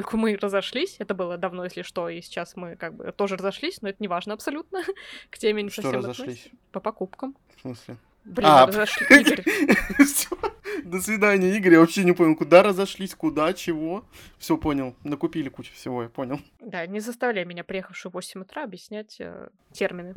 поскольку 0.00 0.16
мы 0.16 0.36
разошлись, 0.36 0.96
это 0.98 1.14
было 1.14 1.36
давно, 1.36 1.64
если 1.64 1.82
что, 1.82 2.08
и 2.08 2.20
сейчас 2.20 2.56
мы 2.56 2.76
как 2.76 2.94
бы 2.94 3.12
тоже 3.12 3.36
разошлись, 3.36 3.82
но 3.82 3.88
это 3.88 3.98
не 4.00 4.08
важно 4.08 4.34
абсолютно, 4.34 4.82
к 5.30 5.38
теме 5.38 5.62
не 5.62 5.70
Что 5.70 5.82
совсем 5.82 5.98
разошлись? 6.00 6.26
относится. 6.38 6.50
По 6.72 6.80
покупкам. 6.80 7.36
В 7.56 7.60
смысле? 7.62 7.96
Блин, 8.24 8.48
А, 8.50 8.66
разошли- 8.66 9.06
Игорь. 9.20 9.44
До 10.84 11.00
свидания, 11.00 11.56
Игорь. 11.56 11.72
Я 11.74 11.80
вообще 11.80 12.04
не 12.04 12.12
понял, 12.12 12.36
куда 12.36 12.62
разошлись, 12.62 13.14
куда, 13.14 13.52
чего. 13.54 14.04
Все 14.38 14.56
понял. 14.56 14.94
Накупили 15.02 15.48
кучу 15.48 15.72
всего, 15.72 16.02
я 16.02 16.08
понял. 16.08 16.40
Да, 16.60 16.86
не 16.86 17.00
заставляй 17.00 17.44
меня, 17.44 17.64
приехавшую 17.64 18.10
в 18.12 18.14
8 18.14 18.42
утра, 18.42 18.64
объяснять 18.64 19.16
э, 19.20 19.48
термины. 19.72 20.14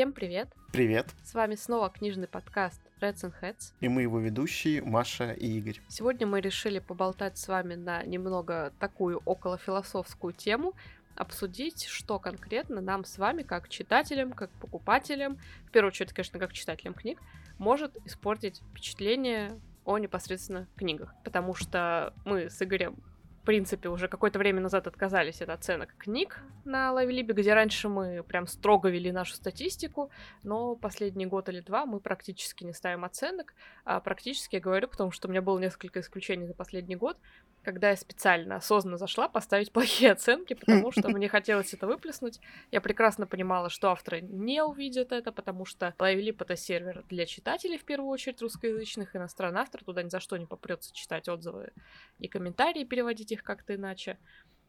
Всем 0.00 0.14
привет! 0.14 0.48
Привет. 0.72 1.08
С 1.22 1.34
вами 1.34 1.56
снова 1.56 1.90
книжный 1.90 2.26
подкаст 2.26 2.80
Reds 3.02 3.16
and 3.16 3.34
Heads. 3.42 3.74
И 3.80 3.88
мы 3.90 4.00
его 4.00 4.18
ведущие 4.18 4.80
Маша 4.80 5.32
и 5.32 5.46
Игорь. 5.58 5.78
Сегодня 5.88 6.26
мы 6.26 6.40
решили 6.40 6.78
поболтать 6.78 7.36
с 7.36 7.46
вами 7.48 7.74
на 7.74 8.02
немного 8.04 8.72
такую 8.80 9.20
околофилософскую 9.26 10.32
тему, 10.32 10.72
обсудить, 11.16 11.84
что 11.84 12.18
конкретно 12.18 12.80
нам 12.80 13.04
с 13.04 13.18
вами, 13.18 13.42
как 13.42 13.68
читателям, 13.68 14.32
как 14.32 14.48
покупателям, 14.52 15.38
в 15.66 15.70
первую 15.70 15.90
очередь, 15.90 16.14
конечно, 16.14 16.38
как 16.38 16.54
читателям 16.54 16.94
книг, 16.94 17.20
может 17.58 17.94
испортить 18.06 18.62
впечатление 18.70 19.60
о 19.84 19.98
непосредственно 19.98 20.66
книгах. 20.76 21.12
Потому 21.24 21.54
что 21.54 22.14
мы 22.24 22.48
с 22.48 22.62
Игорем 22.62 22.96
в 23.40 23.46
принципе, 23.46 23.88
уже 23.88 24.06
какое-то 24.06 24.38
время 24.38 24.60
назад 24.60 24.86
отказались 24.86 25.40
от 25.40 25.48
оценок 25.48 25.94
книг 25.96 26.42
на 26.66 26.92
Лавелибе, 26.92 27.32
где 27.32 27.54
раньше 27.54 27.88
мы 27.88 28.22
прям 28.22 28.46
строго 28.46 28.90
вели 28.90 29.10
нашу 29.12 29.34
статистику, 29.34 30.10
но 30.42 30.76
последний 30.76 31.24
год 31.24 31.48
или 31.48 31.60
два 31.60 31.86
мы 31.86 32.00
практически 32.00 32.64
не 32.64 32.74
ставим 32.74 33.02
оценок. 33.04 33.54
А 33.84 34.00
практически 34.00 34.56
я 34.56 34.60
говорю, 34.60 34.88
потому 34.88 35.10
что 35.10 35.26
у 35.26 35.30
меня 35.30 35.40
было 35.40 35.58
несколько 35.58 36.00
исключений 36.00 36.46
за 36.46 36.52
последний 36.52 36.96
год, 36.96 37.16
когда 37.62 37.90
я 37.90 37.96
специально, 37.96 38.56
осознанно 38.56 38.98
зашла 38.98 39.26
поставить 39.26 39.72
плохие 39.72 40.12
оценки, 40.12 40.52
потому 40.52 40.92
что 40.92 41.08
мне 41.08 41.28
хотелось 41.28 41.72
это 41.72 41.86
выплеснуть. 41.86 42.40
Я 42.70 42.82
прекрасно 42.82 43.26
понимала, 43.26 43.70
что 43.70 43.90
авторы 43.90 44.20
не 44.20 44.62
увидят 44.62 45.12
это, 45.12 45.32
потому 45.32 45.64
что 45.64 45.94
Лайвлип— 45.98 46.42
это 46.42 46.56
сервер 46.56 47.04
для 47.08 47.24
читателей, 47.24 47.78
в 47.78 47.84
первую 47.84 48.10
очередь, 48.10 48.42
русскоязычных, 48.42 49.16
иностранный 49.16 49.62
автор, 49.62 49.82
туда 49.82 50.02
ни 50.02 50.10
за 50.10 50.20
что 50.20 50.36
не 50.36 50.46
попрется 50.46 50.94
читать 50.94 51.26
отзывы 51.28 51.72
и 52.18 52.28
комментарии, 52.28 52.84
переводить 52.84 53.29
их 53.32 53.42
как-то 53.42 53.74
иначе. 53.74 54.18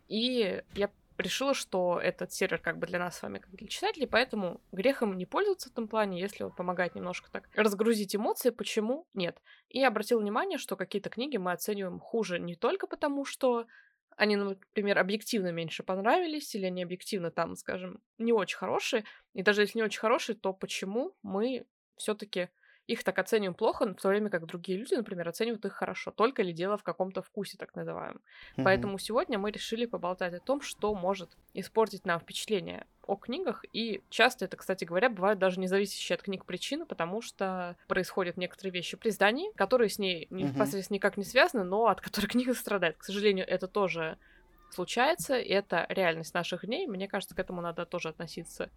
И 0.07 0.63
я 0.75 0.89
решила, 1.17 1.53
что 1.53 1.99
этот 2.01 2.33
сервер 2.33 2.59
как 2.59 2.77
бы 2.77 2.87
для 2.87 2.99
нас 2.99 3.17
с 3.17 3.21
вами, 3.21 3.39
как 3.39 3.51
для 3.51 3.67
читателей, 3.67 4.07
поэтому 4.07 4.61
грехом 4.71 5.17
не 5.17 5.25
пользоваться 5.25 5.69
в 5.69 5.71
этом 5.71 5.87
плане, 5.87 6.19
если 6.19 6.43
он 6.43 6.51
помогает 6.51 6.95
немножко 6.95 7.29
так 7.31 7.47
разгрузить 7.55 8.15
эмоции, 8.15 8.49
почему 8.49 9.07
нет. 9.13 9.39
И 9.69 9.83
обратил 9.83 10.19
внимание, 10.19 10.57
что 10.57 10.75
какие-то 10.75 11.09
книги 11.09 11.37
мы 11.37 11.51
оцениваем 11.51 11.99
хуже 11.99 12.39
не 12.39 12.55
только 12.55 12.87
потому, 12.87 13.25
что 13.25 13.67
они, 14.17 14.35
ну, 14.35 14.49
например, 14.49 14.99
объективно 14.99 15.51
меньше 15.51 15.83
понравились, 15.83 16.53
или 16.53 16.65
они 16.65 16.83
объективно 16.83 17.31
там, 17.31 17.55
скажем, 17.55 18.01
не 18.17 18.33
очень 18.33 18.57
хорошие, 18.57 19.05
и 19.33 19.41
даже 19.41 19.61
если 19.61 19.79
не 19.79 19.83
очень 19.83 19.99
хорошие, 19.99 20.35
то 20.35 20.53
почему 20.53 21.15
мы 21.23 21.65
все-таки 21.97 22.49
их 22.91 23.03
так 23.03 23.19
оцениваем 23.19 23.53
плохо, 23.53 23.85
в 23.85 23.93
то 24.01 24.09
время 24.09 24.29
как 24.29 24.45
другие 24.45 24.77
люди, 24.77 24.95
например, 24.95 25.27
оценивают 25.29 25.63
их 25.65 25.73
хорошо, 25.73 26.11
только 26.11 26.43
ли 26.43 26.51
дело 26.51 26.77
в 26.77 26.83
каком-то 26.83 27.21
вкусе, 27.21 27.57
так 27.57 27.73
называемом. 27.75 28.21
Мгм. 28.57 28.65
Поэтому 28.65 28.99
сегодня 28.99 29.39
мы 29.39 29.51
решили 29.51 29.85
поболтать 29.85 30.33
о 30.33 30.39
том, 30.39 30.61
что 30.61 30.93
может 30.93 31.29
испортить 31.53 32.05
нам 32.05 32.19
впечатление 32.19 32.85
о 33.07 33.15
книгах. 33.15 33.63
И 33.73 34.01
часто 34.09 34.45
это, 34.45 34.57
кстати 34.57 34.83
говоря, 34.83 35.09
бывают 35.09 35.39
даже 35.39 35.59
не 35.59 35.67
зависящие 35.67 36.15
от 36.15 36.21
книг 36.21 36.45
причины, 36.45 36.85
потому 36.85 37.21
что 37.21 37.77
происходят 37.87 38.37
некоторые 38.37 38.73
вещи 38.73 38.97
при 38.97 39.09
издании, 39.09 39.51
которые 39.55 39.89
с 39.89 39.97
ней 39.97 40.27
непосредственно 40.29 40.95
никак 40.95 41.17
не 41.17 41.23
связаны, 41.23 41.63
но 41.63 41.87
от 41.87 42.01
которых 42.01 42.31
книга 42.31 42.53
страдает. 42.53 42.97
К 42.97 43.03
сожалению, 43.03 43.47
это 43.47 43.67
тоже 43.67 44.17
случается, 44.69 45.37
и 45.37 45.49
это 45.49 45.85
реальность 45.89 46.33
наших 46.33 46.65
дней. 46.65 46.87
Мне 46.87 47.07
кажется, 47.07 47.35
к 47.35 47.39
этому 47.39 47.61
надо 47.61 47.85
тоже 47.85 48.09
относиться 48.09 48.69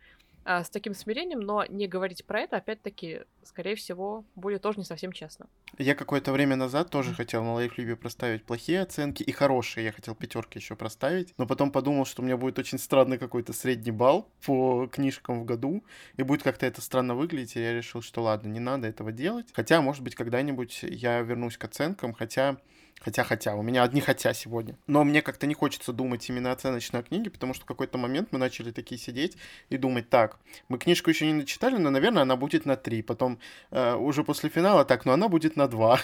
а, 0.44 0.62
с 0.62 0.70
таким 0.70 0.94
смирением, 0.94 1.40
но 1.40 1.64
не 1.66 1.86
говорить 1.86 2.24
про 2.26 2.40
это, 2.40 2.56
опять-таки, 2.56 3.22
скорее 3.42 3.76
всего, 3.76 4.24
будет 4.34 4.62
тоже 4.62 4.78
не 4.78 4.84
совсем 4.84 5.12
честно. 5.12 5.46
Я 5.78 5.94
какое-то 5.94 6.32
время 6.32 6.56
назад 6.56 6.90
тоже 6.90 7.14
хотел 7.14 7.42
на 7.42 7.54
лайфлибе 7.54 7.96
проставить 7.96 8.44
плохие 8.44 8.82
оценки 8.82 9.22
и 9.22 9.32
хорошие. 9.32 9.84
Я 9.84 9.92
хотел 9.92 10.14
пятерки 10.14 10.58
еще 10.58 10.76
проставить, 10.76 11.34
но 11.38 11.46
потом 11.46 11.72
подумал, 11.72 12.04
что 12.04 12.22
у 12.22 12.24
меня 12.24 12.36
будет 12.36 12.58
очень 12.58 12.78
странный 12.78 13.18
какой-то 13.18 13.52
средний 13.52 13.90
балл 13.90 14.30
по 14.44 14.86
книжкам 14.86 15.40
в 15.40 15.44
году, 15.44 15.84
и 16.16 16.22
будет 16.22 16.42
как-то 16.42 16.66
это 16.66 16.80
странно 16.80 17.14
выглядеть, 17.14 17.56
и 17.56 17.60
я 17.60 17.72
решил, 17.72 18.02
что 18.02 18.22
ладно, 18.22 18.48
не 18.48 18.60
надо 18.60 18.86
этого 18.86 19.12
делать. 19.12 19.46
Хотя, 19.54 19.80
может 19.80 20.02
быть, 20.02 20.14
когда-нибудь 20.14 20.80
я 20.82 21.20
вернусь 21.22 21.56
к 21.56 21.64
оценкам, 21.64 22.12
хотя 22.12 22.58
Хотя-хотя, 23.00 23.54
у 23.54 23.62
меня 23.62 23.82
одни 23.82 24.00
хотя 24.00 24.32
сегодня. 24.32 24.78
Но 24.86 25.04
мне 25.04 25.20
как-то 25.20 25.46
не 25.46 25.54
хочется 25.54 25.92
думать 25.92 26.28
именно 26.28 26.52
оценочно 26.52 27.00
о 27.00 27.02
книге, 27.02 27.30
потому 27.30 27.52
что 27.52 27.64
в 27.64 27.66
какой-то 27.66 27.98
момент 27.98 28.28
мы 28.30 28.38
начали 28.38 28.70
такие 28.70 28.98
сидеть 28.98 29.36
и 29.68 29.76
думать, 29.76 30.08
так, 30.08 30.38
мы 30.68 30.78
книжку 30.78 31.10
еще 31.10 31.26
не 31.26 31.34
начитали, 31.34 31.76
но, 31.76 31.90
наверное, 31.90 32.22
она 32.22 32.36
будет 32.36 32.64
на 32.64 32.76
3. 32.76 33.02
Потом 33.02 33.38
э, 33.70 33.94
уже 33.94 34.24
после 34.24 34.48
финала, 34.48 34.84
так, 34.84 35.04
но 35.04 35.12
она 35.12 35.28
будет 35.28 35.56
на 35.56 35.68
2. 35.68 36.00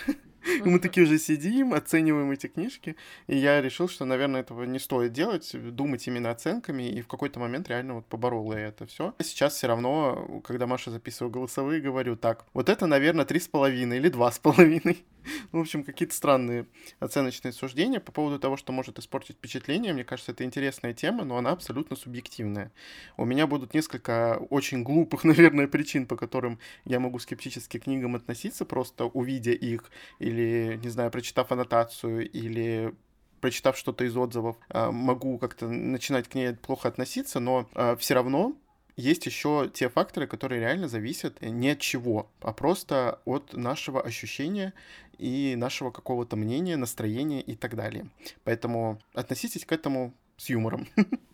И 0.64 0.68
мы 0.68 0.78
такие 0.78 1.04
уже 1.04 1.18
сидим, 1.18 1.74
оцениваем 1.74 2.30
эти 2.30 2.46
книжки, 2.46 2.96
и 3.26 3.36
я 3.36 3.60
решил, 3.60 3.88
что, 3.88 4.04
наверное, 4.04 4.40
этого 4.40 4.64
не 4.64 4.78
стоит 4.78 5.12
делать, 5.12 5.50
думать 5.74 6.06
именно 6.06 6.30
оценками, 6.30 6.88
и 6.88 7.02
в 7.02 7.08
какой-то 7.08 7.38
момент 7.38 7.68
реально 7.68 7.94
вот 7.94 8.06
поборол 8.06 8.52
я 8.52 8.68
это 8.68 8.86
все. 8.86 9.14
Сейчас 9.20 9.54
все 9.54 9.66
равно, 9.66 10.40
когда 10.44 10.66
Маша 10.66 10.90
записываю 10.90 11.30
голосовые, 11.30 11.80
говорю, 11.80 12.16
так, 12.16 12.46
вот 12.54 12.68
это, 12.68 12.86
наверное, 12.86 13.24
три 13.24 13.38
с 13.38 13.48
половиной 13.48 13.98
или 13.98 14.08
два 14.08 14.32
с 14.32 14.38
половиной. 14.38 15.04
В 15.52 15.58
общем, 15.58 15.84
какие-то 15.84 16.14
странные 16.14 16.66
оценочные 16.98 17.52
суждения 17.52 18.00
по 18.00 18.12
поводу 18.12 18.38
того, 18.38 18.56
что 18.56 18.72
может 18.72 18.98
испортить 18.98 19.36
впечатление. 19.36 19.92
Мне 19.92 20.04
кажется, 20.04 20.32
это 20.32 20.44
интересная 20.44 20.94
тема, 20.94 21.24
но 21.24 21.36
она 21.36 21.50
абсолютно 21.50 21.96
субъективная. 21.96 22.72
У 23.16 23.24
меня 23.24 23.46
будут 23.46 23.74
несколько 23.74 24.38
очень 24.50 24.82
глупых, 24.82 25.24
наверное, 25.24 25.68
причин, 25.68 26.06
по 26.06 26.16
которым 26.16 26.58
я 26.84 27.00
могу 27.00 27.18
скептически 27.18 27.78
к 27.78 27.84
книгам 27.84 28.16
относиться, 28.16 28.64
просто 28.64 29.06
увидя 29.06 29.52
их 29.52 29.90
или, 30.18 30.78
не 30.82 30.88
знаю, 30.88 31.10
прочитав 31.10 31.52
аннотацию, 31.52 32.30
или 32.30 32.94
прочитав 33.40 33.76
что-то 33.76 34.04
из 34.04 34.16
отзывов, 34.16 34.56
а, 34.68 34.90
могу 34.90 35.38
как-то 35.38 35.66
начинать 35.66 36.28
к 36.28 36.34
ней 36.34 36.52
плохо 36.52 36.88
относиться, 36.88 37.40
но 37.40 37.68
все 37.98 38.14
равно 38.14 38.54
есть 39.00 39.26
еще 39.26 39.70
те 39.72 39.88
факторы, 39.88 40.26
которые 40.26 40.60
реально 40.60 40.88
зависят 40.88 41.40
не 41.42 41.70
от 41.70 41.80
чего, 41.80 42.30
а 42.40 42.52
просто 42.52 43.20
от 43.24 43.54
нашего 43.54 44.00
ощущения 44.00 44.72
и 45.18 45.54
нашего 45.56 45.90
какого-то 45.90 46.36
мнения, 46.36 46.76
настроения 46.76 47.40
и 47.40 47.56
так 47.56 47.74
далее. 47.76 48.06
Поэтому 48.44 49.00
относитесь 49.14 49.64
к 49.64 49.72
этому 49.72 50.14
с 50.36 50.48
юмором. 50.48 50.86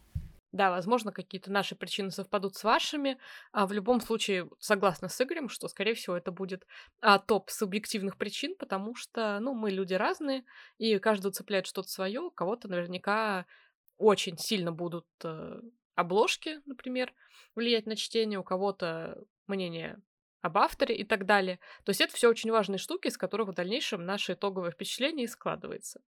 Да, 0.53 0.71
возможно, 0.71 1.13
какие-то 1.13 1.53
наши 1.53 1.75
причины 1.75 2.11
совпадут 2.11 2.57
с 2.57 2.65
вашими. 2.65 3.19
А 3.53 3.67
в 3.67 3.73
любом 3.73 4.01
случае, 4.01 4.49
согласна 4.59 5.11
с 5.11 5.21
Игорем, 5.21 5.51
что, 5.51 5.69
скорее 5.69 5.93
всего, 5.93 6.17
это 6.17 6.33
будет 6.33 6.67
а, 7.03 7.19
топ 7.19 7.51
субъективных 7.51 8.17
причин, 8.17 8.57
потому 8.57 8.95
что, 8.95 9.39
ну, 9.41 9.53
мы 9.53 9.71
люди 9.71 9.93
разные, 9.93 10.45
и 10.79 10.99
каждый 10.99 11.33
цепляет 11.33 11.67
что-то 11.67 11.91
свое. 11.91 12.31
Кого-то 12.35 12.69
наверняка 12.69 13.45
очень 13.99 14.39
сильно 14.39 14.73
будут 14.73 15.07
э, 15.25 15.61
обложки, 15.97 16.61
например, 16.67 17.13
влиять 17.57 17.87
на 17.87 17.97
чтение, 17.97 18.39
у 18.39 18.45
кого-то 18.45 19.19
мнение 19.47 20.01
об 20.43 20.59
авторе 20.59 20.95
и 20.95 21.05
так 21.05 21.27
далее. 21.27 21.59
То 21.85 21.91
есть 21.91 22.01
это 22.01 22.15
все 22.15 22.29
очень 22.29 22.53
важные 22.53 22.79
штуки, 22.79 23.09
из 23.09 23.19
которых 23.19 23.49
в 23.49 23.55
дальнейшем 23.55 24.05
наше 24.07 24.35
итоговое 24.35 24.71
впечатление 24.71 25.25
и 25.25 25.29
складывается. 25.29 26.01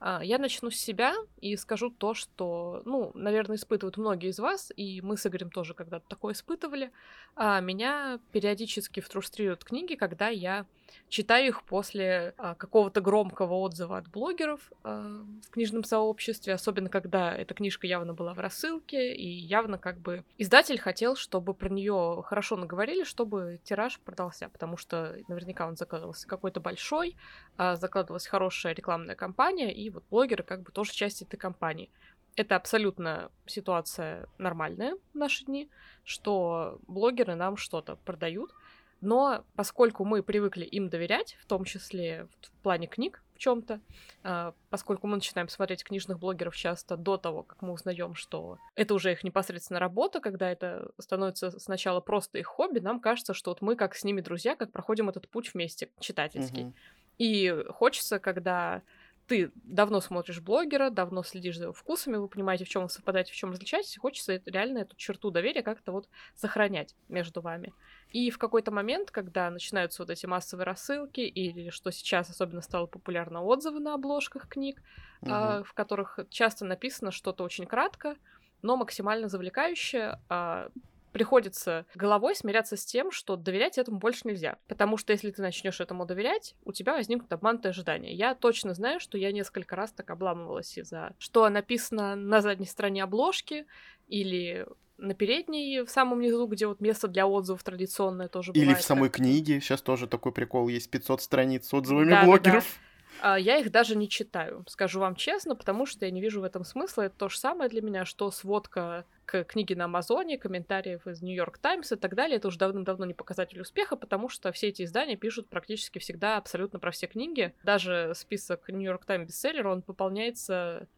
А, 0.00 0.20
Я 0.24 0.38
начну 0.38 0.70
с 0.70 0.76
себя 0.76 1.14
и 1.40 1.54
скажу 1.56 1.90
то, 1.90 2.14
что, 2.14 2.82
ну, 2.84 3.12
наверное, 3.14 3.56
испытывают 3.56 3.96
многие 3.96 4.30
из 4.30 4.40
вас, 4.40 4.72
и 4.74 5.00
мы 5.00 5.16
с 5.16 5.24
Игорем 5.26 5.50
тоже 5.50 5.74
когда-то 5.74 6.08
такое 6.08 6.34
испытывали. 6.34 6.90
А, 7.36 7.60
Меня 7.60 8.18
периодически 8.32 8.98
фрустрируют 8.98 9.64
книги, 9.64 9.94
когда 9.94 10.28
я 10.28 10.66
читаю 11.08 11.48
их 11.48 11.62
после 11.64 12.34
а, 12.38 12.54
какого-то 12.54 13.00
громкого 13.00 13.54
отзыва 13.54 13.98
от 13.98 14.08
блогеров 14.08 14.72
а, 14.82 15.24
в 15.46 15.50
книжном 15.50 15.84
сообществе, 15.84 16.54
особенно 16.54 16.88
когда 16.88 17.34
эта 17.34 17.54
книжка 17.54 17.86
явно 17.86 18.14
была 18.14 18.34
в 18.34 18.40
рассылке, 18.40 19.14
и 19.14 19.26
явно 19.26 19.78
как 19.78 19.98
бы 19.98 20.24
издатель 20.38 20.78
хотел, 20.78 21.16
чтобы 21.16 21.54
про 21.54 21.68
нее 21.68 22.22
хорошо 22.26 22.56
наговорили, 22.56 23.04
чтобы 23.04 23.60
тираж 23.64 24.00
продался, 24.00 24.48
потому 24.48 24.76
что 24.76 25.16
наверняка 25.28 25.66
он 25.66 25.76
закладывался 25.76 26.26
какой-то 26.26 26.60
большой, 26.60 27.16
а, 27.56 27.76
закладывалась 27.76 28.26
хорошая 28.26 28.74
рекламная 28.74 29.14
кампания, 29.14 29.72
и 29.72 29.90
вот 29.90 30.04
блогеры 30.10 30.42
как 30.42 30.62
бы 30.62 30.72
тоже 30.72 30.92
часть 30.92 31.22
этой 31.22 31.36
кампании. 31.36 31.90
Это 32.34 32.56
абсолютно 32.56 33.30
ситуация 33.46 34.26
нормальная 34.38 34.96
в 35.12 35.18
наши 35.18 35.44
дни, 35.44 35.68
что 36.04 36.80
блогеры 36.86 37.34
нам 37.34 37.58
что-то 37.58 37.96
продают, 37.96 38.54
Но 39.02 39.44
поскольку 39.56 40.04
мы 40.04 40.22
привыкли 40.22 40.64
им 40.64 40.88
доверять, 40.88 41.36
в 41.40 41.46
том 41.46 41.64
числе 41.64 42.28
в 42.40 42.62
плане 42.62 42.86
книг 42.86 43.20
в 43.34 43.38
чем-то, 43.38 43.80
а, 44.22 44.54
поскольку 44.70 45.08
мы 45.08 45.16
начинаем 45.16 45.48
смотреть 45.48 45.82
книжных 45.82 46.20
блогеров 46.20 46.54
часто 46.54 46.96
до 46.96 47.16
того, 47.16 47.42
как 47.42 47.60
мы 47.62 47.72
узнаем, 47.72 48.14
что 48.14 48.58
это 48.76 48.94
уже 48.94 49.10
их 49.10 49.24
непосредственно 49.24 49.80
работа, 49.80 50.20
когда 50.20 50.48
это 50.48 50.92
становится 50.98 51.58
сначала 51.58 52.00
просто 52.00 52.38
их 52.38 52.46
хобби, 52.46 52.78
нам 52.78 53.00
кажется, 53.00 53.34
что 53.34 53.50
вот 53.50 53.60
мы 53.60 53.74
как 53.74 53.96
с 53.96 54.04
ними 54.04 54.20
друзья, 54.20 54.54
как 54.54 54.70
проходим 54.70 55.08
этот 55.08 55.28
путь 55.28 55.52
вместе 55.52 55.90
читательский. 55.98 56.66
Угу. 56.66 56.74
И 57.18 57.64
хочется, 57.70 58.20
когда 58.20 58.82
ты 59.26 59.50
давно 59.54 60.00
смотришь 60.00 60.40
блогера, 60.40 60.90
давно 60.90 61.22
следишь 61.22 61.56
за 61.56 61.64
его 61.64 61.72
вкусами, 61.72 62.16
вы 62.16 62.28
понимаете, 62.28 62.64
в 62.64 62.68
чем 62.68 62.82
вы 62.82 62.88
совпадаете, 62.88 63.32
в 63.32 63.36
чем 63.36 63.50
различаетесь, 63.50 63.96
хочется 63.96 64.40
реально 64.46 64.78
эту 64.78 64.96
черту 64.96 65.30
доверия 65.30 65.62
как-то 65.62 65.92
вот 65.92 66.08
сохранять 66.34 66.94
между 67.08 67.40
вами. 67.40 67.72
И 68.12 68.30
в 68.30 68.38
какой-то 68.38 68.70
момент, 68.70 69.10
когда 69.10 69.50
начинаются 69.50 70.02
вот 70.02 70.10
эти 70.10 70.26
массовые 70.26 70.66
рассылки, 70.66 71.20
или 71.20 71.70
что 71.70 71.90
сейчас 71.90 72.30
особенно 72.30 72.60
стало 72.60 72.86
популярно, 72.86 73.42
отзывы 73.42 73.80
на 73.80 73.94
обложках 73.94 74.48
книг, 74.48 74.82
угу. 75.22 75.30
э, 75.30 75.62
в 75.64 75.72
которых 75.74 76.20
часто 76.28 76.64
написано 76.64 77.10
что-то 77.10 77.44
очень 77.44 77.66
кратко, 77.66 78.16
но 78.60 78.76
максимально 78.76 79.28
завлекающее, 79.28 80.20
э, 80.28 80.68
приходится 81.12 81.86
головой 81.94 82.34
смиряться 82.34 82.76
с 82.76 82.84
тем, 82.84 83.10
что 83.10 83.36
доверять 83.36 83.78
этому 83.78 83.98
больше 83.98 84.22
нельзя. 84.24 84.58
Потому 84.66 84.96
что 84.96 85.12
если 85.12 85.30
ты 85.30 85.42
начнешь 85.42 85.80
этому 85.80 86.06
доверять, 86.06 86.54
у 86.64 86.72
тебя 86.72 86.94
возникнут 86.94 87.32
обманутые 87.32 87.70
ожидания. 87.70 88.14
Я 88.14 88.34
точно 88.34 88.74
знаю, 88.74 88.98
что 88.98 89.18
я 89.18 89.30
несколько 89.30 89.76
раз 89.76 89.92
так 89.92 90.10
обламывалась 90.10 90.76
из-за 90.76 91.14
что 91.18 91.48
написано 91.48 92.16
на 92.16 92.40
задней 92.40 92.66
стороне 92.66 93.04
обложки 93.04 93.66
или 94.08 94.66
на 95.02 95.14
передней, 95.14 95.82
в 95.82 95.90
самом 95.90 96.20
низу, 96.20 96.46
где 96.46 96.66
вот 96.66 96.80
место 96.80 97.08
для 97.08 97.26
отзывов 97.26 97.62
традиционное 97.62 98.28
тоже 98.28 98.52
Или 98.52 98.74
в 98.74 98.82
самой 98.82 99.10
книге. 99.10 99.60
Сейчас 99.60 99.82
тоже 99.82 100.06
такой 100.06 100.32
прикол 100.32 100.68
есть. 100.68 100.90
500 100.90 101.20
страниц 101.20 101.68
с 101.68 101.74
отзывами 101.74 102.10
да, 102.10 102.24
блогеров. 102.24 102.64
Да, 102.64 102.70
да. 102.70 103.36
Я 103.36 103.58
их 103.58 103.70
даже 103.70 103.94
не 103.94 104.08
читаю, 104.08 104.64
скажу 104.66 104.98
вам 104.98 105.14
честно, 105.14 105.54
потому 105.54 105.86
что 105.86 106.06
я 106.06 106.10
не 106.10 106.20
вижу 106.20 106.40
в 106.40 106.44
этом 106.44 106.64
смысла. 106.64 107.02
Это 107.02 107.16
то 107.16 107.28
же 107.28 107.38
самое 107.38 107.70
для 107.70 107.80
меня, 107.80 108.04
что 108.04 108.30
сводка 108.30 109.04
к 109.26 109.44
книге 109.44 109.76
на 109.76 109.84
Амазоне, 109.84 110.38
комментариев 110.38 111.06
из 111.06 111.22
Нью-Йорк 111.22 111.58
Таймс 111.58 111.92
и 111.92 111.96
так 111.96 112.14
далее. 112.14 112.38
Это 112.38 112.48
уже 112.48 112.58
давным-давно 112.58 113.04
не 113.04 113.14
показатель 113.14 113.60
успеха, 113.60 113.96
потому 113.96 114.28
что 114.28 114.50
все 114.50 114.68
эти 114.68 114.82
издания 114.82 115.16
пишут 115.16 115.48
практически 115.48 115.98
всегда 116.00 116.36
абсолютно 116.36 116.80
про 116.80 116.90
все 116.90 117.06
книги. 117.06 117.54
Даже 117.62 118.12
список 118.16 118.68
Нью-Йорк 118.68 119.04
Таймс 119.04 119.28
бестселлер, 119.28 119.68
он 119.68 119.82
пополняется 119.82 120.88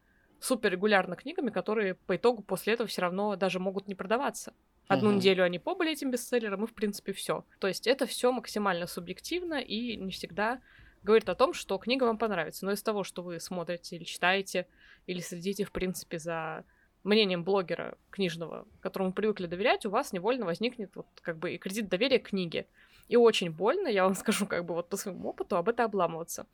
супер 0.45 0.73
регулярно 0.73 1.17
книгами, 1.17 1.51
которые 1.51 1.95
по 1.95 2.17
итогу 2.17 2.43
после 2.43 2.75
этого 2.75 2.87
все 2.87 3.03
равно 3.03 3.35
даже 3.37 3.59
могут 3.59 3.89
не 3.89 3.95
продаваться. 3.95 4.53
Одну 4.89 5.11
uh-huh. 5.11 5.17
неделю 5.17 5.45
они 5.45 5.59
побыли 5.59 5.93
этим 5.93 6.11
бестселлером, 6.11 6.65
и 6.65 6.67
в 6.67 6.75
принципе 6.75 7.15
все. 7.15 7.45
То 7.59 7.69
есть 7.69 7.87
это 7.87 8.05
все 8.05 8.31
максимально 8.31 8.87
субъективно 8.87 9.55
и 9.55 9.97
не 9.97 10.11
всегда 10.11 10.61
говорит 11.03 11.29
о 11.31 11.35
том, 11.35 11.55
что 11.55 11.79
книга 11.79 12.05
вам 12.05 12.19
понравится. 12.19 12.67
Но 12.67 12.73
из 12.73 12.83
того, 12.83 13.05
что 13.05 13.23
вы 13.23 13.41
смотрите 13.41 13.97
или 13.97 14.05
читаете, 14.05 14.67
или 15.07 15.21
следите, 15.21 15.65
в 15.65 15.73
принципе, 15.73 16.19
за 16.19 16.65
мнением 17.05 17.43
блогера 17.43 17.97
книжного, 18.11 18.67
которому 18.81 19.13
привыкли 19.13 19.47
доверять, 19.47 19.87
у 19.87 19.91
вас 19.91 20.13
невольно 20.13 20.45
возникнет 20.45 20.95
вот 20.95 21.07
как 21.23 21.39
бы 21.39 21.55
и 21.55 21.59
кредит 21.59 21.89
доверия 21.89 22.19
к 22.19 22.29
книге. 22.29 22.67
И 23.09 23.17
очень 23.17 23.51
больно, 23.51 23.89
я 23.89 24.05
вам 24.05 24.15
скажу 24.15 24.47
как 24.47 24.67
бы 24.67 24.75
вот 24.75 24.91
по 24.91 24.99
своему 24.99 25.31
опыту, 25.31 25.57
об 25.57 25.71
это 25.71 25.85
обламываться. 25.85 26.47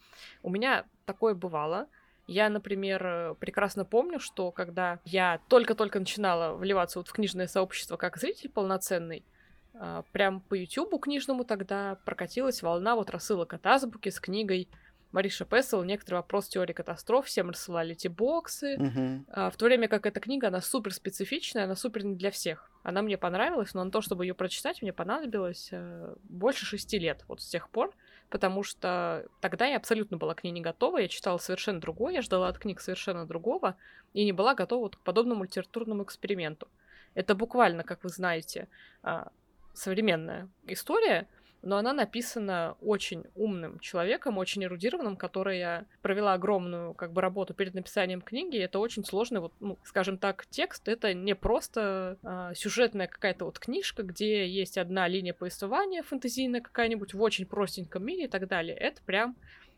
У 0.44 0.50
меня 0.50 0.84
такое 1.06 1.34
бывало. 1.34 1.88
Я, 2.26 2.48
например, 2.48 3.34
прекрасно 3.40 3.84
помню, 3.84 4.20
что 4.20 4.50
когда 4.52 5.00
я 5.04 5.40
только-только 5.48 5.98
начинала 5.98 6.54
вливаться 6.54 6.98
вот 6.98 7.08
в 7.08 7.12
книжное 7.12 7.48
сообщество 7.48 7.96
как 7.96 8.16
зритель 8.18 8.50
полноценный, 8.50 9.24
а, 9.74 10.04
прям 10.12 10.40
по 10.40 10.54
Ютубу 10.54 10.98
книжному 10.98 11.44
тогда 11.44 11.96
прокатилась 12.04 12.62
волна 12.62 12.94
вот 12.96 13.10
рассылок 13.10 13.54
от 13.54 13.66
Азбуки 13.66 14.10
с 14.10 14.20
книгой 14.20 14.68
Мариша 15.12 15.44
Пессел 15.44 15.82
«Некоторый 15.82 16.16
вопрос 16.16 16.48
теории 16.48 16.72
катастроф». 16.72 17.26
Всем 17.26 17.50
рассылали 17.50 17.92
эти 17.92 18.06
боксы. 18.06 18.76
Uh-huh. 18.76 19.24
А, 19.28 19.50
в 19.50 19.56
то 19.56 19.64
время 19.64 19.88
как 19.88 20.06
эта 20.06 20.20
книга, 20.20 20.48
она 20.48 20.60
супер 20.60 20.94
специфичная, 20.94 21.64
она 21.64 21.74
супер 21.74 22.04
не 22.04 22.14
для 22.14 22.30
всех. 22.30 22.70
Она 22.82 23.02
мне 23.02 23.18
понравилась, 23.18 23.74
но 23.74 23.82
на 23.82 23.90
то, 23.90 24.02
чтобы 24.02 24.24
ее 24.24 24.34
прочитать, 24.34 24.82
мне 24.82 24.92
понадобилось 24.92 25.68
э, 25.72 26.14
больше 26.24 26.64
шести 26.64 26.98
лет 26.98 27.24
вот 27.26 27.42
с 27.42 27.48
тех 27.48 27.68
пор, 27.70 27.92
потому 28.30 28.62
что 28.62 29.26
тогда 29.40 29.66
я 29.66 29.76
абсолютно 29.76 30.16
была 30.16 30.34
к 30.34 30.44
ней 30.44 30.52
не 30.52 30.60
готова, 30.60 30.98
я 30.98 31.08
читала 31.08 31.38
совершенно 31.38 31.80
другое, 31.80 32.14
я 32.14 32.22
ждала 32.22 32.48
от 32.48 32.58
книг 32.58 32.80
совершенно 32.80 33.26
другого 33.26 33.76
и 34.14 34.24
не 34.24 34.32
была 34.32 34.54
готова 34.54 34.82
вот 34.82 34.96
к 34.96 35.00
подобному 35.00 35.44
литературному 35.44 36.04
эксперименту. 36.04 36.68
Это 37.14 37.34
буквально, 37.34 37.82
как 37.82 38.04
вы 38.04 38.08
знаете, 38.08 38.68
а, 39.02 39.30
современная 39.74 40.48
история, 40.66 41.26
но 41.62 41.76
она 41.76 41.92
написана 41.92 42.76
очень 42.80 43.24
умным 43.34 43.78
человеком, 43.80 44.38
очень 44.38 44.64
эрудированным, 44.64 45.16
которая 45.16 45.86
провела 46.02 46.34
огромную 46.34 46.94
как 46.94 47.12
бы 47.12 47.20
работу 47.20 47.52
перед 47.54 47.74
написанием 47.74 48.22
книги. 48.22 48.58
Это 48.58 48.78
очень 48.78 49.04
сложный, 49.04 49.40
вот, 49.40 49.52
ну, 49.60 49.78
скажем 49.84 50.18
так, 50.18 50.46
текст. 50.46 50.88
Это 50.88 51.12
не 51.12 51.34
просто 51.34 52.16
а, 52.22 52.54
сюжетная 52.54 53.06
какая-то 53.06 53.44
вот 53.44 53.58
книжка, 53.58 54.02
где 54.02 54.48
есть 54.48 54.78
одна 54.78 55.06
линия 55.06 55.34
повествования 55.34 56.02
фэнтезийная 56.02 56.60
какая-нибудь 56.60 57.14
в 57.14 57.20
очень 57.20 57.46
простеньком 57.46 58.04
мире 58.04 58.24
и 58.24 58.28
так 58.28 58.48
далее. 58.48 58.76
Это 58.76 59.02
прям 59.02 59.36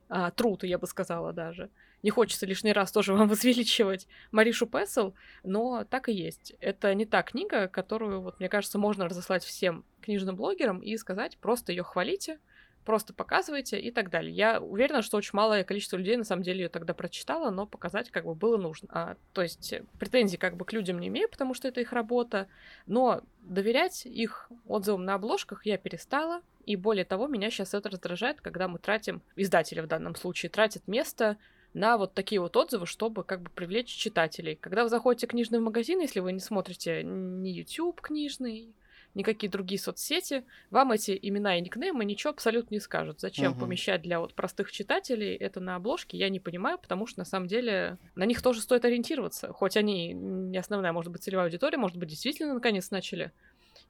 а, 0.09 0.31
труд, 0.31 0.63
я 0.65 0.79
бы 0.79 0.87
сказала 0.87 1.33
даже. 1.33 1.69
Не 2.03 2.11
хочется 2.11 2.47
лишний 2.47 2.73
раз 2.73 2.93
тоже 2.93 3.15
вам 3.15 3.29
возвеличивать 3.29 4.07
Маришу 4.31 4.67
Пессел, 4.67 5.15
но 5.43 5.85
так 5.85 6.09
и 6.09 6.13
есть. 6.13 6.55
Это 6.61 6.95
не 6.95 7.07
та 7.07 7.23
книга, 7.23 7.69
которую, 7.69 8.21
вот, 8.21 8.41
мне 8.41 8.49
кажется, 8.49 8.79
можно 8.79 9.07
разослать 9.09 9.45
всем 9.45 9.85
книжным 10.01 10.37
блогерам 10.37 10.81
и 10.81 10.97
сказать, 10.97 11.39
просто 11.39 11.73
ее 11.73 11.83
хвалите, 11.83 12.39
просто 12.85 13.15
показывайте 13.15 13.81
и 13.81 13.91
так 13.91 14.11
далее. 14.11 14.35
Я 14.35 14.61
уверена, 14.61 15.03
что 15.03 15.17
очень 15.17 15.31
малое 15.35 15.65
количество 15.65 15.97
людей 15.97 16.17
на 16.17 16.25
самом 16.25 16.43
деле 16.43 16.63
ее 16.63 16.69
тогда 16.69 16.95
прочитала, 16.95 17.51
но 17.51 17.67
показать 17.67 18.11
как 18.11 18.25
бы 18.25 18.35
было 18.35 18.57
нужно. 18.57 18.89
А, 18.91 19.17
то 19.33 19.43
есть 19.43 19.75
претензий 19.99 20.37
как 20.37 20.57
бы 20.57 20.65
к 20.65 20.73
людям 20.73 20.99
не 20.99 21.09
имею, 21.09 21.29
потому 21.29 21.55
что 21.55 21.69
это 21.69 21.81
их 21.81 21.93
работа, 21.93 22.49
но 22.87 23.23
доверять 23.41 24.07
их 24.07 24.51
отзывам 24.67 25.05
на 25.05 25.15
обложках 25.15 25.65
я 25.67 25.79
перестала, 25.79 26.43
и 26.65 26.77
более 26.77 27.05
того, 27.05 27.27
меня 27.27 27.51
сейчас 27.51 27.75
это 27.75 27.89
раздражает, 27.89 28.41
когда 28.41 28.69
мы 28.69 28.79
тратим, 28.79 29.23
издатели 29.37 29.81
в 29.81 29.87
данном 29.87 30.15
случае, 30.15 30.51
тратят 30.51 30.87
место 30.87 31.37
на 31.75 31.97
вот 31.97 32.15
такие 32.15 32.41
вот 32.41 32.57
отзывы, 32.57 32.87
чтобы 32.87 33.25
как 33.25 33.43
бы 33.43 33.51
привлечь 33.51 33.89
читателей. 33.89 34.57
Когда 34.57 34.83
вы 34.83 34.89
заходите 34.89 35.27
в 35.27 35.31
книжный 35.31 35.59
магазин, 35.59 36.01
если 36.01 36.21
вы 36.21 36.33
не 36.33 36.41
смотрите 36.41 37.03
ни 37.03 37.49
YouTube 37.49 38.01
книжный, 38.01 38.75
никакие 39.15 39.51
другие 39.51 39.79
соцсети, 39.79 40.45
вам 40.71 40.93
эти 40.93 41.19
имена 41.21 41.59
и 41.59 41.61
никнеймы 41.61 42.05
ничего 42.05 42.31
абсолютно 42.31 42.75
не 42.75 42.81
скажут. 42.81 43.21
Зачем 43.21 43.53
uh-huh. 43.53 43.61
помещать 43.61 44.03
для 44.03 44.21
вот 44.21 44.35
простых 44.35 44.73
читателей 44.73 45.35
это 45.35 45.61
на 45.61 45.77
обложке, 45.77 46.17
я 46.17 46.29
не 46.29 46.41
понимаю, 46.41 46.79
потому 46.79 47.07
что 47.07 47.19
на 47.19 47.25
самом 47.25 47.47
деле 47.47 47.99
на 48.15 48.25
них 48.25 48.43
тоже 48.43 48.61
стоит 48.61 48.85
ориентироваться. 48.85 49.53
Хоть 49.53 49.77
они 49.77 50.13
не 50.13 50.59
основная, 50.59 50.93
может 50.93 51.13
быть, 51.13 51.23
целевая 51.23 51.47
аудитория, 51.47 51.79
может 51.79 51.97
быть, 51.97 52.09
действительно 52.09 52.55
наконец 52.55 52.91
начали 52.91 53.33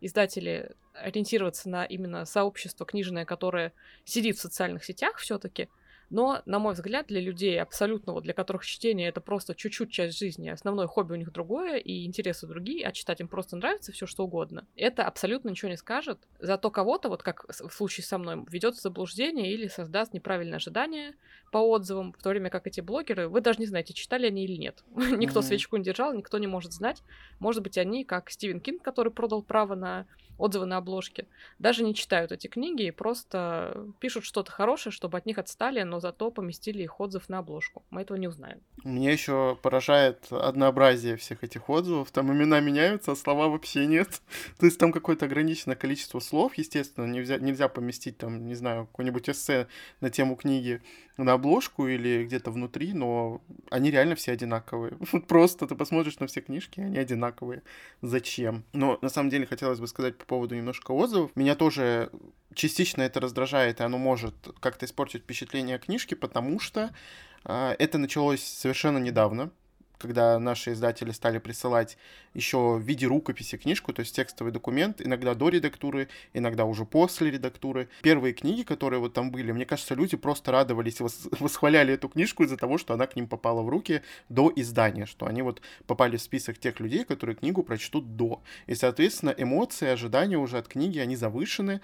издатели 0.00 0.72
ориентироваться 0.94 1.68
на 1.68 1.84
именно 1.84 2.24
сообщество 2.24 2.84
книжное, 2.84 3.24
которое 3.24 3.72
сидит 4.04 4.36
в 4.36 4.40
социальных 4.40 4.84
сетях 4.84 5.18
все-таки, 5.18 5.68
но, 6.12 6.42
на 6.44 6.58
мой 6.58 6.74
взгляд, 6.74 7.06
для 7.06 7.22
людей 7.22 7.60
абсолютно, 7.60 8.12
вот 8.12 8.24
для 8.24 8.34
которых 8.34 8.66
чтение 8.66 9.08
это 9.08 9.22
просто 9.22 9.54
чуть-чуть 9.54 9.90
часть 9.90 10.18
жизни, 10.18 10.50
основное 10.50 10.86
хобби 10.86 11.14
у 11.14 11.16
них 11.16 11.32
другое, 11.32 11.78
и 11.78 12.04
интересы 12.04 12.46
другие, 12.46 12.86
а 12.86 12.92
читать 12.92 13.20
им 13.20 13.28
просто 13.28 13.56
нравится 13.56 13.92
все 13.92 14.06
что 14.06 14.24
угодно, 14.24 14.66
это 14.76 15.04
абсолютно 15.04 15.48
ничего 15.48 15.70
не 15.70 15.78
скажет. 15.78 16.18
Зато 16.38 16.70
кого-то, 16.70 17.08
вот 17.08 17.22
как 17.22 17.46
в 17.48 17.70
случае 17.70 18.04
со 18.04 18.18
мной, 18.18 18.44
ведет 18.50 18.74
в 18.74 18.82
заблуждение 18.82 19.54
или 19.54 19.68
создаст 19.68 20.12
неправильное 20.12 20.56
ожидание 20.56 21.14
по 21.50 21.58
отзывам, 21.58 22.12
в 22.12 22.22
то 22.22 22.28
время 22.28 22.50
как 22.50 22.66
эти 22.66 22.82
блогеры, 22.82 23.28
вы 23.28 23.40
даже 23.40 23.58
не 23.60 23.66
знаете, 23.66 23.94
читали 23.94 24.26
они 24.26 24.44
или 24.44 24.56
нет. 24.56 24.84
никто 24.94 25.40
mm-hmm. 25.40 25.42
свечку 25.42 25.78
не 25.78 25.84
держал, 25.84 26.12
никто 26.12 26.36
не 26.36 26.46
может 26.46 26.74
знать. 26.74 27.02
Может 27.38 27.62
быть, 27.62 27.78
они, 27.78 28.04
как 28.04 28.28
Стивен 28.28 28.60
Кинг, 28.60 28.82
который 28.82 29.12
продал 29.12 29.42
право 29.42 29.74
на 29.74 30.06
отзывы 30.38 30.66
на 30.66 30.78
обложке, 30.78 31.26
даже 31.58 31.84
не 31.84 31.94
читают 31.94 32.32
эти 32.32 32.46
книги 32.46 32.84
и 32.84 32.90
просто 32.90 33.86
пишут 34.00 34.24
что-то 34.24 34.50
хорошее, 34.50 34.92
чтобы 34.92 35.18
от 35.18 35.26
них 35.26 35.38
отстали, 35.38 35.82
но 35.82 36.00
зато 36.00 36.30
поместили 36.30 36.82
их 36.82 37.00
отзыв 37.00 37.28
на 37.28 37.38
обложку. 37.38 37.82
Мы 37.90 38.02
этого 38.02 38.16
не 38.16 38.28
узнаем. 38.28 38.60
Мне 38.84 39.12
еще 39.12 39.58
поражает 39.62 40.26
однообразие 40.30 41.16
всех 41.16 41.44
этих 41.44 41.68
отзывов. 41.68 42.10
Там 42.10 42.32
имена 42.32 42.60
меняются, 42.60 43.12
а 43.12 43.16
слова 43.16 43.48
вообще 43.48 43.86
нет. 43.86 44.22
То 44.58 44.66
есть 44.66 44.78
там 44.78 44.92
какое-то 44.92 45.26
ограниченное 45.26 45.76
количество 45.76 46.20
слов, 46.20 46.54
естественно, 46.58 47.06
нельзя, 47.06 47.38
нельзя 47.38 47.68
поместить 47.68 48.18
там, 48.18 48.46
не 48.46 48.54
знаю, 48.54 48.86
какое-нибудь 48.86 49.28
эссе 49.28 49.68
на 50.00 50.10
тему 50.10 50.36
книги 50.36 50.82
на 51.16 51.34
обложку 51.34 51.86
или 51.86 52.24
где-то 52.24 52.50
внутри, 52.50 52.92
но 52.92 53.42
они 53.70 53.90
реально 53.90 54.14
все 54.14 54.32
одинаковые. 54.32 54.96
Просто 55.28 55.66
ты 55.66 55.74
посмотришь 55.74 56.18
на 56.18 56.26
все 56.26 56.40
книжки, 56.40 56.80
они 56.80 56.98
одинаковые. 56.98 57.62
Зачем? 58.00 58.64
Но 58.72 58.98
на 59.02 59.08
самом 59.08 59.30
деле 59.30 59.46
хотелось 59.46 59.80
бы 59.80 59.86
сказать 59.86 60.16
по 60.16 60.24
поводу 60.24 60.54
немножко 60.54 60.92
отзывов. 60.92 61.30
Меня 61.34 61.54
тоже 61.54 62.10
частично 62.54 63.02
это 63.02 63.20
раздражает, 63.20 63.80
и 63.80 63.84
оно 63.84 63.98
может 63.98 64.34
как-то 64.60 64.86
испортить 64.86 65.22
впечатление 65.22 65.78
книжки, 65.78 66.14
потому 66.14 66.60
что 66.60 66.94
э, 67.44 67.74
это 67.78 67.98
началось 67.98 68.42
совершенно 68.42 68.98
недавно 68.98 69.50
когда 70.02 70.38
наши 70.38 70.72
издатели 70.72 71.12
стали 71.12 71.38
присылать 71.38 71.96
еще 72.34 72.76
в 72.76 72.80
виде 72.80 73.06
рукописи 73.06 73.56
книжку, 73.56 73.92
то 73.92 74.00
есть 74.00 74.14
текстовый 74.14 74.52
документ, 74.52 75.00
иногда 75.00 75.34
до 75.34 75.48
редактуры, 75.48 76.08
иногда 76.34 76.64
уже 76.64 76.84
после 76.84 77.30
редактуры. 77.30 77.88
Первые 78.02 78.34
книги, 78.34 78.62
которые 78.62 79.00
вот 79.00 79.14
там 79.14 79.30
были, 79.30 79.52
мне 79.52 79.64
кажется, 79.64 79.94
люди 79.94 80.16
просто 80.16 80.52
радовались, 80.52 80.98
восхваляли 81.40 81.94
эту 81.94 82.08
книжку 82.08 82.42
из-за 82.44 82.56
того, 82.56 82.78
что 82.78 82.94
она 82.94 83.06
к 83.06 83.16
ним 83.16 83.28
попала 83.28 83.62
в 83.62 83.68
руки 83.68 84.02
до 84.28 84.52
издания, 84.56 85.06
что 85.06 85.26
они 85.26 85.42
вот 85.42 85.62
попали 85.86 86.16
в 86.16 86.22
список 86.22 86.58
тех 86.58 86.80
людей, 86.80 87.04
которые 87.04 87.36
книгу 87.36 87.62
прочтут 87.62 88.16
до. 88.16 88.42
И, 88.66 88.74
соответственно, 88.74 89.34
эмоции, 89.36 89.88
ожидания 89.88 90.36
уже 90.36 90.58
от 90.58 90.68
книги, 90.68 90.98
они 90.98 91.16
завышены, 91.16 91.80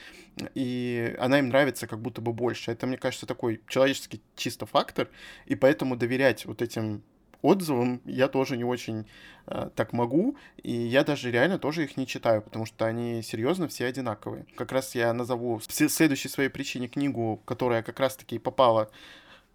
и 0.55 1.17
она 1.19 1.39
им 1.39 1.49
нравится 1.49 1.87
как 1.87 2.01
будто 2.01 2.21
бы 2.21 2.33
больше. 2.33 2.73
Это, 2.73 2.87
мне 2.87 2.97
кажется, 2.97 3.27
такой 3.27 3.61
человеческий 3.69 4.21
чисто 4.37 4.67
фактор, 4.67 5.09
и 5.47 5.55
поэтому 5.55 5.97
доверять 5.97 6.45
вот 6.47 6.63
этим 6.63 7.03
отзывам 7.43 8.01
я 8.05 8.29
тоже 8.29 8.57
не 8.57 8.65
очень 8.65 9.07
э, 9.47 9.71
так 9.75 9.93
могу, 9.93 10.37
и 10.63 10.73
я 10.73 11.05
даже 11.05 11.31
реально 11.31 11.59
тоже 11.59 11.85
их 11.85 11.97
не 11.97 12.07
читаю, 12.07 12.43
потому 12.43 12.67
что 12.67 12.87
они 12.87 13.23
серьезно 13.23 13.69
все 13.69 13.87
одинаковые. 13.87 14.47
Как 14.57 14.73
раз 14.73 14.95
я 14.95 15.13
назову 15.13 15.59
в 15.59 15.73
следующей 15.73 16.29
своей 16.29 16.49
причине 16.49 16.89
книгу, 16.89 17.41
которая 17.45 17.83
как 17.83 18.01
раз-таки 18.01 18.39
попала 18.39 18.91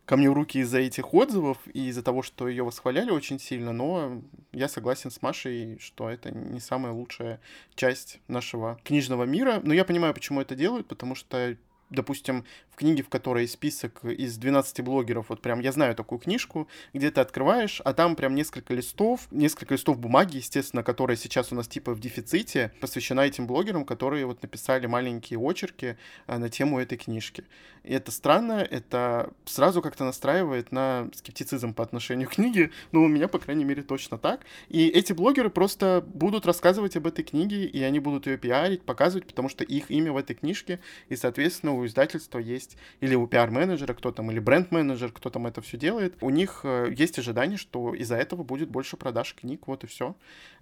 ко 0.06 0.18
мне 0.18 0.30
в 0.30 0.34
руки 0.34 0.60
из-за 0.60 0.80
этих 0.80 1.14
отзывов 1.14 1.58
и 1.74 1.88
из-за 1.88 2.04
того, 2.04 2.24
что 2.24 2.48
ее 2.48 2.64
восхваляли 2.64 3.12
очень 3.12 3.40
сильно, 3.40 3.72
но 3.72 4.22
я 4.52 4.68
согласен 4.68 5.12
с 5.12 5.22
Машей, 5.22 5.78
что 5.80 6.10
это 6.10 6.32
не 6.32 6.60
самая 6.60 6.92
лучшая 6.92 7.40
часть 7.76 8.20
нашего 8.28 8.80
книжного 8.84 9.24
мира. 9.24 9.62
Но 9.64 9.74
я 9.74 9.86
понимаю, 9.86 10.14
почему 10.14 10.42
это 10.42 10.56
делают, 10.56 10.88
потому 10.88 11.16
что 11.16 11.56
допустим, 11.90 12.44
в 12.74 12.76
книге, 12.76 13.04
в 13.04 13.10
которой 13.10 13.48
список 13.48 14.04
из 14.04 14.36
12 14.38 14.82
блогеров, 14.82 15.30
вот 15.30 15.42
прям 15.42 15.60
я 15.60 15.72
знаю 15.72 15.96
такую 15.96 16.18
книжку, 16.18 16.68
где 16.92 17.12
ты 17.12 17.22
открываешь, 17.22 17.82
а 17.86 17.94
там 17.94 18.16
прям 18.16 18.34
несколько 18.34 18.74
листов, 18.74 19.28
несколько 19.30 19.76
листов 19.76 20.00
бумаги, 20.00 20.38
естественно, 20.38 20.82
которая 20.82 21.16
сейчас 21.16 21.52
у 21.52 21.56
нас 21.56 21.68
типа 21.68 21.94
в 21.94 22.00
дефиците, 22.00 22.72
посвящена 22.82 23.22
этим 23.22 23.46
блогерам, 23.46 23.86
которые 23.86 24.26
вот 24.26 24.42
написали 24.42 24.88
маленькие 24.88 25.40
очерки 25.40 25.98
а, 26.26 26.40
на 26.40 26.50
тему 26.50 26.80
этой 26.80 26.98
книжки. 26.98 27.44
И 27.84 27.94
это 27.94 28.12
странно, 28.12 28.66
это 28.68 29.32
сразу 29.46 29.82
как-то 29.82 30.04
настраивает 30.04 30.72
на 30.72 31.10
скептицизм 31.14 31.74
по 31.76 31.84
отношению 31.84 32.28
к 32.30 32.34
книге, 32.34 32.72
ну, 32.92 33.04
у 33.04 33.08
меня, 33.08 33.28
по 33.28 33.38
крайней 33.38 33.66
мере, 33.66 33.84
точно 33.84 34.18
так. 34.18 34.42
И 34.70 34.88
эти 34.88 35.14
блогеры 35.14 35.52
просто 35.52 36.04
будут 36.08 36.48
рассказывать 36.48 36.96
об 36.96 37.06
этой 37.06 37.24
книге, 37.24 37.66
и 37.66 37.84
они 37.84 38.00
будут 38.00 38.26
ее 38.26 38.38
пиарить, 38.38 38.82
показывать, 38.82 39.28
потому 39.28 39.48
что 39.48 39.64
их 39.64 39.92
имя 39.92 40.12
в 40.12 40.18
этой 40.18 40.36
книжке, 40.36 40.80
и, 41.10 41.16
соответственно, 41.16 41.74
у 41.74 41.86
издательства 41.86 42.40
есть, 42.40 42.63
или 43.00 43.16
у 43.16 43.28
пиар-менеджера 43.28 43.94
кто 43.94 44.12
там, 44.12 44.32
или 44.32 44.40
бренд-менеджер, 44.40 45.12
кто 45.12 45.30
там 45.30 45.48
это 45.48 45.62
все 45.62 45.78
делает, 45.78 46.16
у 46.22 46.30
них 46.30 46.62
э, 46.64 46.94
есть 46.96 47.20
ожидание, 47.20 47.58
что 47.58 47.94
из-за 47.94 48.16
этого 48.16 48.44
будет 48.44 48.70
больше 48.70 48.98
продаж 48.98 49.36
книг, 49.36 49.68
вот 49.68 49.84
и 49.84 49.88
все. 49.88 50.16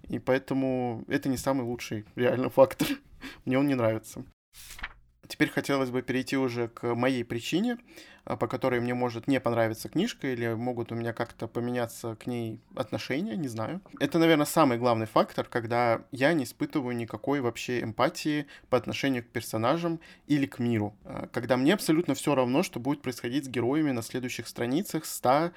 И 0.08 0.18
поэтому 0.18 1.04
это 1.08 1.28
не 1.28 1.36
самый 1.36 1.62
лучший 1.62 2.04
реально 2.16 2.50
фактор. 2.50 2.88
Мне 3.44 3.58
он 3.58 3.66
не 3.66 3.74
нравится. 3.74 4.24
Теперь 5.28 5.48
хотелось 5.48 5.90
бы 5.90 6.02
перейти 6.02 6.36
уже 6.36 6.68
к 6.68 6.94
моей 6.94 7.24
причине. 7.24 7.78
А, 8.24 8.36
по 8.36 8.46
которой 8.46 8.80
мне 8.80 8.94
может 8.94 9.26
не 9.26 9.40
понравиться 9.40 9.88
книжка 9.88 10.28
или 10.32 10.54
могут 10.54 10.92
у 10.92 10.94
меня 10.94 11.12
как-то 11.12 11.48
поменяться 11.48 12.14
к 12.14 12.28
ней 12.28 12.60
отношения, 12.76 13.36
не 13.36 13.48
знаю. 13.48 13.80
Это, 13.98 14.20
наверное, 14.20 14.46
самый 14.46 14.78
главный 14.78 15.06
фактор, 15.06 15.46
когда 15.46 16.02
я 16.12 16.32
не 16.32 16.44
испытываю 16.44 16.94
никакой 16.94 17.40
вообще 17.40 17.82
эмпатии 17.82 18.46
по 18.70 18.78
отношению 18.78 19.24
к 19.24 19.26
персонажам 19.26 19.98
или 20.28 20.46
к 20.46 20.60
миру. 20.60 20.94
А, 21.04 21.26
когда 21.32 21.56
мне 21.56 21.74
абсолютно 21.74 22.14
все 22.14 22.36
равно, 22.36 22.62
что 22.62 22.78
будет 22.78 23.02
происходить 23.02 23.46
с 23.46 23.48
героями 23.48 23.90
на 23.90 24.02
следующих 24.02 24.46
страницах, 24.46 25.04
100, 25.04 25.50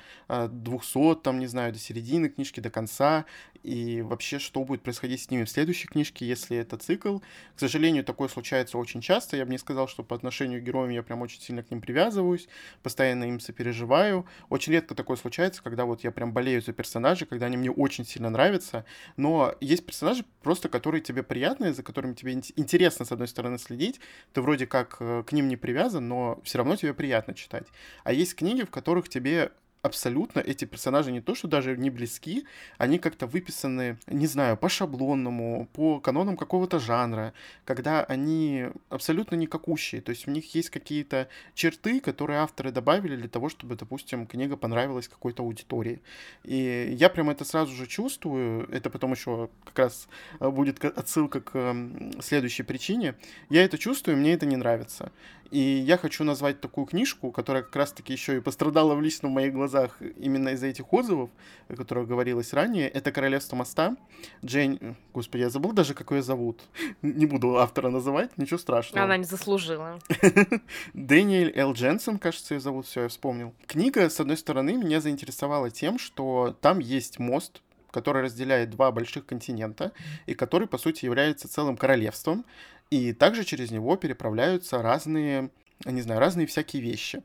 200, 0.50 1.12
а, 1.12 1.15
там, 1.15 1.39
не 1.39 1.48
знаю, 1.48 1.72
до 1.72 1.77
середины 1.77 2.29
книжки, 2.29 2.62
до 2.62 2.72
конца, 2.72 3.25
и 3.62 4.01
вообще, 4.01 4.38
что 4.39 4.63
будет 4.63 4.81
происходить 4.81 5.22
с 5.22 5.29
ними 5.31 5.43
в 5.43 5.50
следующей 5.50 5.88
книжке, 5.88 6.25
если 6.27 6.57
это 6.57 6.77
цикл. 6.77 7.19
К 7.55 7.60
сожалению, 7.60 8.03
такое 8.03 8.27
случается 8.27 8.77
очень 8.77 9.01
часто. 9.01 9.38
Я 9.38 9.45
бы 9.45 9.51
не 9.51 9.57
сказал, 9.57 9.88
что 9.88 10.03
по 10.03 10.15
отношению 10.15 10.62
к 10.62 10.63
героям 10.63 10.91
я 10.91 11.01
прям 11.01 11.22
очень 11.22 11.41
сильно 11.41 11.63
к 11.63 11.72
ним 11.72 11.81
привязываюсь 11.81 12.48
постоянно 12.83 13.25
им 13.25 13.39
сопереживаю. 13.39 14.25
Очень 14.50 14.74
редко 14.74 14.95
такое 14.95 15.17
случается, 15.17 15.62
когда 15.63 15.85
вот 15.85 16.03
я 16.03 16.12
прям 16.12 16.33
болею 16.33 16.62
за 16.62 16.74
персонажей, 16.74 17.27
когда 17.27 17.47
они 17.47 17.57
мне 17.57 17.71
очень 17.71 18.05
сильно 18.05 18.29
нравятся, 18.29 18.85
но 19.17 19.53
есть 19.62 19.85
персонажи 19.85 20.25
просто, 20.41 20.69
которые 20.69 21.01
тебе 21.01 21.24
приятные, 21.24 21.74
за 21.74 21.83
которыми 21.83 22.13
тебе 22.13 22.33
интересно, 22.33 23.05
с 23.05 23.12
одной 23.12 23.27
стороны, 23.27 23.57
следить, 23.57 24.00
ты 24.33 24.41
вроде 24.41 24.67
как 24.67 24.97
э, 25.00 25.24
к 25.25 25.31
ним 25.31 25.47
не 25.47 25.57
привязан, 25.57 26.07
но 26.07 26.39
все 26.43 26.57
равно 26.57 26.75
тебе 26.75 26.93
приятно 26.93 27.33
читать. 27.33 27.67
А 28.03 28.13
есть 28.13 28.35
книги, 28.35 28.63
в 28.63 28.69
которых 28.69 29.09
тебе 29.09 29.51
абсолютно 29.86 30.39
эти 30.39 30.65
персонажи 30.65 31.12
не 31.12 31.22
то, 31.22 31.36
что 31.36 31.48
даже 31.48 31.77
не 31.77 31.92
близки, 31.92 32.46
они 32.80 32.98
как-то 32.98 33.27
выписаны, 33.27 33.98
не 34.08 34.25
знаю, 34.25 34.58
по 34.58 34.68
шаблонному, 34.68 35.68
по 35.74 36.00
канонам 36.00 36.38
какого-то 36.38 36.80
жанра, 36.80 37.34
когда 37.65 38.04
они 38.04 38.65
абсолютно 38.89 39.36
никакущие, 39.36 40.01
то 40.01 40.10
есть 40.10 40.27
у 40.27 40.32
них 40.32 40.56
есть 40.56 40.72
какие-то 40.72 41.27
черты, 41.54 42.00
которые 42.00 42.39
авторы 42.39 42.72
добавили 42.72 43.15
для 43.15 43.30
того, 43.30 43.50
чтобы, 43.50 43.75
допустим, 43.75 44.25
книга 44.25 44.58
понравилась 44.58 45.08
какой-то 45.08 45.44
аудитории. 45.44 46.01
И 46.44 46.96
я 47.00 47.10
прям 47.10 47.30
это 47.30 47.46
сразу 47.46 47.72
же 47.75 47.86
чувствую, 47.86 48.68
это 48.72 48.89
потом 48.89 49.12
еще 49.12 49.50
как 49.65 49.77
раз 49.77 50.08
э, 50.39 50.50
будет 50.50 50.84
отсылка 50.84 51.42
к 51.42 51.75
следующей 52.22 52.63
причине. 52.63 53.13
Я 53.50 53.63
это 53.63 53.77
чувствую, 53.77 54.18
мне 54.18 54.34
это 54.34 54.48
не 54.48 54.56
нравится. 54.56 55.12
И 55.51 55.59
я 55.59 55.97
хочу 55.97 56.23
назвать 56.23 56.59
такую 56.59 56.85
книжку, 56.85 57.31
которая 57.31 57.63
как 57.63 57.75
раз-таки 57.75 58.13
еще 58.13 58.37
и 58.37 58.39
пострадала 58.39 58.95
в 58.95 59.01
лично 59.01 59.29
в 59.29 59.31
моих 59.31 59.53
глазах 59.53 59.97
именно 60.17 60.49
из-за 60.49 60.67
этих 60.67 60.91
отзывов, 60.91 61.29
о 61.67 61.75
которых 61.75 62.07
говорилось 62.07 62.53
ранее. 62.53 62.89
Это 62.89 63.11
«Королевство 63.11 63.55
моста». 63.55 63.95
Джейн... 64.43 64.95
Господи, 65.13 65.43
я 65.43 65.49
забыл 65.49 65.71
даже, 65.71 65.93
как 65.93 66.11
ее 66.11 66.21
зовут. 66.21 66.61
Не 67.01 67.25
буду 67.25 67.57
автора 67.57 67.89
называть, 67.89 68.37
ничего 68.37 68.57
страшного. 68.57 69.05
Она 69.05 69.17
не 69.17 69.23
заслужила. 69.23 69.99
Дэниэль 70.93 71.53
Л. 71.55 71.73
Дженсен, 71.73 72.19
кажется, 72.19 72.55
ее 72.55 72.59
зовут, 72.59 72.85
все, 72.87 73.03
я 73.03 73.07
вспомнил. 73.07 73.53
Книга, 73.67 74.09
с 74.09 74.19
одной 74.19 74.37
стороны, 74.37 74.73
меня 74.73 74.99
заинтересовала 74.99 75.69
тем, 75.69 75.99
что 75.99 76.55
там 76.61 76.79
есть 76.79 77.19
мост, 77.19 77.61
который 77.95 78.23
разделяет 78.23 78.71
два 78.71 78.91
больших 78.91 79.25
континента 79.25 79.93
и 80.25 80.33
который, 80.33 80.67
по 80.67 80.77
сути, 80.77 81.05
является 81.05 81.47
целым 81.47 81.77
королевством. 81.77 82.43
И 82.89 83.13
также 83.13 83.44
через 83.44 83.72
него 83.72 83.96
переправляются 83.96 84.82
разные, 84.82 85.50
не 85.92 86.01
знаю, 86.01 86.20
разные 86.20 86.48
всякие 86.48 86.82
вещи. 86.82 87.24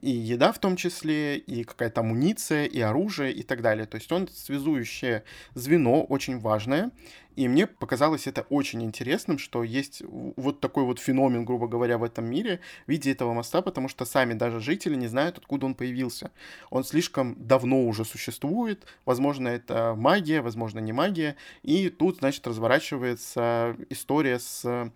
И 0.00 0.10
еда 0.10 0.52
в 0.52 0.58
том 0.58 0.76
числе, 0.76 1.38
и 1.38 1.62
какая-то 1.62 2.00
амуниция, 2.00 2.64
и 2.64 2.80
оружие, 2.80 3.32
и 3.32 3.42
так 3.42 3.62
далее. 3.62 3.86
То 3.86 3.96
есть 3.96 4.10
он 4.10 4.28
связующее 4.28 5.22
звено, 5.54 6.02
очень 6.02 6.40
важное. 6.40 6.90
И 7.36 7.48
мне 7.48 7.66
показалось 7.66 8.26
это 8.26 8.42
очень 8.50 8.82
интересным, 8.82 9.38
что 9.38 9.62
есть 9.62 10.02
вот 10.08 10.60
такой 10.60 10.84
вот 10.84 10.98
феномен, 10.98 11.44
грубо 11.44 11.66
говоря, 11.66 11.96
в 11.96 12.04
этом 12.04 12.26
мире 12.26 12.60
в 12.86 12.90
виде 12.90 13.10
этого 13.10 13.32
моста, 13.32 13.62
потому 13.62 13.88
что 13.88 14.04
сами 14.04 14.34
даже 14.34 14.60
жители 14.60 14.96
не 14.96 15.06
знают, 15.06 15.38
откуда 15.38 15.66
он 15.66 15.74
появился. 15.74 16.30
Он 16.70 16.84
слишком 16.84 17.36
давно 17.38 17.86
уже 17.86 18.04
существует, 18.04 18.84
возможно, 19.06 19.48
это 19.48 19.94
магия, 19.96 20.42
возможно, 20.42 20.80
не 20.80 20.92
магия, 20.92 21.36
и 21.62 21.88
тут, 21.88 22.18
значит, 22.18 22.46
разворачивается 22.46 23.76
история 23.88 24.38
с 24.38 24.62
э, 24.64 24.90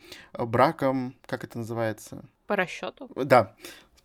браком, 0.45 1.15
как 1.27 1.45
это 1.45 1.59
называется? 1.59 2.25
По 2.47 2.57
расчету? 2.57 3.11
Да, 3.15 3.55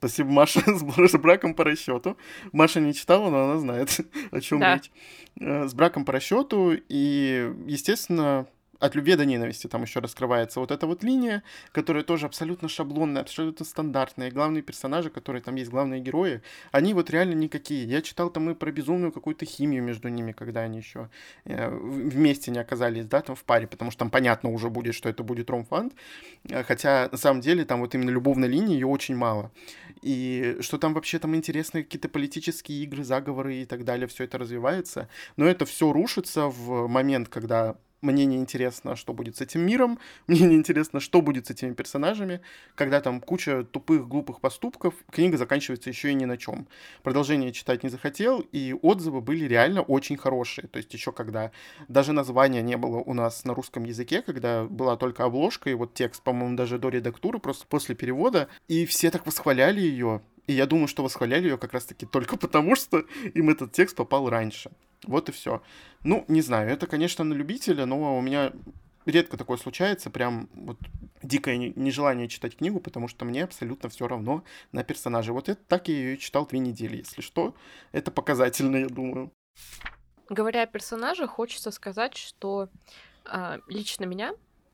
Спасибо, 0.02 0.32
Маша, 0.32 0.62
с 0.66 1.18
браком 1.18 1.54
по 1.54 1.64
расчету. 1.64 2.18
Маша 2.52 2.80
не 2.80 2.92
читала, 2.92 3.30
но 3.30 3.44
она 3.44 3.60
знает, 3.60 4.00
о 4.32 4.42
чем 4.42 4.60
да. 4.60 4.76
речь. 4.76 4.92
Э, 5.40 5.68
с 5.68 5.76
браком 5.76 6.06
по 6.06 6.12
расчету. 6.12 6.74
И, 6.90 7.54
естественно, 7.68 8.48
от 8.82 8.96
любви 8.96 9.16
до 9.16 9.26
ненависти 9.26 9.68
там 9.68 9.84
еще 9.84 10.00
раскрывается 10.00 10.60
вот 10.60 10.72
эта 10.72 10.88
вот 10.88 11.04
линия, 11.04 11.44
которая 11.72 12.04
тоже 12.04 12.26
абсолютно 12.26 12.68
шаблонная, 12.68 13.22
абсолютно 13.22 13.64
стандартная. 13.64 14.32
Главные 14.32 14.64
персонажи, 14.64 15.12
которые 15.12 15.42
там 15.44 15.56
есть, 15.56 15.70
главные 15.70 16.02
герои, 16.02 16.42
они 16.72 16.94
вот 16.96 17.12
реально 17.12 17.36
никакие. 17.36 17.86
Я 17.86 18.02
читал 18.02 18.32
там 18.32 18.50
и 18.50 18.56
про 18.56 18.72
безумную 18.72 19.12
какую-то 19.12 19.46
химию 19.46 19.84
между 19.84 20.10
ними, 20.10 20.32
когда 20.32 20.62
они 20.62 20.80
еще 20.80 21.10
э, 21.46 21.70
вместе 21.70 22.50
не 22.50 22.60
оказались, 22.60 23.06
да, 23.06 23.22
там 23.22 23.36
в 23.36 23.44
паре, 23.44 23.68
потому 23.68 23.92
что 23.92 24.00
там 24.00 24.10
понятно 24.10 24.50
уже 24.50 24.70
будет, 24.70 24.96
что 24.96 25.10
это 25.10 25.24
будет 25.24 25.52
ромфанд. 25.52 25.94
Э, 26.50 26.64
хотя 26.64 27.08
на 27.12 27.18
самом 27.18 27.42
деле 27.42 27.66
там 27.66 27.82
вот 27.82 27.94
именно 27.94 28.10
любовной 28.10 28.48
линии 28.48 28.74
ее 28.74 28.88
очень 28.88 29.16
мало. 29.16 29.52
И 30.02 30.58
что 30.62 30.80
там 30.80 30.96
вообще 30.96 31.20
там 31.20 31.36
интересные 31.36 31.84
какие-то 31.84 32.10
политические 32.10 32.84
игры, 32.84 33.04
заговоры 33.04 33.58
и 33.58 33.66
так 33.66 33.86
далее, 33.86 34.08
все 34.08 34.24
это 34.24 34.40
развивается. 34.40 35.08
Но 35.38 35.46
это 35.46 35.66
все 35.66 35.94
рушится 35.94 36.48
в 36.48 36.88
момент, 36.88 37.30
когда 37.30 37.76
мне 38.02 38.26
не 38.26 38.38
интересно, 38.38 38.96
что 38.96 39.14
будет 39.14 39.38
с 39.38 39.42
этим 39.42 39.62
миром, 39.62 40.00
мне 40.28 40.42
не 40.42 40.56
интересно, 40.56 41.00
что 41.00 41.22
будет 41.22 41.48
с 41.48 41.52
этими 41.52 41.74
персонажами, 41.74 42.42
когда 42.76 43.02
там 43.02 43.22
куча 43.22 43.64
тупых, 43.64 44.08
глупых 44.08 44.40
поступков, 44.40 44.94
книга 45.12 45.38
заканчивается 45.38 45.90
еще 45.90 46.12
и 46.12 46.14
ни 46.14 46.26
на 46.26 46.38
чем. 46.38 46.68
Продолжение 47.04 47.52
читать 47.52 47.84
не 47.84 47.90
захотел, 47.90 48.40
и 48.52 48.76
отзывы 48.82 49.22
были 49.22 49.46
реально 49.46 49.82
очень 49.82 50.18
хорошие. 50.18 50.68
То 50.68 50.78
есть 50.78 50.94
еще 50.94 51.12
когда 51.12 51.52
даже 51.88 52.14
названия 52.14 52.62
не 52.62 52.78
было 52.78 52.98
у 52.98 53.14
нас 53.14 53.46
на 53.46 53.54
русском 53.54 53.84
языке, 53.84 54.22
когда 54.22 54.64
была 54.64 54.98
только 54.98 55.24
обложка 55.24 55.70
и 55.70 55.74
вот 55.74 55.94
текст, 55.94 56.24
по-моему, 56.24 56.56
даже 56.56 56.80
до 56.80 56.90
редактуры, 56.90 57.40
просто 57.40 57.66
после 57.68 57.96
перевода, 57.96 58.48
и 58.68 58.86
все 58.86 59.12
так 59.12 59.26
восхваляли 59.26 59.80
ее, 59.80 60.22
и 60.48 60.54
я 60.54 60.66
думаю, 60.66 60.88
что 60.88 61.04
восхваляли 61.04 61.44
ее 61.44 61.58
как 61.58 61.74
раз-таки 61.74 62.06
только 62.06 62.38
потому, 62.46 62.76
что 62.76 63.06
им 63.34 63.50
этот 63.50 63.72
текст 63.72 63.96
попал 63.96 64.30
раньше. 64.30 64.72
Вот 65.04 65.30
и 65.30 65.32
все. 65.32 65.62
Ну, 66.04 66.26
не 66.28 66.42
знаю, 66.42 66.70
это, 66.70 66.88
конечно, 66.88 67.24
на 67.24 67.34
любителя, 67.34 67.86
но 67.86 68.18
у 68.18 68.22
меня 68.22 68.52
редко 69.06 69.38
такое 69.38 69.58
случается, 69.58 70.10
прям 70.10 70.48
вот 70.54 70.78
дикое 71.24 71.58
нежелание 71.58 72.28
читать 72.28 72.58
книгу, 72.58 72.80
потому 72.80 73.08
что 73.08 73.26
мне 73.26 73.44
абсолютно 73.44 73.90
все 73.90 74.08
равно 74.08 74.44
на 74.72 74.84
персонажа. 74.84 75.34
Вот 75.34 75.50
это 75.50 75.62
так 75.68 75.88
я 75.88 75.96
ее 75.96 76.18
читал 76.18 76.46
две 76.46 76.60
недели, 76.60 76.98
если 76.98 77.22
что. 77.22 77.56
Это 77.92 78.12
показательно, 78.12 78.78
я 78.78 78.88
думаю. 78.88 79.32
Говоря 80.30 80.64
о 80.64 80.68
персонажах, 80.68 81.32
хочется 81.32 81.72
сказать, 81.72 82.16
что 82.16 82.70
а, 83.26 83.60
лично 83.68 84.06
меня 84.06 84.34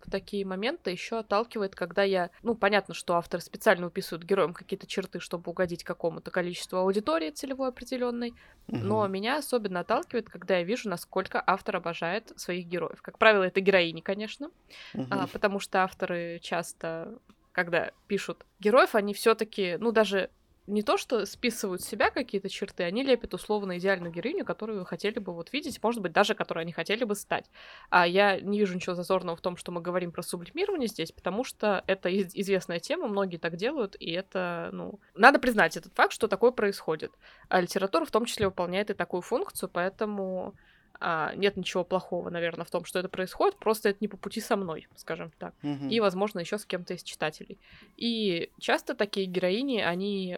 такие 0.09 0.45
моменты 0.45 0.91
еще 0.91 1.19
отталкивает, 1.19 1.75
когда 1.75 2.03
я... 2.03 2.29
Ну, 2.43 2.55
понятно, 2.55 2.93
что 2.93 3.15
автор 3.15 3.41
специально 3.41 3.87
уписывает 3.87 4.25
героям 4.25 4.53
какие-то 4.53 4.87
черты, 4.87 5.19
чтобы 5.19 5.51
угодить 5.51 5.83
какому-то 5.83 6.31
количеству 6.31 6.77
аудитории 6.79 7.31
целевой 7.31 7.69
определенной, 7.69 8.33
угу. 8.67 8.77
но 8.77 9.07
меня 9.07 9.37
особенно 9.37 9.81
отталкивает, 9.81 10.29
когда 10.29 10.57
я 10.57 10.63
вижу, 10.63 10.89
насколько 10.89 11.43
автор 11.45 11.77
обожает 11.77 12.31
своих 12.39 12.65
героев. 12.65 13.01
Как 13.01 13.17
правило, 13.17 13.43
это 13.43 13.61
героини, 13.61 14.01
конечно, 14.01 14.49
угу. 14.93 15.07
а, 15.09 15.27
потому 15.27 15.59
что 15.59 15.83
авторы 15.83 16.39
часто 16.41 17.19
когда 17.57 17.89
пишут 18.05 18.45
героев, 18.59 18.93
они 18.93 19.15
все-таки, 19.15 19.77
ну, 19.79 19.91
даже 19.91 20.29
не 20.67 20.83
то, 20.83 20.97
что 20.97 21.25
списывают 21.25 21.81
с 21.81 21.87
себя 21.87 22.11
какие-то 22.11 22.49
черты, 22.49 22.83
они 22.83 23.03
лепят 23.03 23.33
условно 23.33 23.77
идеальную 23.77 24.11
героиню, 24.11 24.45
которую 24.45 24.85
хотели 24.85 25.19
бы 25.19 25.33
вот 25.33 25.51
видеть, 25.53 25.81
может 25.81 26.01
быть, 26.01 26.11
даже 26.11 26.35
которой 26.35 26.59
они 26.61 26.73
хотели 26.73 27.05
бы 27.05 27.15
стать. 27.15 27.49
А 27.89 28.05
я 28.05 28.39
не 28.39 28.59
вижу 28.59 28.75
ничего 28.75 28.93
зазорного 28.93 29.37
в 29.37 29.41
том, 29.41 29.57
что 29.57 29.71
мы 29.71 29.81
говорим 29.81 30.11
про 30.11 30.21
сублимирование 30.21 30.87
здесь, 30.87 31.11
потому 31.11 31.43
что 31.43 31.83
это 31.87 32.09
известная 32.15 32.79
тема, 32.79 33.07
многие 33.07 33.37
так 33.37 33.55
делают, 33.55 33.95
и 33.99 34.11
это, 34.11 34.69
ну, 34.73 34.99
надо 35.15 35.39
признать 35.39 35.77
этот 35.77 35.93
факт, 35.95 36.11
что 36.11 36.27
такое 36.27 36.51
происходит. 36.51 37.13
А 37.49 37.61
литература 37.61 38.05
в 38.05 38.11
том 38.11 38.25
числе 38.25 38.47
выполняет 38.47 38.89
и 38.89 38.93
такую 38.93 39.21
функцию, 39.21 39.69
поэтому 39.69 40.55
а, 40.99 41.33
нет 41.35 41.57
ничего 41.57 41.83
плохого, 41.83 42.29
наверное, 42.29 42.65
в 42.65 42.71
том, 42.71 42.85
что 42.85 42.99
это 42.99 43.09
происходит, 43.09 43.57
просто 43.57 43.89
это 43.89 43.97
не 44.01 44.07
по 44.07 44.17
пути 44.17 44.41
со 44.41 44.55
мной, 44.55 44.87
скажем 44.95 45.31
так. 45.37 45.53
Mm-hmm. 45.61 45.89
И, 45.89 45.99
возможно, 45.99 46.39
еще 46.39 46.57
с 46.57 46.65
кем-то 46.65 46.93
из 46.93 47.03
читателей. 47.03 47.59
И 47.95 48.51
часто 48.59 48.95
такие 48.95 49.25
героини, 49.25 49.79
они 49.79 50.37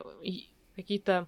какие-то 0.76 1.28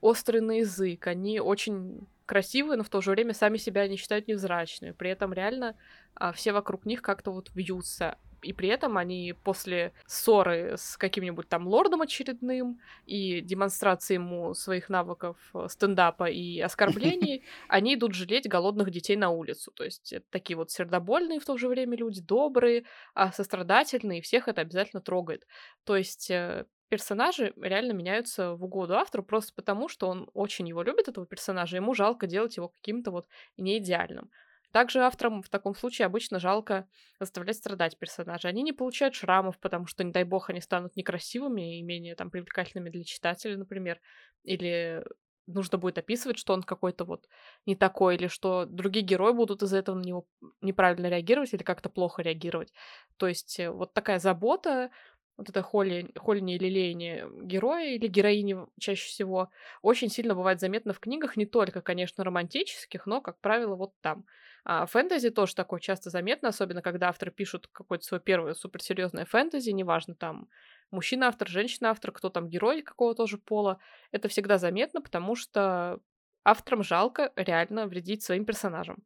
острые 0.00 0.42
на 0.42 0.58
язык, 0.58 1.06
они 1.06 1.40
очень 1.40 2.06
красивые, 2.26 2.76
но 2.76 2.84
в 2.84 2.88
то 2.88 3.00
же 3.00 3.10
время 3.10 3.34
сами 3.34 3.56
себя 3.56 3.86
не 3.88 3.96
считают 3.96 4.28
невзрачными. 4.28 4.92
При 4.92 5.10
этом 5.10 5.32
реально 5.32 5.76
а, 6.14 6.32
все 6.32 6.52
вокруг 6.52 6.86
них 6.86 7.02
как-то 7.02 7.30
вот 7.30 7.50
вьются 7.54 8.16
и 8.42 8.52
при 8.52 8.68
этом 8.68 8.98
они 8.98 9.34
после 9.44 9.92
ссоры 10.06 10.74
с 10.76 10.96
каким-нибудь 10.96 11.48
там 11.48 11.66
лордом 11.66 12.02
очередным 12.02 12.80
и 13.06 13.40
демонстрации 13.40 14.14
ему 14.14 14.54
своих 14.54 14.88
навыков 14.88 15.36
э, 15.54 15.66
стендапа 15.68 16.28
и 16.28 16.60
оскорблений, 16.60 17.44
они 17.68 17.94
идут 17.94 18.14
жалеть 18.14 18.48
голодных 18.48 18.90
детей 18.90 19.16
на 19.16 19.30
улицу. 19.30 19.70
То 19.72 19.84
есть 19.84 20.12
это 20.12 20.26
такие 20.30 20.56
вот 20.56 20.70
сердобольные 20.70 21.40
в 21.40 21.44
то 21.44 21.56
же 21.56 21.68
время 21.68 21.96
люди, 21.96 22.20
добрые, 22.20 22.84
а 23.14 23.32
сострадательные, 23.32 24.18
и 24.18 24.22
всех 24.22 24.48
это 24.48 24.60
обязательно 24.60 25.00
трогает. 25.00 25.46
То 25.84 25.96
есть 25.96 26.30
э, 26.30 26.66
персонажи 26.88 27.54
реально 27.56 27.92
меняются 27.92 28.54
в 28.54 28.64
угоду 28.64 28.96
автору 28.96 29.22
просто 29.22 29.54
потому, 29.54 29.88
что 29.88 30.08
он 30.08 30.28
очень 30.34 30.68
его 30.68 30.82
любит, 30.82 31.08
этого 31.08 31.26
персонажа, 31.26 31.76
ему 31.76 31.94
жалко 31.94 32.26
делать 32.26 32.56
его 32.56 32.68
каким-то 32.68 33.10
вот 33.10 33.26
неидеальным. 33.56 34.30
Также 34.72 35.00
авторам 35.00 35.42
в 35.42 35.48
таком 35.48 35.74
случае 35.74 36.06
обычно 36.06 36.40
жалко 36.40 36.88
заставлять 37.20 37.56
страдать 37.56 37.98
персонажа. 37.98 38.48
Они 38.48 38.62
не 38.62 38.72
получают 38.72 39.14
шрамов, 39.14 39.58
потому 39.58 39.86
что, 39.86 40.02
не 40.02 40.12
дай 40.12 40.24
бог, 40.24 40.50
они 40.50 40.60
станут 40.60 40.96
некрасивыми 40.96 41.78
и 41.78 41.82
менее 41.82 42.14
там 42.14 42.30
привлекательными 42.30 42.90
для 42.90 43.04
читателя, 43.04 43.56
например. 43.56 44.00
Или 44.44 45.04
нужно 45.46 45.78
будет 45.78 45.98
описывать, 45.98 46.38
что 46.38 46.54
он 46.54 46.62
какой-то 46.62 47.04
вот 47.04 47.26
не 47.66 47.74
такой, 47.76 48.16
или 48.16 48.26
что 48.26 48.64
другие 48.66 49.04
герои 49.04 49.32
будут 49.32 49.62
из-за 49.62 49.78
этого 49.78 49.96
на 49.96 50.02
него 50.02 50.26
неправильно 50.60 51.08
реагировать 51.08 51.52
или 51.52 51.62
как-то 51.62 51.88
плохо 51.88 52.22
реагировать. 52.22 52.72
То 53.16 53.28
есть 53.28 53.58
э, 53.58 53.70
вот 53.70 53.92
такая 53.92 54.18
забота, 54.18 54.90
вот 55.36 55.48
это 55.48 55.62
холли, 55.62 56.10
холление 56.16 56.56
или 56.56 56.66
лелеяние 56.68 57.28
героя 57.42 57.94
или 57.94 58.06
героини 58.06 58.56
чаще 58.78 59.06
всего 59.08 59.50
очень 59.82 60.08
сильно 60.10 60.34
бывает 60.34 60.60
заметно 60.60 60.92
в 60.92 61.00
книгах, 61.00 61.36
не 61.36 61.46
только, 61.46 61.80
конечно, 61.82 62.24
романтических, 62.24 63.06
но, 63.06 63.20
как 63.20 63.40
правило, 63.40 63.74
вот 63.74 63.92
там. 64.00 64.24
А 64.64 64.86
фэнтези 64.86 65.30
тоже 65.30 65.54
такое 65.54 65.80
часто 65.80 66.10
заметно, 66.10 66.48
особенно 66.48 66.82
когда 66.82 67.08
авторы 67.08 67.30
пишут 67.32 67.68
какое-то 67.72 68.04
свое 68.04 68.20
первое 68.20 68.54
суперсерьезное 68.54 69.24
фэнтези, 69.24 69.70
неважно 69.70 70.14
там 70.14 70.48
мужчина-автор, 70.90 71.48
женщина-автор, 71.48 72.12
кто 72.12 72.28
там 72.28 72.48
герой 72.48 72.82
какого 72.82 73.14
тоже 73.14 73.38
пола, 73.38 73.78
это 74.12 74.28
всегда 74.28 74.58
заметно, 74.58 75.00
потому 75.00 75.34
что 75.34 76.00
авторам 76.44 76.82
жалко 76.82 77.32
реально 77.36 77.86
вредить 77.86 78.22
своим 78.22 78.44
персонажам. 78.44 79.02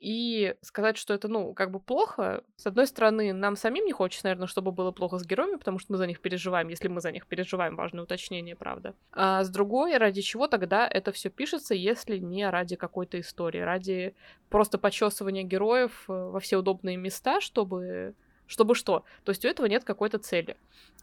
И 0.00 0.54
сказать, 0.62 0.96
что 0.96 1.14
это, 1.14 1.28
ну, 1.28 1.54
как 1.54 1.70
бы 1.70 1.80
плохо, 1.80 2.44
с 2.56 2.66
одной 2.66 2.86
стороны, 2.86 3.32
нам 3.32 3.56
самим 3.56 3.84
не 3.84 3.92
хочется, 3.92 4.26
наверное, 4.26 4.46
чтобы 4.46 4.72
было 4.72 4.92
плохо 4.92 5.18
с 5.18 5.26
героями, 5.26 5.56
потому 5.56 5.78
что 5.78 5.92
мы 5.92 5.98
за 5.98 6.06
них 6.06 6.20
переживаем, 6.20 6.68
если 6.68 6.88
мы 6.88 7.00
за 7.00 7.10
них 7.10 7.26
переживаем, 7.26 7.76
важное 7.76 8.04
уточнение, 8.04 8.54
правда. 8.54 8.94
А 9.12 9.42
с 9.42 9.50
другой, 9.50 9.96
ради 9.96 10.20
чего 10.20 10.46
тогда 10.46 10.86
это 10.86 11.12
все 11.12 11.30
пишется, 11.30 11.74
если 11.74 12.18
не 12.18 12.48
ради 12.48 12.76
какой-то 12.76 13.18
истории, 13.18 13.60
ради 13.60 14.14
просто 14.48 14.78
почесывания 14.78 15.42
героев 15.42 16.04
э, 16.08 16.12
во 16.12 16.40
все 16.40 16.58
удобные 16.58 16.96
места, 16.96 17.40
чтобы 17.40 18.14
чтобы 18.46 18.74
что? 18.74 19.04
То 19.24 19.30
есть 19.30 19.44
у 19.44 19.48
этого 19.48 19.66
нет 19.66 19.84
какой-то 19.84 20.18
цели. 20.18 20.56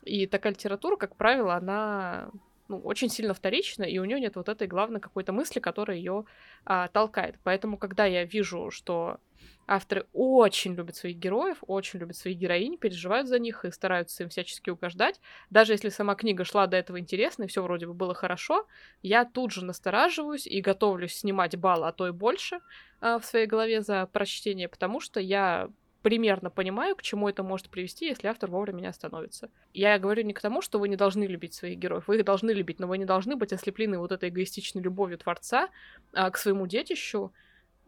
И 0.04 0.26
такая 0.26 0.54
литература, 0.54 0.96
как 0.96 1.16
правило, 1.16 1.54
она 1.54 2.32
ну, 2.68 2.80
очень 2.80 3.10
сильно 3.10 3.34
вторична, 3.34 3.84
и 3.84 3.98
у 4.00 4.06
нее 4.06 4.20
нет 4.20 4.36
вот 4.36 4.50
этой 4.50 4.68
главной 4.68 5.00
какой-то 5.00 5.32
мысли, 5.32 5.60
которая 5.60 5.98
ее 5.98 6.26
а, 6.66 6.88
толкает. 6.88 7.36
Поэтому, 7.44 7.78
когда 7.78 8.06
я 8.06 8.26
вижу, 8.26 8.72
что 8.72 9.20
авторы 9.68 10.06
очень 10.14 10.76
любят 10.76 10.96
своих 10.96 11.18
героев, 11.18 11.58
очень 11.68 12.00
любят 12.00 12.16
своих 12.16 12.38
героинь, 12.38 12.78
переживают 12.78 13.28
за 13.28 13.40
них 13.40 13.66
и 13.66 13.72
стараются 13.72 14.24
им 14.24 14.30
всячески 14.30 14.70
угождать, 14.70 15.20
даже 15.50 15.74
если 15.74 15.90
сама 15.90 16.16
книга 16.16 16.44
шла 16.44 16.68
до 16.68 16.78
этого 16.78 17.00
интересно, 17.00 17.44
и 17.44 17.48
все 17.48 17.64
вроде 17.64 17.88
бы 17.88 17.94
было 17.94 18.14
хорошо, 18.14 18.68
я 19.02 19.26
тут 19.26 19.52
же 19.52 19.66
настораживаюсь 19.66 20.48
и 20.48 20.62
готовлюсь 20.62 21.16
снимать 21.16 21.58
балл, 21.58 21.84
а 21.84 21.92
то 21.92 22.08
и 22.08 22.12
больше 22.12 22.60
а, 23.02 23.20
в 23.20 23.26
своей 23.26 23.48
голове 23.48 23.82
за 23.82 24.06
прочтение, 24.08 24.68
потому 24.68 25.00
что 25.00 25.20
я 25.20 25.70
примерно 26.06 26.52
понимаю, 26.52 26.96
к 26.96 27.02
чему 27.02 27.28
это 27.30 27.42
может 27.42 27.68
привести, 27.68 28.06
если 28.06 28.28
автор 28.28 28.52
вовремя 28.52 28.82
не 28.82 28.86
остановится. 28.86 29.50
Я 29.74 29.98
говорю 29.98 30.22
не 30.22 30.34
к 30.34 30.40
тому, 30.40 30.62
что 30.62 30.78
вы 30.78 30.88
не 30.88 30.96
должны 30.96 31.24
любить 31.24 31.56
своих 31.56 31.80
героев. 31.80 32.08
Вы 32.08 32.18
их 32.18 32.26
должны 32.26 32.52
любить, 32.52 32.80
но 32.80 32.86
вы 32.86 33.00
не 33.00 33.06
должны 33.06 33.36
быть 33.36 33.52
ослеплены 33.52 33.98
вот 33.98 34.12
этой 34.12 34.30
эгоистичной 34.30 34.84
любовью 34.84 35.18
Творца 35.18 35.70
а, 36.14 36.30
к 36.30 36.38
своему 36.38 36.68
детищу 36.68 37.34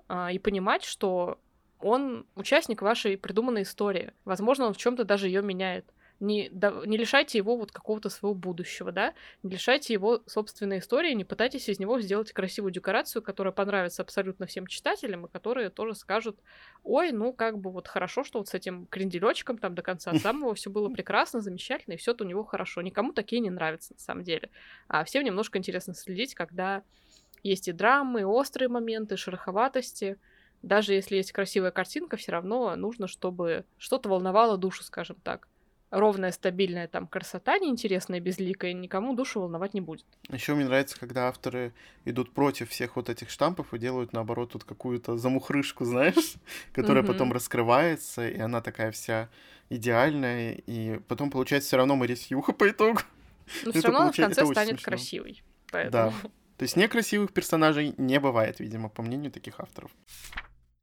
а, 0.08 0.32
и 0.32 0.40
понимать, 0.40 0.84
что 0.84 1.38
он 1.80 2.26
участник 2.34 2.82
вашей 2.82 3.20
придуманной 3.20 3.62
истории. 3.62 4.14
Возможно, 4.26 4.66
он 4.66 4.74
в 4.74 4.78
чем-то 4.78 5.04
даже 5.04 5.28
ее 5.28 5.44
меняет 5.44 5.86
не, 6.20 6.50
да, 6.52 6.74
не 6.86 6.98
лишайте 6.98 7.38
его 7.38 7.56
вот 7.58 7.72
какого-то 7.72 8.10
своего 8.10 8.34
будущего, 8.34 8.92
да, 8.92 9.14
не 9.44 9.52
лишайте 9.52 9.94
его 9.94 10.22
собственной 10.26 10.80
истории, 10.80 11.14
не 11.14 11.24
пытайтесь 11.24 11.70
из 11.70 11.80
него 11.80 12.00
сделать 12.00 12.32
красивую 12.32 12.72
декорацию, 12.72 13.22
которая 13.22 13.52
понравится 13.52 14.02
абсолютно 14.02 14.48
всем 14.48 14.66
читателям, 14.68 15.26
и 15.26 15.32
которые 15.32 15.70
тоже 15.70 15.96
скажут, 15.96 16.40
ой, 16.84 17.12
ну, 17.12 17.34
как 17.34 17.60
бы 17.60 17.72
вот 17.72 17.88
хорошо, 17.88 18.24
что 18.24 18.40
вот 18.40 18.48
с 18.48 18.54
этим 18.54 18.88
кренделечком 18.88 19.58
там 19.58 19.76
до 19.76 19.82
конца 19.82 20.14
самого 20.16 20.56
все 20.56 20.70
было 20.70 20.90
прекрасно, 20.94 21.42
замечательно, 21.42 21.94
и 21.94 21.98
все 21.98 22.16
у 22.20 22.24
него 22.24 22.44
хорошо. 22.44 22.82
Никому 22.82 23.14
такие 23.14 23.40
не 23.40 23.52
нравятся, 23.52 23.94
на 23.94 24.00
самом 24.00 24.24
деле. 24.24 24.50
А 24.88 25.04
всем 25.04 25.24
немножко 25.24 25.60
интересно 25.60 25.94
следить, 25.94 26.34
когда 26.34 26.84
есть 27.44 27.68
и 27.68 27.72
драмы, 27.72 28.22
и 28.22 28.24
острые 28.24 28.70
моменты, 28.70 29.18
шероховатости, 29.18 30.18
даже 30.64 30.94
если 30.94 31.18
есть 31.18 31.32
красивая 31.32 31.70
картинка, 31.70 32.18
все 32.18 32.32
равно 32.32 32.76
нужно, 32.76 33.08
чтобы 33.08 33.66
что-то 33.78 34.10
волновало 34.10 34.58
душу, 34.58 34.84
скажем 34.84 35.18
так 35.24 35.48
ровная, 35.90 36.32
стабильная 36.32 36.88
там 36.88 37.08
красота, 37.08 37.58
неинтересная, 37.60 38.20
безликая, 38.20 38.74
никому 38.74 39.16
душу 39.16 39.42
волновать 39.42 39.74
не 39.74 39.82
будет. 39.82 40.06
Еще 40.30 40.54
мне 40.56 40.66
нравится, 40.66 41.00
когда 41.00 41.28
авторы 41.28 41.74
идут 42.06 42.34
против 42.34 42.70
всех 42.70 42.96
вот 42.96 43.10
этих 43.10 43.30
штампов 43.30 43.74
и 43.74 43.80
делают, 43.80 44.14
наоборот, 44.14 44.52
тут 44.52 44.64
какую-то 44.64 45.18
замухрышку, 45.18 45.86
знаешь, 45.86 46.36
которая 46.74 47.04
mm-hmm. 47.04 47.08
потом 47.08 47.34
раскрывается, 47.34 48.28
и 48.28 48.40
она 48.40 48.62
такая 48.62 48.92
вся 48.92 49.30
идеальная, 49.70 50.54
и 50.66 51.00
потом 51.08 51.30
получается 51.30 51.68
все 51.68 51.78
равно 51.78 51.96
Марис 51.96 52.28
Юха 52.28 52.54
по 52.54 52.70
итогу. 52.70 53.02
Но 53.64 53.72
все 53.72 53.82
равно 53.82 54.00
получается... 54.00 54.42
в 54.42 54.48
конце 54.48 54.54
станет 54.54 54.80
смешно. 54.80 54.92
красивой. 54.92 55.44
Поэтому... 55.72 56.12
Да. 56.12 56.30
То 56.58 56.64
есть 56.64 56.76
некрасивых 56.76 57.34
персонажей 57.34 57.94
не 57.98 58.20
бывает, 58.20 58.60
видимо, 58.60 58.90
по 58.90 59.04
мнению 59.04 59.32
таких 59.32 59.60
авторов. 59.60 59.92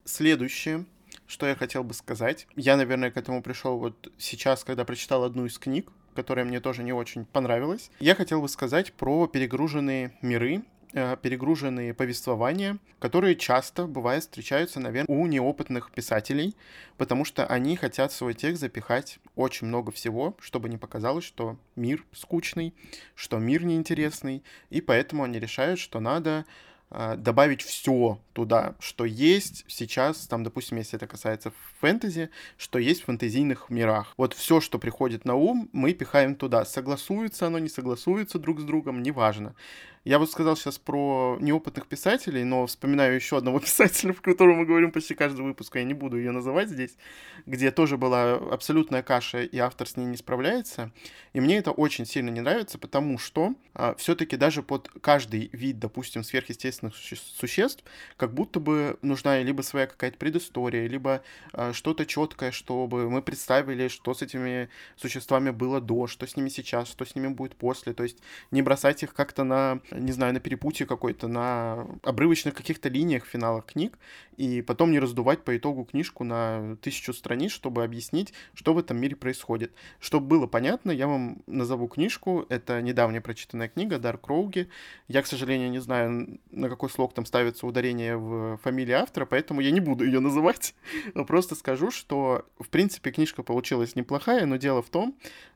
Следующее 0.05 0.85
что 1.27 1.47
я 1.47 1.55
хотел 1.55 1.85
бы 1.85 1.95
сказать. 1.95 2.47
Я, 2.57 2.77
наверное, 2.77 3.11
к 3.11 3.17
этому 3.17 3.43
пришел 3.43 3.79
вот 3.79 4.13
сейчас, 4.19 4.65
когда 4.65 4.85
прочитал 4.85 5.25
одну 5.25 5.47
из 5.47 5.59
книг, 5.59 5.91
которая 6.15 6.45
мне 6.45 6.61
тоже 6.61 6.83
не 6.83 6.93
очень 6.93 7.25
понравилась. 7.25 7.91
Я 8.01 8.15
хотел 8.15 8.41
бы 8.41 8.49
сказать 8.49 8.93
про 8.93 9.27
перегруженные 9.27 10.17
миры, 10.23 10.63
э, 10.93 11.17
перегруженные 11.21 11.93
повествования, 11.93 12.79
которые 13.01 13.37
часто, 13.37 13.87
бывает, 13.87 14.23
встречаются, 14.23 14.81
наверное, 14.81 15.15
у 15.15 15.27
неопытных 15.27 15.91
писателей, 15.91 16.57
потому 16.97 17.25
что 17.25 17.47
они 17.47 17.77
хотят 17.77 18.13
в 18.13 18.17
свой 18.17 18.35
текст 18.35 18.61
запихать 18.61 19.19
очень 19.35 19.67
много 19.67 19.91
всего, 19.91 20.37
чтобы 20.41 20.69
не 20.69 20.79
показалось, 20.79 21.25
что 21.25 21.57
мир 21.75 22.05
скучный, 22.13 22.75
что 23.15 23.39
мир 23.39 23.65
неинтересный, 23.65 24.43
и 24.71 24.81
поэтому 24.81 25.25
они 25.25 25.39
решают, 25.41 25.81
что 25.81 26.01
надо 26.01 26.45
добавить 27.17 27.63
все 27.63 28.19
туда, 28.33 28.75
что 28.81 29.05
есть 29.05 29.65
сейчас, 29.69 30.27
там, 30.27 30.45
допустим, 30.45 30.79
если 30.79 30.97
это 30.97 31.07
касается 31.07 31.53
фэнтези, 31.81 32.31
что 32.57 32.79
есть 32.79 33.03
в 33.03 33.05
фэнтезийных 33.07 33.71
мирах. 33.71 34.15
Вот 34.17 34.35
все, 34.35 34.61
что 34.61 34.79
приходит 34.79 35.25
на 35.25 35.35
ум, 35.35 35.69
мы 35.73 35.93
пихаем 35.93 36.35
туда. 36.35 36.65
Согласуется 36.65 37.47
оно, 37.47 37.59
не 37.59 37.69
согласуется 37.69 38.39
друг 38.39 38.61
с 38.61 38.65
другом, 38.65 39.03
неважно. 39.03 39.55
Я 40.05 40.19
вот 40.19 40.31
сказал 40.31 40.55
сейчас 40.55 40.79
про 40.79 41.39
неопытных 41.41 41.87
писателей, 41.87 42.45
но 42.45 42.67
вспоминаю 42.67 43.15
еще 43.15 43.39
одного 43.39 43.59
писателя, 43.61 44.13
в 44.13 44.21
котором 44.21 44.59
мы 44.59 44.67
говорим 44.67 44.93
почти 44.93 45.15
каждый 45.15 45.41
выпуск, 45.41 45.77
я 45.77 45.85
не 45.85 45.95
буду 45.95 46.19
ее 46.19 46.31
называть 46.31 46.69
здесь, 46.69 46.97
где 47.47 47.71
тоже 47.71 47.97
была 47.97 48.35
абсолютная 48.35 49.03
каша, 49.03 49.43
и 49.43 49.57
автор 49.57 49.89
с 49.89 49.97
ней 49.97 50.05
не 50.05 50.19
справляется. 50.19 50.93
И 51.33 51.41
мне 51.41 51.57
это 51.57 51.71
очень 51.71 52.05
сильно 52.05 52.29
не 52.29 52.43
нравится, 52.43 52.79
потому 52.79 53.17
что 53.17 53.55
а, 53.73 53.95
все-таки 53.95 54.37
даже 54.37 54.63
под 54.63 54.91
каждый 55.01 55.49
вид, 55.53 55.79
допустим, 55.79 56.23
сверхъестественных 56.93 57.39
существ, 57.39 57.85
как 58.17 58.35
будто 58.35 58.61
бы 58.61 58.99
нужна 59.03 59.41
либо 59.41 59.63
своя 59.63 59.87
какая-то 59.87 60.19
предыстория, 60.19 60.87
либо 60.87 61.23
а, 61.53 61.73
что-то 61.73 62.07
четкое, 62.07 62.51
чтобы 62.51 63.11
мы 63.11 63.23
представили, 63.23 63.89
что 63.89 64.15
с 64.15 64.23
этими 64.23 64.69
существами 64.97 65.51
было 65.51 65.81
до, 65.81 66.07
что 66.07 66.27
с 66.27 66.37
ними 66.37 66.49
сейчас, 66.49 66.89
что 66.89 67.05
с 67.05 67.15
ними 67.15 67.29
будет 67.29 67.57
после. 67.57 67.93
То 67.93 68.03
есть 68.03 68.19
не 68.51 68.63
бросать 68.63 69.03
их 69.03 69.15
как-то 69.15 69.45
на 69.45 69.81
не 69.93 70.13
знаю, 70.13 70.35
на 70.35 70.41
перепутье 70.41 70.87
какой-то, 70.87 71.29
на 71.29 71.87
обрывочных 72.03 72.55
каких-то 72.55 72.89
линиях 72.89 73.25
в 73.25 73.29
финалах 73.29 73.67
книг, 73.67 73.99
и 74.37 74.63
потом 74.63 74.91
не 74.91 74.99
раздувать 74.99 75.45
по 75.45 75.57
итогу 75.57 75.85
книжку 75.85 76.25
на 76.25 76.77
тысячу 76.81 77.13
страниц, 77.13 77.53
чтобы 77.53 77.85
объяснить, 77.85 78.33
что 78.55 78.75
в 78.75 78.79
этом 78.79 79.01
мире 79.01 79.17
происходит. 79.17 79.73
Чтобы 80.01 80.27
было 80.27 80.47
понятно, 80.47 80.91
я 80.91 81.07
вам 81.07 81.43
назову 81.47 81.89
книжку. 81.89 82.47
Это 82.49 82.83
недавняя 82.83 83.21
прочитанная 83.21 83.69
книга 83.69 83.99
Дарк 83.99 84.27
Роуги. 84.27 84.69
Я, 85.09 85.23
к 85.23 85.27
сожалению, 85.27 85.71
не 85.71 85.81
знаю, 85.81 86.39
на 86.65 86.71
какой 86.71 86.89
слог 86.89 87.15
там 87.15 87.27
ставится 87.27 87.67
ударение 87.67 88.17
в 88.17 88.59
фамилии 88.63 88.93
автора, 88.93 89.27
поэтому 89.27 89.61
я 89.61 89.71
не 89.71 89.81
буду 89.81 90.05
ее 90.05 90.21
называть. 90.21 90.75
Но 91.15 91.25
просто 91.25 91.55
скажу, 91.55 91.91
что, 91.91 92.47
в 92.59 92.69
принципе, 92.69 93.13
книжка 93.13 93.43
получилась 93.43 93.95
неплохая, 93.95 94.47
но 94.47 94.57
дело 94.57 94.83
в 94.83 94.89
том, 94.89 95.15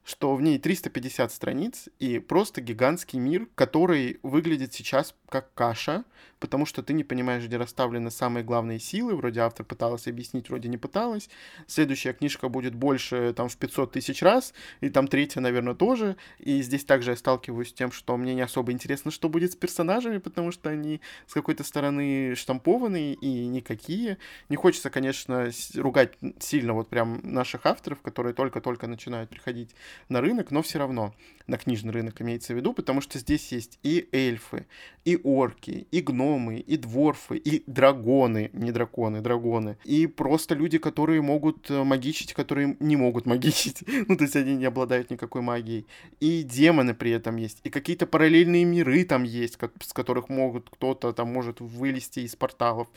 что 0.09 0.35
в 0.35 0.41
ней 0.41 0.59
350 0.59 1.31
страниц 1.31 1.91
и 1.99 2.19
просто 2.19 2.63
гигантский 2.63 3.19
мир, 3.19 3.47
который 3.55 4.19
выглядит 4.23 4.73
сейчас 4.73 5.15
как 5.29 5.53
каша, 5.53 6.07
потому 6.41 6.65
что 6.65 6.83
ты 6.83 6.95
не 6.95 7.05
понимаешь, 7.05 7.45
где 7.45 7.59
расставлены 7.59 8.11
самые 8.11 8.43
главные 8.43 8.79
силы, 8.79 9.15
вроде 9.15 9.41
автор 9.41 9.67
пыталась 9.67 10.07
объяснить, 10.07 10.49
вроде 10.49 10.71
не 10.71 10.79
пыталась. 10.79 11.29
Следующая 11.67 12.15
книжка 12.15 12.49
будет 12.49 12.75
больше, 12.75 13.35
там, 13.37 13.51
в 13.51 13.57
500 13.59 13.93
тысяч 13.93 14.23
раз, 14.23 14.55
и 14.81 14.89
там 14.89 15.09
третья, 15.09 15.41
наверное, 15.41 15.75
тоже. 15.75 16.17
И 16.39 16.63
здесь 16.63 16.87
также 16.87 17.11
я 17.11 17.17
сталкиваюсь 17.17 17.69
с 17.69 17.75
тем, 17.75 17.93
что 17.93 18.17
мне 18.17 18.35
не 18.35 18.41
особо 18.41 18.73
интересно, 18.73 19.11
что 19.11 19.29
будет 19.29 19.53
с 19.53 19.57
персонажами, 19.57 20.17
потому 20.17 20.53
что 20.53 20.71
они 20.71 21.03
с 21.27 21.35
какой-то 21.35 21.65
стороны 21.65 22.35
штампованные 22.35 23.13
и 23.13 23.47
никакие. 23.47 24.17
Не 24.49 24.57
хочется, 24.57 24.89
конечно, 24.89 25.51
ругать 25.75 26.15
сильно 26.39 26.73
вот 26.73 26.89
прям 26.89 27.21
наших 27.23 27.67
авторов, 27.67 28.01
которые 28.01 28.33
только-только 28.33 28.87
начинают 28.87 29.29
приходить 29.29 29.75
на 30.09 30.21
рынок, 30.21 30.51
но 30.51 30.63
все 30.63 30.79
равно 30.79 31.15
на 31.49 31.57
книжный 31.57 31.93
рынок 31.93 32.21
имеется 32.21 32.53
в 32.53 32.57
виду, 32.57 32.73
потому 32.73 33.01
что 33.01 33.19
здесь 33.19 33.51
есть 33.53 33.79
и 33.83 34.09
эльфы, 34.13 34.67
и 35.05 35.19
орки, 35.23 35.89
и 35.91 36.01
гномы, 36.01 36.59
и 36.59 36.77
дворфы, 36.77 37.39
и 37.39 37.65
драгоны, 37.67 38.51
не 38.53 38.71
драконы, 38.71 39.21
драгоны, 39.21 39.79
и 39.85 40.07
просто 40.07 40.55
люди, 40.55 40.79
которые 40.79 41.23
могут 41.23 41.71
э, 41.71 41.83
магичить, 41.83 42.35
которые 42.35 42.77
не 42.81 42.97
могут 42.97 43.27
магичить, 43.27 43.83
ну, 44.09 44.17
то 44.17 44.25
есть 44.25 44.37
они 44.37 44.55
не 44.57 44.67
обладают 44.67 45.11
никакой 45.11 45.41
магией, 45.41 45.87
и 46.21 46.43
демоны 46.43 46.95
при 46.95 47.11
этом 47.11 47.37
есть, 47.37 47.61
и 47.65 47.71
какие-то 47.71 48.07
параллельные 48.07 48.65
миры 48.65 49.05
там 49.05 49.23
есть, 49.23 49.57
как, 49.57 49.73
с 49.83 49.93
которых 49.93 50.29
могут 50.29 50.69
кто-то 50.69 51.13
там 51.13 51.33
может 51.33 51.61
вылезти 51.61 52.21
из 52.21 52.37
порталов, 52.37 52.89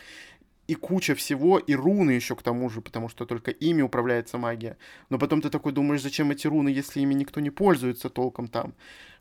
и 0.72 0.74
куча 0.74 1.14
всего, 1.14 1.58
и 1.58 1.74
руны 1.74 2.12
еще 2.12 2.34
к 2.34 2.42
тому 2.42 2.70
же, 2.70 2.80
потому 2.80 3.10
что 3.10 3.26
только 3.26 3.50
ими 3.50 3.82
управляется 3.82 4.38
магия. 4.38 4.78
Но 5.10 5.18
потом 5.18 5.42
ты 5.42 5.50
такой 5.50 5.72
думаешь, 5.72 6.00
зачем 6.00 6.30
эти 6.30 6.46
руны, 6.46 6.70
если 6.70 7.00
ими 7.00 7.12
никто 7.12 7.40
не 7.40 7.50
пользуется 7.50 8.08
толком 8.08 8.48
там. 8.48 8.72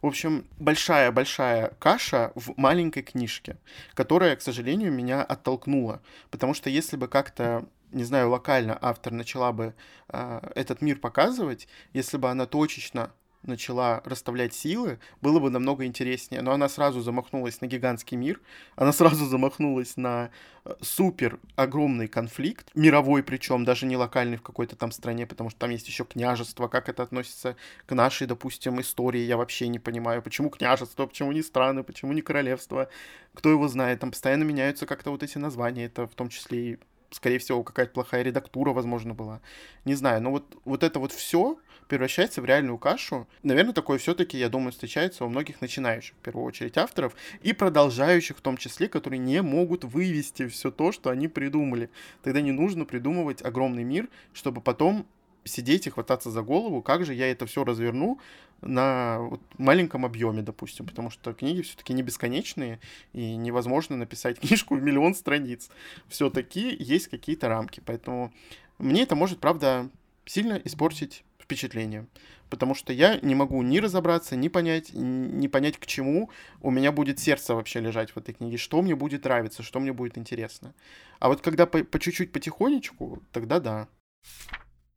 В 0.01 0.07
общем, 0.07 0.45
большая-большая 0.59 1.73
каша 1.77 2.31
в 2.35 2.53
маленькой 2.55 3.03
книжке, 3.03 3.57
которая, 3.93 4.37
к 4.37 4.41
сожалению, 4.41 4.93
меня 4.93 5.23
оттолкнула. 5.23 6.01
Потому 6.29 6.53
что 6.53 6.69
если 6.69 6.95
бы 6.95 7.09
как-то 7.09 7.65
не 7.91 8.05
знаю, 8.05 8.29
локально 8.29 8.77
автор 8.81 9.11
начала 9.11 9.51
бы 9.51 9.73
э, 10.07 10.51
этот 10.55 10.81
мир 10.81 10.99
показывать, 10.99 11.67
если 11.91 12.15
бы 12.15 12.29
она 12.29 12.45
точечно 12.45 13.11
начала 13.43 14.01
расставлять 14.05 14.53
силы, 14.53 14.99
было 15.21 15.39
бы 15.39 15.49
намного 15.49 15.85
интереснее. 15.85 16.41
Но 16.41 16.51
она 16.51 16.69
сразу 16.69 17.01
замахнулась 17.01 17.61
на 17.61 17.65
гигантский 17.65 18.17
мир, 18.17 18.39
она 18.75 18.93
сразу 18.93 19.25
замахнулась 19.25 19.97
на 19.97 20.29
э, 20.65 20.73
супер 20.81 21.39
огромный 21.55 22.07
конфликт, 22.07 22.69
мировой 22.75 23.23
причем, 23.23 23.65
даже 23.65 23.85
не 23.85 23.97
локальный 23.97 24.37
в 24.37 24.41
какой-то 24.41 24.75
там 24.75 24.91
стране, 24.91 25.25
потому 25.25 25.49
что 25.49 25.59
там 25.59 25.69
есть 25.69 25.87
еще 25.87 26.05
княжество, 26.05 26.67
как 26.67 26.89
это 26.89 27.03
относится 27.03 27.55
к 27.85 27.93
нашей, 27.93 28.27
допустим, 28.27 28.79
истории, 28.81 29.21
я 29.21 29.37
вообще 29.37 29.67
не 29.67 29.79
понимаю, 29.79 30.21
почему 30.21 30.49
княжество, 30.49 31.05
почему 31.05 31.31
не 31.31 31.41
страны, 31.41 31.83
почему 31.83 32.13
не 32.13 32.21
королевство, 32.21 32.89
кто 33.33 33.49
его 33.49 33.67
знает, 33.67 33.99
там 33.99 34.11
постоянно 34.11 34.43
меняются 34.43 34.85
как-то 34.85 35.11
вот 35.11 35.23
эти 35.23 35.37
названия, 35.37 35.85
это 35.85 36.07
в 36.07 36.13
том 36.15 36.29
числе 36.29 36.73
и 36.73 36.79
скорее 37.11 37.39
всего, 37.39 37.63
какая-то 37.63 37.91
плохая 37.91 38.23
редактура, 38.23 38.71
возможно, 38.71 39.13
была. 39.13 39.41
Не 39.85 39.95
знаю, 39.95 40.21
но 40.21 40.31
вот, 40.31 40.57
вот 40.65 40.83
это 40.83 40.99
вот 40.99 41.11
все 41.11 41.57
превращается 41.91 42.41
в 42.41 42.45
реальную 42.45 42.77
кашу. 42.77 43.27
Наверное, 43.43 43.73
такое 43.73 43.97
все-таки, 43.97 44.37
я 44.37 44.47
думаю, 44.47 44.71
встречается 44.71 45.25
у 45.25 45.27
многих 45.27 45.59
начинающих, 45.59 46.13
в 46.15 46.23
первую 46.23 46.45
очередь, 46.45 46.77
авторов 46.77 47.13
и 47.43 47.51
продолжающих 47.51 48.37
в 48.37 48.41
том 48.41 48.55
числе, 48.55 48.87
которые 48.87 49.19
не 49.19 49.41
могут 49.41 49.83
вывести 49.83 50.47
все 50.47 50.71
то, 50.71 50.93
что 50.93 51.09
они 51.09 51.27
придумали. 51.27 51.89
Тогда 52.23 52.39
не 52.39 52.53
нужно 52.53 52.85
придумывать 52.85 53.43
огромный 53.43 53.83
мир, 53.83 54.07
чтобы 54.31 54.61
потом 54.61 55.05
сидеть 55.43 55.85
и 55.85 55.89
хвататься 55.89 56.31
за 56.31 56.41
голову, 56.43 56.81
как 56.81 57.03
же 57.03 57.13
я 57.13 57.29
это 57.29 57.45
все 57.45 57.65
разверну 57.65 58.21
на 58.61 59.19
вот 59.19 59.41
маленьком 59.57 60.05
объеме, 60.05 60.43
допустим, 60.43 60.85
потому 60.85 61.09
что 61.09 61.33
книги 61.33 61.61
все-таки 61.61 61.91
не 61.91 62.03
бесконечные, 62.03 62.79
и 63.11 63.35
невозможно 63.35 63.97
написать 63.97 64.39
книжку 64.47 64.75
в 64.75 64.81
миллион 64.81 65.13
страниц. 65.13 65.69
Все-таки 66.07 66.73
есть 66.73 67.09
какие-то 67.09 67.49
рамки, 67.49 67.81
поэтому 67.85 68.31
мне 68.77 69.03
это 69.03 69.15
может, 69.15 69.39
правда, 69.39 69.89
сильно 70.25 70.53
испортить 70.63 71.25
впечатление. 71.51 72.07
Потому 72.49 72.75
что 72.75 72.93
я 72.93 73.19
не 73.21 73.35
могу 73.35 73.61
ни 73.61 73.79
разобраться, 73.79 74.37
ни 74.37 74.47
понять, 74.47 74.91
ни 74.93 75.47
понять, 75.47 75.77
к 75.77 75.85
чему 75.85 76.29
у 76.61 76.71
меня 76.71 76.91
будет 76.91 77.19
сердце 77.19 77.55
вообще 77.55 77.81
лежать 77.81 78.11
в 78.11 78.17
этой 78.17 78.33
книге, 78.33 78.57
что 78.57 78.81
мне 78.81 78.95
будет 78.95 79.25
нравиться, 79.25 79.63
что 79.63 79.79
мне 79.79 79.91
будет 79.91 80.17
интересно. 80.17 80.73
А 81.19 81.27
вот 81.27 81.41
когда 81.41 81.65
по, 81.65 81.83
по 81.83 81.99
чуть-чуть 81.99 82.31
потихонечку, 82.31 83.21
тогда 83.31 83.59
да. 83.59 83.87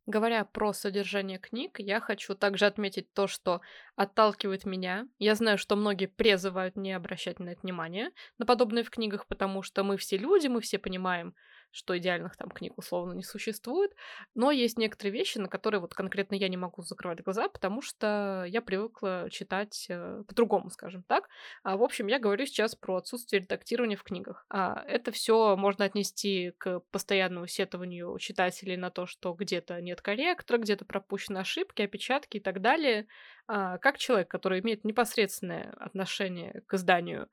Говоря 0.07 0.45
про 0.45 0.73
содержание 0.75 1.39
книг, 1.39 1.77
я 1.79 1.99
хочу 1.99 2.35
также 2.35 2.67
отметить 2.67 3.13
то, 3.15 3.27
что 3.27 3.63
отталкивает 3.97 4.67
меня. 4.67 5.09
Я 5.19 5.35
знаю, 5.35 5.59
что 5.59 5.77
многие 5.77 6.07
призывают 6.07 6.77
не 6.77 6.93
обращать 6.93 7.41
на 7.41 7.51
это 7.51 7.63
внимание, 7.63 8.11
на 8.39 8.47
подобное 8.47 8.85
в 8.85 8.91
книгах, 8.91 9.27
потому 9.27 9.63
что 9.63 9.83
мы 9.83 9.97
все 9.97 10.19
люди, 10.19 10.47
мы 10.47 10.61
все 10.61 10.79
понимаем, 10.79 11.35
что 11.71 11.97
идеальных 11.99 12.37
там 12.37 12.51
книг 12.51 12.77
условно 12.77 13.13
не 13.13 13.23
существует, 13.23 13.93
но 14.35 14.51
есть 14.51 14.79
некоторые 14.79 15.13
вещи, 15.13 15.39
на 15.39 15.49
которые 15.49 15.81
вот 15.81 15.95
конкретно 15.95 16.35
я 16.35 16.49
не 16.49 16.57
могу 16.57 16.83
закрывать 16.83 17.23
глаза, 17.23 17.49
потому 17.49 17.83
что 17.83 18.45
я 18.49 18.63
привыкла 18.63 19.29
читать 19.31 19.87
э, 19.89 20.23
по-другому, 20.29 20.71
скажем 20.71 21.03
так. 21.03 21.29
А, 21.63 21.77
в 21.77 21.83
общем, 21.83 22.07
я 22.07 22.19
говорю 22.19 22.47
сейчас 22.47 22.75
про 22.75 22.97
отсутствие 22.97 23.43
редактирования 23.43 23.97
в 23.97 24.05
книгах. 24.05 24.47
А, 24.49 24.85
это 24.87 25.11
все 25.13 25.57
можно 25.57 25.85
отнести 25.85 26.53
к 26.59 26.81
постоянному 26.91 27.47
сетованию 27.47 28.17
читателей 28.19 28.77
на 28.77 28.91
то, 28.91 29.07
что 29.07 29.33
где-то 29.33 29.81
нет 29.81 30.01
корректора, 30.01 30.59
где-то 30.59 30.85
пропущены 30.85 31.39
ошибки, 31.39 31.83
опечатки 31.83 32.39
и 32.39 32.41
так 32.41 32.61
далее. 32.61 33.07
А, 33.47 33.79
как 33.79 33.99
человек, 33.99 34.29
который 34.29 34.61
имеет 34.61 34.85
непосредственное 34.85 35.75
отношение 35.79 36.63
к 36.67 36.75
изданию 36.75 37.29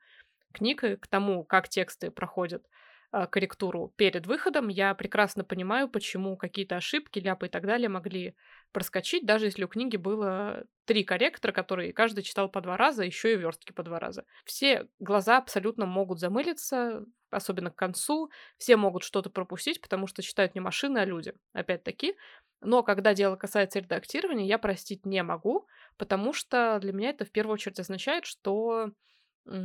книг 0.52 0.84
и 0.84 0.96
к 0.96 1.06
тому, 1.06 1.44
как 1.44 1.68
тексты 1.68 2.10
проходят 2.10 2.64
корректуру 3.30 3.92
перед 3.96 4.26
выходом, 4.26 4.68
я 4.68 4.94
прекрасно 4.94 5.44
понимаю, 5.44 5.88
почему 5.88 6.36
какие-то 6.36 6.76
ошибки, 6.76 7.18
ляпы 7.18 7.46
и 7.46 7.48
так 7.50 7.66
далее 7.66 7.88
могли 7.88 8.34
проскочить, 8.72 9.26
даже 9.26 9.46
если 9.46 9.64
у 9.64 9.68
книги 9.68 9.96
было 9.96 10.64
три 10.86 11.04
корректора, 11.04 11.52
которые 11.52 11.92
каждый 11.92 12.24
читал 12.24 12.48
по 12.48 12.60
два 12.60 12.76
раза, 12.76 13.04
еще 13.04 13.34
и 13.34 13.36
верстки 13.36 13.72
по 13.72 13.82
два 13.82 13.98
раза. 13.98 14.24
Все 14.44 14.88
глаза 14.98 15.36
абсолютно 15.36 15.84
могут 15.84 16.20
замылиться, 16.20 17.04
особенно 17.30 17.70
к 17.70 17.76
концу, 17.76 18.30
все 18.56 18.76
могут 18.76 19.02
что-то 19.02 19.30
пропустить, 19.30 19.80
потому 19.80 20.06
что 20.06 20.22
читают 20.22 20.54
не 20.54 20.60
машины, 20.60 20.98
а 20.98 21.04
люди, 21.04 21.34
опять-таки. 21.52 22.16
Но 22.60 22.82
когда 22.82 23.12
дело 23.12 23.36
касается 23.36 23.80
редактирования, 23.80 24.46
я 24.46 24.58
простить 24.58 25.04
не 25.04 25.22
могу, 25.22 25.66
потому 25.98 26.32
что 26.32 26.78
для 26.80 26.92
меня 26.92 27.10
это 27.10 27.24
в 27.24 27.30
первую 27.30 27.54
очередь 27.54 27.80
означает, 27.80 28.24
что 28.24 28.92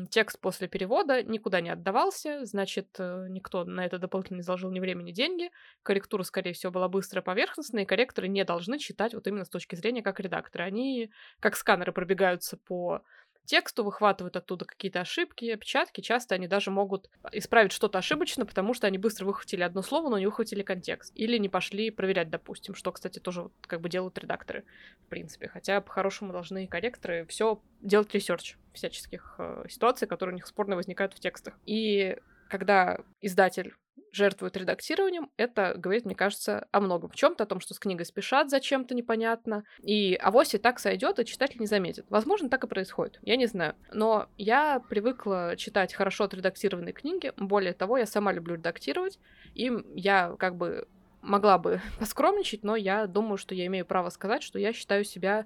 Текст 0.09 0.39
после 0.39 0.67
перевода 0.67 1.21
никуда 1.21 1.61
не 1.61 1.69
отдавался, 1.69 2.45
значит, 2.45 2.95
э, 2.97 3.27
никто 3.29 3.63
на 3.63 3.85
это 3.85 3.99
дополнительно 3.99 4.37
не 4.37 4.41
заложил 4.43 4.71
ни 4.71 4.79
времени, 4.79 5.09
ни 5.09 5.11
деньги. 5.11 5.51
Корректура, 5.83 6.23
скорее 6.23 6.53
всего, 6.53 6.71
была 6.71 6.89
быстрая, 6.89 7.21
поверхностная, 7.21 7.83
и 7.83 7.85
корректоры 7.85 8.27
не 8.27 8.43
должны 8.43 8.79
читать 8.79 9.13
вот 9.13 9.27
именно 9.27 9.45
с 9.45 9.49
точки 9.49 9.75
зрения 9.75 10.01
как 10.01 10.19
редакторы. 10.19 10.63
Они, 10.63 11.11
как 11.39 11.55
сканеры, 11.55 11.91
пробегаются 11.91 12.57
по 12.57 13.03
тексту, 13.47 13.83
выхватывают 13.83 14.35
оттуда 14.35 14.65
какие-то 14.65 15.01
ошибки, 15.01 15.49
опечатки. 15.49 16.01
Часто 16.01 16.35
они 16.35 16.47
даже 16.47 16.69
могут 16.69 17.09
исправить 17.31 17.71
что-то 17.71 17.97
ошибочно, 17.97 18.45
потому 18.45 18.73
что 18.73 18.85
они 18.85 18.97
быстро 18.97 19.25
выхватили 19.25 19.63
одно 19.63 19.81
слово, 19.81 20.09
но 20.09 20.19
не 20.19 20.27
выхватили 20.27 20.61
контекст. 20.61 21.11
Или 21.15 21.37
не 21.37 21.49
пошли 21.49 21.89
проверять, 21.89 22.29
допустим, 22.29 22.75
что, 22.75 22.91
кстати, 22.91 23.19
тоже 23.19 23.49
как 23.61 23.81
бы 23.81 23.89
делают 23.89 24.17
редакторы, 24.19 24.65
в 25.05 25.09
принципе. 25.09 25.47
Хотя 25.47 25.81
по-хорошему 25.81 26.31
должны 26.31 26.67
корректоры 26.67 27.25
все 27.27 27.59
делать 27.81 28.13
research 28.13 28.57
всяческих 28.73 29.35
э, 29.39 29.65
ситуаций, 29.69 30.07
которые 30.07 30.33
у 30.33 30.35
них 30.35 30.45
спорно 30.45 30.75
возникают 30.75 31.13
в 31.13 31.19
текстах. 31.19 31.55
И 31.65 32.17
когда 32.49 32.99
издатель 33.21 33.73
жертвуют 34.11 34.57
редактированием, 34.57 35.29
это 35.37 35.73
говорит, 35.75 36.05
мне 36.05 36.15
кажется, 36.15 36.67
о 36.71 36.79
многом. 36.79 37.09
В 37.09 37.15
чем-то, 37.15 37.43
о 37.43 37.47
том, 37.47 37.59
что 37.59 37.73
с 37.73 37.79
книгой 37.79 38.05
спешат 38.05 38.49
зачем-то 38.49 38.95
непонятно. 38.95 39.63
И 39.81 40.15
авось 40.15 40.53
и 40.55 40.57
так 40.57 40.79
сойдет, 40.79 41.19
и 41.19 41.25
читатель 41.25 41.59
не 41.59 41.67
заметит. 41.67 42.05
Возможно, 42.09 42.49
так 42.49 42.63
и 42.63 42.67
происходит. 42.67 43.19
Я 43.21 43.35
не 43.35 43.45
знаю. 43.45 43.75
Но 43.93 44.27
я 44.37 44.79
привыкла 44.89 45.55
читать 45.57 45.93
хорошо 45.93 46.25
отредактированные 46.25 46.93
книги. 46.93 47.31
Более 47.37 47.73
того, 47.73 47.97
я 47.97 48.05
сама 48.05 48.31
люблю 48.31 48.55
редактировать. 48.55 49.19
И 49.53 49.71
я 49.95 50.35
как 50.39 50.55
бы 50.55 50.87
могла 51.21 51.57
бы 51.57 51.81
поскромничать, 51.99 52.63
но 52.63 52.75
я 52.75 53.07
думаю, 53.07 53.37
что 53.37 53.55
я 53.55 53.65
имею 53.67 53.85
право 53.85 54.09
сказать, 54.09 54.43
что 54.43 54.59
я 54.59 54.73
считаю 54.73 55.03
себя 55.03 55.45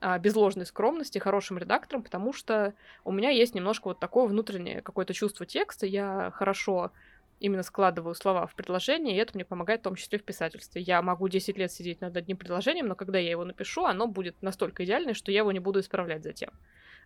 а, 0.00 0.18
без 0.18 0.34
ложной 0.34 0.66
скромности 0.66 1.18
хорошим 1.18 1.58
редактором, 1.58 2.02
потому 2.02 2.32
что 2.32 2.74
у 3.04 3.12
меня 3.12 3.30
есть 3.30 3.54
немножко 3.54 3.88
вот 3.88 4.00
такое 4.00 4.26
внутреннее 4.26 4.80
какое-то 4.80 5.12
чувство 5.12 5.44
текста. 5.44 5.86
Я 5.86 6.32
хорошо 6.34 6.92
именно 7.40 7.62
складываю 7.62 8.14
слова 8.14 8.46
в 8.46 8.54
предложение, 8.54 9.16
и 9.16 9.18
это 9.18 9.32
мне 9.34 9.44
помогает 9.44 9.80
в 9.80 9.84
том 9.84 9.96
числе 9.96 10.18
в 10.18 10.24
писательстве. 10.24 10.82
Я 10.82 11.02
могу 11.02 11.28
10 11.28 11.56
лет 11.56 11.72
сидеть 11.72 12.00
над 12.00 12.16
одним 12.16 12.36
предложением, 12.36 12.86
но 12.86 12.94
когда 12.94 13.18
я 13.18 13.30
его 13.30 13.44
напишу, 13.44 13.86
оно 13.86 14.06
будет 14.06 14.40
настолько 14.42 14.84
идеальное, 14.84 15.14
что 15.14 15.32
я 15.32 15.38
его 15.38 15.50
не 15.50 15.58
буду 15.58 15.80
исправлять 15.80 16.22
затем. 16.22 16.50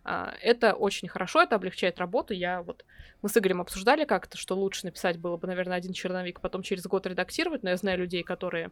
А, 0.03 0.35
это 0.41 0.73
очень 0.73 1.07
хорошо, 1.07 1.41
это 1.41 1.55
облегчает 1.55 1.97
работу. 1.97 2.33
Я 2.33 2.61
вот 2.61 2.85
мы 3.21 3.29
с 3.29 3.37
Игорем 3.37 3.61
обсуждали 3.61 4.05
как-то, 4.05 4.37
что 4.37 4.55
лучше 4.55 4.85
написать 4.85 5.17
было 5.17 5.37
бы, 5.37 5.47
наверное, 5.47 5.77
один 5.77 5.93
черновик, 5.93 6.41
потом 6.41 6.61
через 6.61 6.85
год 6.85 7.07
редактировать, 7.07 7.63
но 7.63 7.71
я 7.71 7.77
знаю 7.77 7.97
людей, 7.97 8.21
которые 8.21 8.71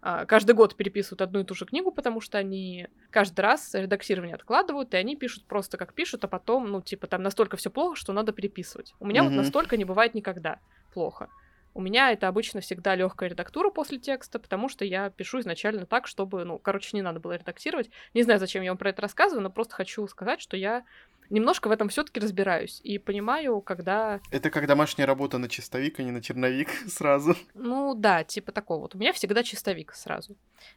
каждый 0.00 0.54
год 0.54 0.76
переписывают 0.76 1.22
одну 1.22 1.40
и 1.40 1.44
ту 1.44 1.54
же 1.54 1.64
книгу, 1.64 1.90
потому 1.90 2.20
что 2.20 2.38
они 2.38 2.88
каждый 3.10 3.40
раз 3.40 3.74
редактирование 3.74 4.34
откладывают, 4.34 4.94
и 4.94 4.96
они 4.96 5.16
пишут 5.16 5.44
просто 5.44 5.76
как 5.76 5.94
пишут, 5.94 6.24
а 6.24 6.28
потом, 6.28 6.70
ну, 6.70 6.82
типа, 6.82 7.06
там 7.06 7.22
настолько 7.22 7.56
все 7.56 7.70
плохо, 7.70 7.96
что 7.96 8.12
надо 8.12 8.32
переписывать. 8.32 8.94
У 9.00 9.06
меня 9.06 9.22
mm-hmm. 9.22 9.28
вот 9.28 9.34
настолько 9.36 9.76
не 9.76 9.84
бывает 9.84 10.14
никогда 10.14 10.60
плохо. 10.92 11.28
У 11.74 11.80
меня 11.80 12.12
это 12.12 12.28
обычно 12.28 12.60
всегда 12.60 12.94
легкая 12.94 13.28
редактура 13.28 13.70
после 13.70 13.98
текста, 13.98 14.38
потому 14.38 14.68
что 14.68 14.84
я 14.84 15.10
пишу 15.10 15.40
изначально 15.40 15.86
так, 15.86 16.06
чтобы, 16.06 16.44
ну, 16.44 16.58
короче, 16.58 16.90
не 16.96 17.02
надо 17.02 17.18
было 17.18 17.32
редактировать. 17.32 17.90
Не 18.14 18.22
знаю, 18.22 18.38
зачем 18.38 18.62
я 18.62 18.70
вам 18.70 18.78
про 18.78 18.90
это 18.90 19.02
рассказываю, 19.02 19.42
но 19.42 19.50
просто 19.50 19.74
хочу 19.74 20.06
сказать, 20.06 20.40
что 20.40 20.56
я 20.56 20.84
немножко 21.30 21.68
в 21.68 21.72
этом 21.72 21.88
все-таки 21.88 22.20
разбираюсь 22.20 22.80
и 22.84 22.98
понимаю, 22.98 23.60
когда... 23.60 24.20
Это 24.30 24.50
как 24.50 24.66
домашняя 24.66 25.06
работа 25.06 25.38
на 25.38 25.48
чистовик, 25.48 25.98
а 25.98 26.02
не 26.02 26.10
на 26.10 26.22
черновик 26.22 26.68
сразу. 26.88 27.36
Ну 27.54 27.94
да, 27.94 28.24
типа 28.24 28.52
такого. 28.52 28.82
Вот 28.82 28.94
у 28.94 28.98
меня 28.98 29.12
всегда 29.12 29.42
чистовик 29.42 29.94
сразу. 29.94 30.36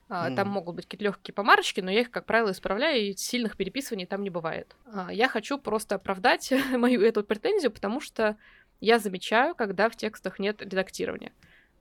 Mm. 0.10 0.36
Там 0.36 0.50
могут 0.50 0.76
быть 0.76 0.86
какие-то 0.86 1.06
легкие 1.06 1.34
помарочки, 1.34 1.82
но 1.82 1.92
я 1.92 2.02
их, 2.02 2.12
как 2.12 2.26
правило, 2.26 2.52
исправляю, 2.52 3.10
и 3.10 3.16
сильных 3.16 3.56
переписываний 3.56 4.06
там 4.06 4.24
не 4.24 4.30
бывает. 4.30 4.76
А, 4.92 5.12
я 5.12 5.30
хочу 5.30 5.58
просто 5.58 5.96
оправдать 5.96 6.52
мою 6.72 7.02
эту 7.02 7.24
претензию, 7.24 7.72
потому 7.72 8.02
что 8.02 8.38
я 8.80 9.00
замечаю, 9.00 9.56
когда 9.56 9.90
в 9.90 9.96
текстах 9.96 10.40
нет 10.40 10.62
редактирования. 10.62 11.32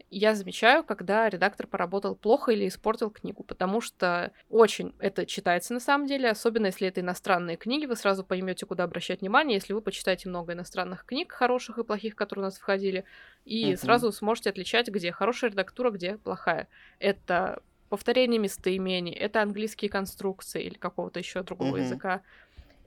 Я 0.09 0.37
замечаю, 0.37 0.85
когда 0.85 1.29
редактор 1.29 1.67
поработал 1.67 2.15
плохо 2.15 2.53
или 2.53 2.69
испортил 2.69 3.11
книгу, 3.11 3.43
потому 3.43 3.81
что 3.81 4.31
очень 4.49 4.95
это 5.01 5.27
читается 5.27 5.75
на 5.75 5.81
самом 5.81 6.07
деле, 6.07 6.31
особенно 6.31 6.67
если 6.67 6.87
это 6.87 7.01
иностранные 7.01 7.57
книги, 7.57 7.87
вы 7.87 7.97
сразу 7.97 8.23
поймете, 8.23 8.67
куда 8.67 8.85
обращать 8.85 9.21
внимание, 9.21 9.57
если 9.57 9.73
вы 9.73 9.81
почитаете 9.81 10.29
много 10.29 10.53
иностранных 10.53 11.05
книг, 11.05 11.33
хороших 11.33 11.79
и 11.79 11.85
плохих, 11.85 12.15
которые 12.15 12.45
у 12.45 12.47
нас 12.47 12.57
входили, 12.57 13.05
и 13.45 13.73
uh-huh. 13.73 13.77
сразу 13.77 14.13
сможете 14.13 14.51
отличать, 14.51 14.89
где 14.89 15.11
хорошая 15.11 15.51
редактура, 15.51 15.91
где 15.91 16.19
плохая. 16.19 16.69
Это 17.01 17.61
повторение 17.89 18.39
местоимений, 18.39 19.13
это 19.13 19.43
английские 19.43 19.91
конструкции 19.91 20.63
или 20.63 20.75
какого-то 20.75 21.19
еще 21.19 21.43
другого 21.43 21.79
uh-huh. 21.79 21.83
языка 21.83 22.23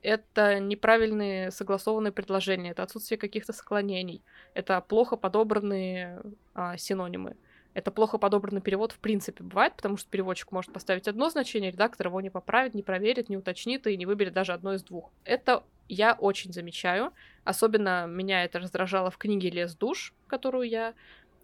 это 0.03 0.59
неправильные 0.59 1.51
согласованные 1.51 2.12
предложения, 2.12 2.71
это 2.71 2.83
отсутствие 2.83 3.17
каких-то 3.17 3.53
склонений, 3.53 4.23
это 4.53 4.79
плохо 4.81 5.17
подобранные 5.17 6.21
а, 6.53 6.77
синонимы. 6.77 7.35
Это 7.75 7.91
плохо 7.91 8.17
подобранный 8.17 8.62
перевод 8.62 8.91
в 8.91 8.99
принципе 8.99 9.43
бывает, 9.43 9.75
потому 9.75 9.95
что 9.95 10.09
переводчик 10.09 10.51
может 10.51 10.73
поставить 10.73 11.07
одно 11.07 11.29
значение, 11.29 11.71
редактор 11.71 12.07
его 12.07 12.19
не 12.19 12.31
поправит, 12.31 12.73
не 12.73 12.81
проверит, 12.81 13.29
не 13.29 13.38
уточнит 13.38 13.85
и 13.85 13.95
не 13.95 14.05
выберет 14.05 14.33
даже 14.33 14.53
одно 14.53 14.73
из 14.73 14.83
двух. 14.83 15.12
Это 15.23 15.63
я 15.88 16.13
очень 16.13 16.51
замечаю. 16.51 17.13
Особенно 17.43 18.05
меня 18.07 18.43
это 18.43 18.59
раздражало 18.59 19.12
в 19.12 19.17
книге 19.17 19.49
«Лес 19.49 19.75
душ», 19.75 20.13
которую 20.27 20.67
я 20.67 20.93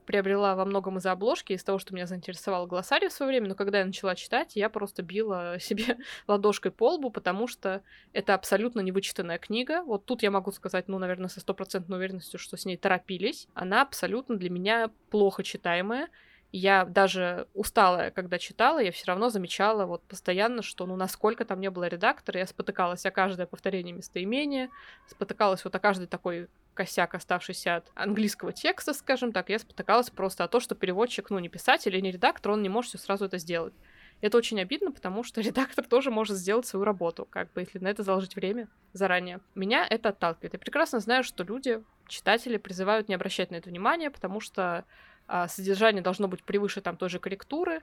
приобрела 0.05 0.55
во 0.55 0.65
многом 0.65 0.97
из-за 0.97 1.11
обложки, 1.11 1.53
из 1.53 1.63
того, 1.63 1.79
что 1.79 1.93
меня 1.93 2.05
заинтересовал 2.05 2.67
глоссарий 2.67 3.09
в 3.09 3.13
свое 3.13 3.31
время, 3.31 3.49
но 3.49 3.55
когда 3.55 3.79
я 3.79 3.85
начала 3.85 4.15
читать, 4.15 4.55
я 4.55 4.69
просто 4.69 5.03
била 5.03 5.57
себе 5.59 5.97
ладошкой 6.27 6.71
по 6.71 6.93
лбу, 6.93 7.09
потому 7.09 7.47
что 7.47 7.81
это 8.13 8.33
абсолютно 8.33 8.81
невычитанная 8.81 9.37
книга. 9.37 9.83
Вот 9.83 10.05
тут 10.05 10.23
я 10.23 10.31
могу 10.31 10.51
сказать, 10.51 10.87
ну, 10.87 10.99
наверное, 10.99 11.29
со 11.29 11.39
стопроцентной 11.39 11.97
уверенностью, 11.97 12.39
что 12.39 12.57
с 12.57 12.65
ней 12.65 12.77
торопились. 12.77 13.47
Она 13.53 13.81
абсолютно 13.81 14.37
для 14.37 14.49
меня 14.49 14.89
плохо 15.09 15.43
читаемая. 15.43 16.09
Я 16.51 16.85
даже 16.85 17.47
усталая, 17.53 18.11
когда 18.11 18.39
читала, 18.39 18.79
я 18.79 18.93
все 18.93 19.07
равно 19.07 19.29
замечала 19.29 19.85
вот 19.85 20.03
постоянно, 20.03 20.61
что 20.61 20.85
ну 20.85 20.95
насколько 20.95 21.43
там 21.43 21.59
не 21.59 21.69
было 21.69 21.87
редактора, 21.87 22.39
я 22.39 22.47
спотыкалась 22.47 23.05
о 23.05 23.11
каждое 23.11 23.45
повторение 23.45 23.93
местоимения, 23.93 24.69
спотыкалась 25.05 25.65
вот 25.65 25.75
о 25.75 25.79
каждый 25.79 26.07
такой 26.07 26.47
косяк, 26.75 27.15
оставшийся 27.15 27.77
от 27.77 27.91
английского 27.95 28.53
текста, 28.53 28.93
скажем 28.93 29.31
так, 29.31 29.49
я 29.49 29.57
спотыкалась 29.57 30.11
просто 30.11 30.43
о 30.43 30.47
том, 30.47 30.61
что 30.61 30.75
переводчик, 30.75 31.31
ну, 31.31 31.39
не 31.39 31.49
писатель 31.49 31.95
и 31.95 32.01
не 32.01 32.11
редактор, 32.11 32.51
он 32.51 32.61
не 32.61 32.69
может 32.69 32.89
все 32.89 32.97
сразу 32.99 33.25
это 33.25 33.39
сделать. 33.39 33.73
Это 34.21 34.38
очень 34.38 34.61
обидно, 34.61 34.91
потому 34.91 35.23
что 35.23 35.41
редактор 35.49 35.85
тоже 35.85 36.11
может 36.11 36.38
сделать 36.38 36.67
свою 36.67 36.85
работу, 36.85 37.25
как 37.25 37.51
бы, 37.53 37.61
если 37.61 37.79
на 37.79 37.88
это 37.88 38.03
заложить 38.03 38.35
время 38.35 38.67
заранее. 38.93 39.39
Меня 39.55 39.85
это 39.89 40.09
отталкивает. 40.09 40.53
Я 40.53 40.59
прекрасно 40.59 40.99
знаю, 40.99 41.23
что 41.23 41.43
люди, 41.43 41.83
читатели, 42.07 42.57
призывают 42.57 43.09
не 43.09 43.15
обращать 43.15 43.51
на 43.51 43.55
это 43.55 43.69
внимания, 43.69 44.11
потому 44.11 44.39
что 44.39 44.85
а, 45.27 45.47
содержание 45.47 46.03
должно 46.03 46.27
быть 46.27 46.43
превыше 46.43 46.81
там 46.81 46.97
той 46.97 47.09
же 47.09 47.19
корректуры, 47.19 47.81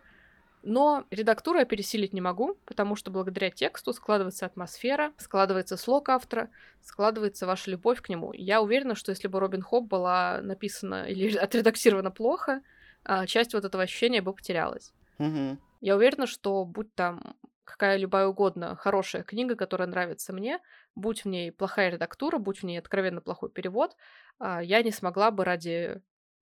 но 0.62 1.04
редактуру 1.10 1.58
я 1.58 1.64
пересилить 1.64 2.12
не 2.12 2.20
могу, 2.20 2.56
потому 2.64 2.96
что 2.96 3.10
благодаря 3.10 3.50
тексту 3.50 3.92
складывается 3.92 4.46
атмосфера, 4.46 5.12
складывается 5.18 5.76
слог 5.76 6.08
автора, 6.08 6.50
складывается 6.82 7.46
ваша 7.46 7.70
любовь 7.70 8.00
к 8.00 8.08
нему. 8.08 8.32
Я 8.32 8.62
уверена, 8.62 8.94
что 8.94 9.10
если 9.10 9.28
бы 9.28 9.40
Робин 9.40 9.62
Хоп 9.62 9.86
была 9.86 10.40
написана 10.42 11.04
или 11.04 11.36
отредактирована 11.36 12.10
плохо, 12.10 12.62
а, 13.04 13.26
часть 13.26 13.54
вот 13.54 13.64
этого 13.64 13.82
ощущения 13.82 14.22
бы 14.22 14.32
потерялась. 14.32 14.92
Угу. 15.18 15.58
Я 15.80 15.96
уверена, 15.96 16.26
что 16.26 16.64
будь 16.64 16.94
там 16.94 17.36
какая 17.64 17.96
любая 17.96 18.26
угодно 18.26 18.76
хорошая 18.76 19.22
книга, 19.22 19.56
которая 19.56 19.88
нравится 19.88 20.32
мне, 20.32 20.60
будь 20.94 21.24
в 21.24 21.28
ней 21.28 21.50
плохая 21.50 21.90
редактура, 21.90 22.38
будь 22.38 22.58
в 22.58 22.64
ней 22.64 22.78
откровенно 22.78 23.20
плохой 23.20 23.50
перевод, 23.50 23.96
а, 24.38 24.62
я 24.62 24.82
не 24.82 24.92
смогла 24.92 25.30
бы 25.30 25.44
ради 25.44 26.00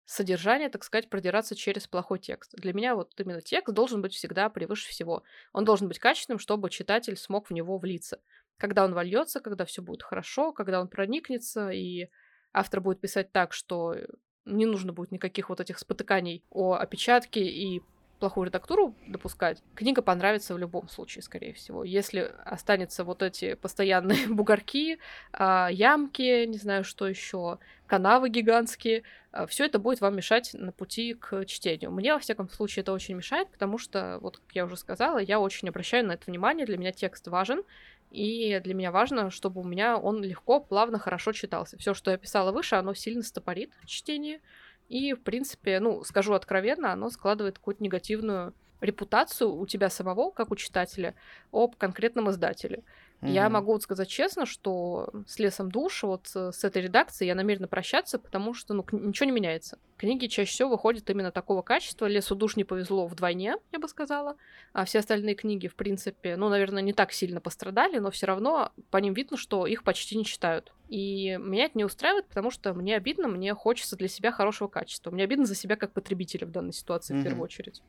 содержание, 0.07 0.69
так 0.71 0.85
сказать, 0.85 1.11
продираться 1.11 1.55
через 1.55 1.87
плохой 1.87 2.21
текст. 2.21 2.55
Для 2.55 2.73
меня 2.73 2.95
вот 2.95 3.13
именно 3.19 3.43
текст 3.43 3.75
должен 3.75 4.01
быть 4.01 4.15
всегда 4.15 4.49
превыше 4.49 4.89
всего. 4.89 5.25
Он 5.53 5.65
должен 5.65 5.89
быть 5.89 5.99
качественным, 5.99 6.39
чтобы 6.39 6.71
читатель 6.71 7.17
смог 7.17 7.49
в 7.49 7.53
него 7.53 7.77
влиться. 7.77 8.21
Когда 8.57 8.85
он 8.85 8.95
вольется, 8.95 9.41
когда 9.41 9.65
все 9.67 9.83
будет 9.83 10.03
хорошо, 10.03 10.53
когда 10.53 10.81
он 10.81 10.89
проникнется, 10.89 11.71
и 11.71 12.09
автор 12.53 12.81
будет 12.81 13.01
писать 13.01 13.33
так, 13.33 13.53
что 13.53 13.97
не 14.45 14.65
нужно 14.65 14.93
будет 14.93 15.11
никаких 15.11 15.51
вот 15.51 15.61
этих 15.61 15.79
спотыканий 15.79 16.45
о 16.51 16.75
опечатке 16.75 17.45
и 17.45 17.83
плохую 18.19 18.47
редактуру 18.47 18.95
допускать, 19.07 19.63
книга 19.75 20.03
понравится 20.03 20.55
в 20.55 20.59
любом 20.59 20.89
случае, 20.89 21.23
скорее 21.23 21.53
всего. 21.53 21.85
Если 21.85 22.33
останется 22.45 23.05
вот 23.05 23.23
эти 23.23 23.55
постоянные 23.55 24.27
бугорки, 24.29 24.99
а, 25.33 25.69
ямки, 25.71 26.45
не 26.47 26.59
знаю, 26.59 26.85
что 26.85 27.07
еще, 27.07 27.59
канавы 27.87 28.29
гигантские, 28.29 29.03
а, 29.33 29.47
все 29.47 29.67
это 29.67 29.79
будет 29.79 30.01
вам 30.01 30.17
мешать 30.17 30.51
на 30.55 30.73
пути 30.73 31.15
к 31.15 31.45
чтению. 31.45 31.91
Мне, 31.91 32.15
во 32.15 32.19
всяком 32.19 32.49
случае, 32.49 32.83
это 32.83 32.93
очень 32.93 33.15
мешает, 33.15 33.49
потому 33.51 33.79
что, 33.79 34.19
вот 34.21 34.39
как 34.39 34.55
я 34.55 34.65
уже 34.65 34.77
сказала, 34.77 35.19
я 35.19 35.39
очень 35.39 35.69
обращаю 35.69 36.07
на 36.07 36.13
это 36.13 36.25
внимание, 36.27 36.67
для 36.67 36.79
меня 36.79 36.93
текст 36.93 37.29
важен, 37.29 37.63
и 38.11 38.61
для 38.63 38.75
меня 38.75 38.93
важно, 38.93 39.31
чтобы 39.31 39.61
у 39.61 39.65
меня 39.65 39.99
он 39.99 40.23
легко, 40.23 40.61
плавно, 40.61 40.99
хорошо 40.99 41.33
читался. 41.33 41.77
Все, 41.77 41.93
что 41.93 42.11
я 42.11 42.17
писала 42.17 42.53
выше, 42.53 42.77
оно 42.77 42.95
сильно 42.95 43.23
стопорит 43.23 43.73
чтение, 43.85 44.41
и, 44.89 45.15
в 45.15 45.23
принципе, 45.23 45.81
ну, 45.81 46.05
скажу 46.05 46.35
откровенно, 46.35 46.93
оно 46.93 47.11
складывает 47.11 47.59
какую-то 47.59 47.83
негативную 47.83 48.55
репутацию 48.81 49.55
у 49.55 49.67
тебя 49.67 49.91
самого, 49.91 50.31
как 50.31 50.51
у 50.51 50.57
читателя, 50.57 51.15
об 51.51 51.77
конкретном 51.77 52.31
издателе. 52.31 52.85
Mm-hmm. 53.21 53.31
Я 53.31 53.49
могу 53.49 53.73
вот 53.73 53.83
сказать 53.83 54.09
честно, 54.09 54.45
что 54.45 55.11
с 55.27 55.39
лесом 55.39 55.71
душ, 55.71 56.03
вот 56.03 56.29
с 56.29 56.63
этой 56.63 56.83
редакцией 56.83 57.29
я 57.29 57.35
намерена 57.35 57.69
прощаться, 57.69 58.19
потому 58.19 58.53
что 58.53 58.75
ну, 58.75 58.85
ничего 58.93 59.27
не 59.27 59.33
меняется. 59.33 59.79
Книги 59.97 60.27
чаще 60.27 60.51
всего 60.51 60.71
выходят 60.71 61.09
именно 61.11 61.31
такого 61.31 61.63
качества. 61.63 62.07
Лесу 62.07 62.35
душ 62.35 62.57
не 62.57 62.65
повезло 62.65 63.07
вдвойне, 63.07 63.57
я 63.73 63.79
бы 63.79 63.89
сказала. 63.89 64.37
А 64.73 64.85
все 64.85 65.01
остальные 65.01 65.35
книги, 65.35 65.69
в 65.69 65.75
принципе, 65.75 66.37
ну, 66.37 66.49
наверное, 66.49 66.83
не 66.83 66.93
так 66.93 67.13
сильно 67.13 67.41
пострадали, 67.41 67.99
но 67.99 68.11
все 68.11 68.27
равно 68.27 68.73
по 68.91 68.99
ним 68.99 69.15
видно, 69.15 69.37
что 69.37 69.67
их 69.67 69.83
почти 69.83 70.17
не 70.17 70.25
читают. 70.25 70.73
И 70.89 71.37
меня 71.41 71.65
это 71.65 71.77
не 71.77 71.85
устраивает, 71.85 72.27
потому 72.27 72.51
что 72.51 72.73
мне 72.73 72.97
обидно, 72.97 73.27
мне 73.29 73.55
хочется 73.55 73.97
для 73.97 74.09
себя 74.09 74.31
хорошего 74.31 74.69
качества. 74.69 75.11
Мне 75.11 75.25
обидно 75.25 75.45
за 75.45 75.55
себя 75.55 75.77
как 75.77 75.93
потребителя 75.93 76.47
в 76.47 76.51
данной 76.53 76.73
ситуации 76.73 77.15
mm-hmm. 77.15 77.21
в 77.21 77.25
первую 77.25 77.45
очередь. 77.45 77.83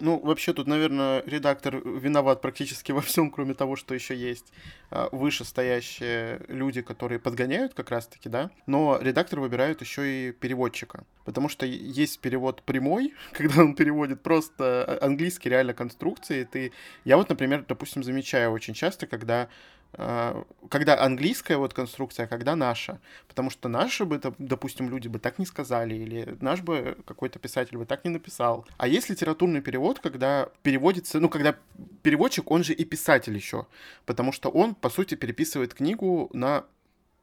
Ну, 0.00 0.18
вообще 0.18 0.52
тут, 0.52 0.66
наверное, 0.66 1.22
редактор 1.26 1.76
виноват 1.76 2.40
практически 2.40 2.92
во 2.92 3.00
всем, 3.00 3.30
кроме 3.30 3.54
того, 3.54 3.76
что 3.76 3.94
еще 3.94 4.16
есть 4.16 4.52
а, 4.90 5.08
вышестоящие 5.12 6.42
люди, 6.48 6.80
которые 6.82 7.18
подгоняют 7.18 7.74
как 7.74 7.90
раз-таки, 7.90 8.28
да. 8.28 8.50
Но 8.66 8.98
редактор 9.00 9.40
выбирает 9.40 9.80
еще 9.80 10.28
и 10.28 10.32
переводчика. 10.32 11.04
Потому 11.24 11.48
что 11.48 11.53
есть 11.62 12.20
перевод 12.20 12.62
прямой, 12.62 13.14
когда 13.32 13.62
он 13.62 13.74
переводит 13.74 14.22
просто 14.22 14.84
а, 14.84 15.06
английский 15.06 15.48
реально 15.48 15.74
конструкции. 15.74 16.44
Ты... 16.44 16.72
Я 17.04 17.16
вот, 17.16 17.28
например, 17.28 17.64
допустим, 17.68 18.02
замечаю 18.02 18.50
очень 18.50 18.74
часто, 18.74 19.06
когда 19.06 19.48
а, 19.96 20.44
когда 20.68 21.00
английская 21.00 21.56
вот 21.56 21.74
конструкция, 21.74 22.24
а 22.24 22.26
когда 22.26 22.56
наша. 22.56 23.00
Потому 23.28 23.50
что 23.50 23.68
наши 23.68 24.04
бы, 24.04 24.20
допустим, 24.38 24.90
люди 24.90 25.08
бы 25.08 25.18
так 25.18 25.38
не 25.38 25.46
сказали, 25.46 25.94
или 25.94 26.36
наш 26.40 26.62
бы 26.62 26.96
какой-то 27.06 27.38
писатель 27.38 27.76
бы 27.78 27.86
так 27.86 28.04
не 28.04 28.10
написал. 28.10 28.66
А 28.76 28.88
есть 28.88 29.08
литературный 29.08 29.60
перевод, 29.60 30.00
когда 30.00 30.48
переводится, 30.62 31.20
ну, 31.20 31.28
когда 31.28 31.56
переводчик, 32.02 32.50
он 32.50 32.64
же 32.64 32.72
и 32.72 32.84
писатель 32.84 33.34
еще, 33.34 33.66
потому 34.06 34.32
что 34.32 34.48
он, 34.48 34.74
по 34.74 34.90
сути, 34.90 35.14
переписывает 35.14 35.74
книгу 35.74 36.30
на 36.32 36.64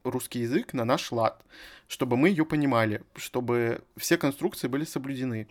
русский 0.04 0.40
язык 0.40 0.74
на 0.74 0.86
наш 0.86 1.12
лад, 1.12 1.44
чтобы 1.88 2.18
мы 2.18 2.30
ее 2.30 2.46
понимали, 2.46 3.02
чтобы 3.16 3.82
все 3.98 4.18
конструкции 4.18 4.68
были 4.68 4.86
соблюдены. 4.86 5.48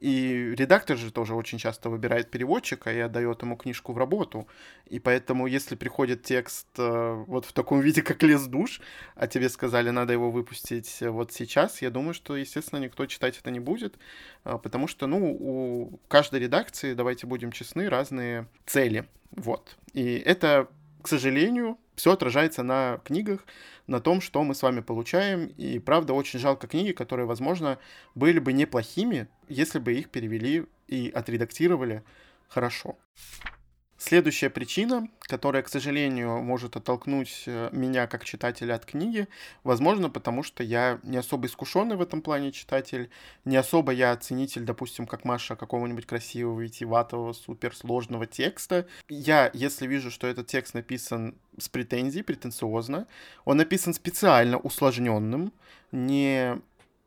И 0.00 0.54
редактор 0.56 0.96
же 0.96 1.12
тоже 1.12 1.34
очень 1.34 1.58
часто 1.58 1.90
выбирает 1.90 2.30
переводчика 2.30 2.90
и 2.90 2.98
отдает 2.98 3.42
ему 3.42 3.56
книжку 3.56 3.92
в 3.92 3.98
работу. 3.98 4.48
И 4.86 4.98
поэтому, 4.98 5.46
если 5.46 5.74
приходит 5.74 6.22
текст 6.22 6.68
э, 6.78 7.24
вот 7.26 7.44
в 7.44 7.52
таком 7.52 7.80
виде, 7.80 8.00
как 8.00 8.22
лес 8.22 8.46
душ, 8.46 8.80
а 9.14 9.26
тебе 9.26 9.50
сказали, 9.50 9.90
надо 9.90 10.14
его 10.14 10.30
выпустить 10.30 10.98
вот 11.02 11.32
сейчас, 11.32 11.82
я 11.82 11.90
думаю, 11.90 12.14
что, 12.14 12.34
естественно, 12.34 12.78
никто 12.78 13.04
читать 13.04 13.38
это 13.38 13.50
не 13.50 13.60
будет, 13.60 13.98
э, 14.46 14.58
потому 14.62 14.88
что, 14.88 15.06
ну, 15.06 15.36
у 15.38 16.00
каждой 16.08 16.40
редакции, 16.40 16.94
давайте 16.94 17.26
будем 17.26 17.52
честны, 17.52 17.90
разные 17.90 18.46
цели. 18.64 19.06
Вот. 19.32 19.76
И 19.92 20.14
это, 20.14 20.68
к 21.02 21.08
сожалению, 21.08 21.78
все 21.94 22.12
отражается 22.12 22.62
на 22.62 23.00
книгах, 23.04 23.44
на 23.86 24.00
том, 24.00 24.20
что 24.20 24.42
мы 24.44 24.54
с 24.54 24.62
вами 24.62 24.80
получаем. 24.80 25.46
И 25.56 25.78
правда, 25.78 26.12
очень 26.12 26.38
жалко 26.38 26.66
книги, 26.66 26.92
которые, 26.92 27.26
возможно, 27.26 27.78
были 28.14 28.38
бы 28.38 28.52
неплохими, 28.52 29.28
если 29.48 29.78
бы 29.78 29.92
их 29.92 30.10
перевели 30.10 30.66
и 30.88 31.10
отредактировали 31.14 32.02
хорошо. 32.48 32.96
Следующая 34.02 34.48
причина, 34.48 35.10
которая, 35.20 35.62
к 35.62 35.68
сожалению, 35.68 36.42
может 36.42 36.74
оттолкнуть 36.74 37.42
э, 37.44 37.68
меня 37.70 38.06
как 38.06 38.24
читателя 38.24 38.76
от 38.76 38.86
книги, 38.86 39.28
возможно, 39.62 40.08
потому 40.08 40.42
что 40.42 40.62
я 40.62 41.00
не 41.02 41.18
особо 41.18 41.48
искушенный 41.48 41.96
в 41.96 42.00
этом 42.00 42.22
плане 42.22 42.50
читатель, 42.50 43.10
не 43.44 43.58
особо 43.58 43.92
я 43.92 44.12
оценитель, 44.12 44.62
допустим, 44.62 45.06
как 45.06 45.26
Маша, 45.26 45.54
какого-нибудь 45.54 46.06
красивого, 46.06 46.58
витиеватого, 46.62 47.34
суперсложного 47.34 48.26
текста. 48.26 48.86
Я, 49.10 49.50
если 49.52 49.86
вижу, 49.86 50.10
что 50.10 50.26
этот 50.26 50.46
текст 50.46 50.72
написан 50.72 51.34
с 51.58 51.68
претензией, 51.68 52.24
претенциозно, 52.24 53.06
он 53.44 53.58
написан 53.58 53.92
специально 53.92 54.56
усложненным, 54.56 55.52
не 55.92 56.58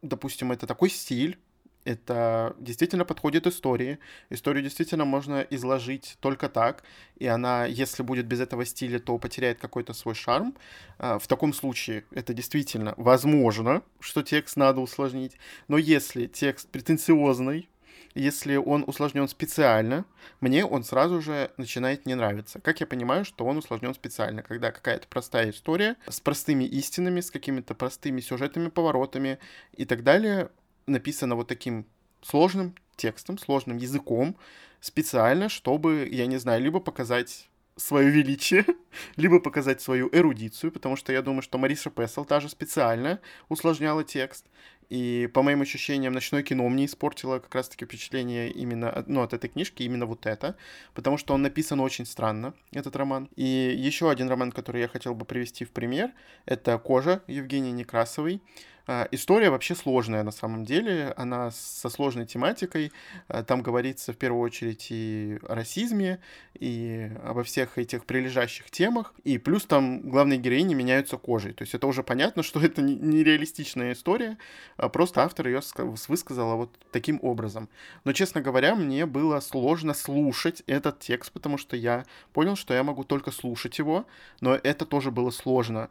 допустим, 0.03 0.51
это 0.51 0.67
такой 0.67 0.91
стиль, 0.91 1.39
это 1.85 2.55
действительно 2.59 3.05
подходит 3.05 3.47
истории. 3.47 3.99
Историю 4.29 4.63
действительно 4.63 5.05
можно 5.05 5.41
изложить 5.49 6.17
только 6.19 6.49
так, 6.49 6.83
и 7.17 7.27
она, 7.27 7.65
если 7.65 8.03
будет 8.03 8.25
без 8.25 8.39
этого 8.39 8.65
стиля, 8.65 8.99
то 8.99 9.17
потеряет 9.17 9.59
какой-то 9.59 9.93
свой 9.93 10.15
шарм. 10.15 10.55
А, 10.97 11.19
в 11.19 11.27
таком 11.27 11.53
случае 11.53 12.05
это 12.11 12.33
действительно 12.33 12.93
возможно, 12.97 13.83
что 13.99 14.23
текст 14.23 14.57
надо 14.57 14.81
усложнить, 14.81 15.37
но 15.67 15.77
если 15.77 16.27
текст 16.27 16.69
претенциозный, 16.69 17.69
если 18.15 18.57
он 18.57 18.83
усложнен 18.85 19.27
специально, 19.27 20.05
мне 20.39 20.65
он 20.65 20.83
сразу 20.83 21.19
же 21.19 21.51
начинает 21.57 22.05
не 22.05 22.13
нравиться. 22.13 22.59
Как 22.59 22.79
я 22.79 22.85
понимаю, 22.85 23.25
что 23.25 23.45
он 23.45 23.57
усложнен 23.57 23.93
специально, 23.95 24.43
когда 24.43 24.71
какая-то 24.71 25.07
простая 25.07 25.49
история 25.49 25.95
с 26.07 26.19
простыми 26.19 26.63
истинами, 26.63 27.21
с 27.21 27.31
какими-то 27.31 27.73
простыми 27.73 28.21
сюжетными 28.21 28.69
поворотами 28.69 29.39
и 29.75 29.85
так 29.85 30.03
далее, 30.03 30.49
написано 30.85 31.35
вот 31.35 31.47
таким 31.47 31.85
сложным 32.21 32.75
текстом, 32.95 33.37
сложным 33.37 33.77
языком, 33.77 34.37
специально, 34.79 35.49
чтобы, 35.49 36.07
я 36.11 36.25
не 36.25 36.37
знаю, 36.37 36.61
либо 36.61 36.79
показать 36.79 37.47
свое 37.75 38.09
величие, 38.09 38.65
либо 39.15 39.39
показать 39.39 39.81
свою 39.81 40.09
эрудицию, 40.11 40.71
потому 40.71 40.95
что 40.95 41.11
я 41.11 41.21
думаю, 41.21 41.41
что 41.41 41.57
Мариса 41.57 41.89
Пессел 41.89 42.25
даже 42.25 42.49
специально 42.49 43.19
усложняла 43.49 44.03
текст. 44.03 44.45
И 44.89 45.27
по 45.33 45.41
моим 45.41 45.61
ощущениям, 45.61 46.13
ночное 46.13 46.43
кино 46.43 46.67
мне 46.69 46.85
испортило 46.85 47.39
как 47.39 47.55
раз-таки 47.55 47.85
впечатление 47.85 48.51
именно 48.51 49.03
ну, 49.07 49.21
от 49.21 49.33
этой 49.33 49.49
книжки, 49.49 49.81
именно 49.81 50.05
вот 50.05 50.25
это, 50.25 50.55
потому 50.93 51.17
что 51.17 51.33
он 51.33 51.41
написан 51.41 51.79
очень 51.79 52.05
странно, 52.05 52.53
этот 52.71 52.95
роман. 52.95 53.29
И 53.35 53.43
еще 53.43 54.11
один 54.11 54.29
роман, 54.29 54.51
который 54.51 54.81
я 54.81 54.87
хотел 54.87 55.15
бы 55.15 55.25
привести 55.25 55.65
в 55.65 55.71
пример, 55.71 56.11
это 56.45 56.77
«Кожа» 56.77 57.23
Евгении 57.27 57.71
Некрасовой. 57.71 58.41
А, 58.85 59.07
история 59.11 59.49
вообще 59.49 59.75
сложная 59.75 60.23
на 60.23 60.31
самом 60.31 60.65
деле, 60.65 61.13
она 61.15 61.51
со 61.51 61.89
сложной 61.89 62.25
тематикой. 62.25 62.91
А, 63.27 63.43
там 63.43 63.61
говорится 63.61 64.11
в 64.11 64.17
первую 64.17 64.41
очередь 64.41 64.87
и 64.89 65.39
о 65.47 65.55
расизме, 65.55 66.19
и 66.59 67.09
обо 67.23 67.43
всех 67.43 67.77
этих 67.77 68.05
прилежащих 68.05 68.69
темах. 68.71 69.13
И 69.23 69.37
плюс 69.37 69.65
там 69.65 70.01
главные 70.09 70.37
героини 70.37 70.73
меняются 70.73 71.17
кожей. 71.17 71.53
То 71.53 71.63
есть 71.63 71.73
это 71.73 71.87
уже 71.87 72.03
понятно, 72.03 72.43
что 72.43 72.59
это 72.59 72.81
нереалистичная 72.81 73.93
история, 73.93 74.37
а 74.75 74.89
просто 74.89 75.23
автор 75.23 75.47
ее 75.47 75.61
высказала 76.07 76.55
вот 76.55 76.77
таким 76.91 77.19
образом. 77.21 77.69
Но, 78.03 78.11
честно 78.11 78.41
говоря, 78.41 78.75
мне 78.75 79.05
было 79.05 79.39
сложно 79.39 79.93
слушать 79.93 80.61
этот 80.67 80.99
текст, 80.99 81.31
потому 81.31 81.57
что 81.57 81.77
я 81.77 82.05
понял, 82.33 82.55
что 82.55 82.73
я 82.73 82.83
могу 82.83 83.03
только 83.05 83.31
слушать 83.31 83.79
его, 83.79 84.05
но 84.41 84.55
это 84.55 84.85
тоже 84.85 85.11
было 85.11 85.29
сложно. 85.29 85.89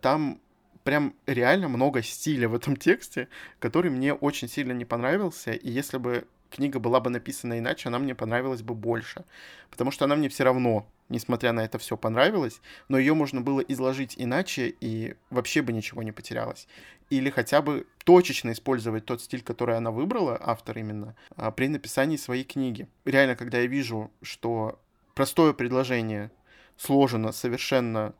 Там 0.00 0.40
прям 0.84 1.14
реально 1.26 1.68
много 1.68 2.02
стиля 2.02 2.48
в 2.48 2.54
этом 2.54 2.76
тексте, 2.76 3.28
который 3.58 3.90
мне 3.90 4.14
очень 4.14 4.48
сильно 4.48 4.72
не 4.72 4.84
понравился, 4.84 5.52
и 5.52 5.70
если 5.70 5.98
бы 5.98 6.26
книга 6.50 6.78
была 6.78 7.00
бы 7.00 7.10
написана 7.10 7.58
иначе, 7.58 7.88
она 7.88 7.98
мне 7.98 8.14
понравилась 8.14 8.62
бы 8.62 8.74
больше. 8.74 9.24
Потому 9.70 9.90
что 9.90 10.04
она 10.04 10.14
мне 10.14 10.28
все 10.28 10.44
равно, 10.44 10.86
несмотря 11.08 11.52
на 11.52 11.64
это 11.64 11.78
все, 11.78 11.96
понравилась, 11.96 12.60
но 12.88 12.98
ее 12.98 13.14
можно 13.14 13.40
было 13.40 13.60
изложить 13.60 14.14
иначе, 14.16 14.72
и 14.80 15.16
вообще 15.30 15.62
бы 15.62 15.72
ничего 15.72 16.02
не 16.02 16.12
потерялось. 16.12 16.68
Или 17.10 17.30
хотя 17.30 17.60
бы 17.60 17.86
точечно 18.04 18.52
использовать 18.52 19.04
тот 19.04 19.20
стиль, 19.20 19.42
который 19.42 19.76
она 19.76 19.90
выбрала, 19.90 20.38
автор 20.40 20.78
именно, 20.78 21.16
а, 21.36 21.50
при 21.50 21.66
написании 21.66 22.16
своей 22.16 22.44
книги. 22.44 22.88
Реально, 23.04 23.36
когда 23.36 23.58
я 23.58 23.66
вижу, 23.66 24.10
что 24.22 24.78
простое 25.14 25.52
предложение 25.54 26.30
сложено 26.76 27.32
совершенно 27.32 28.14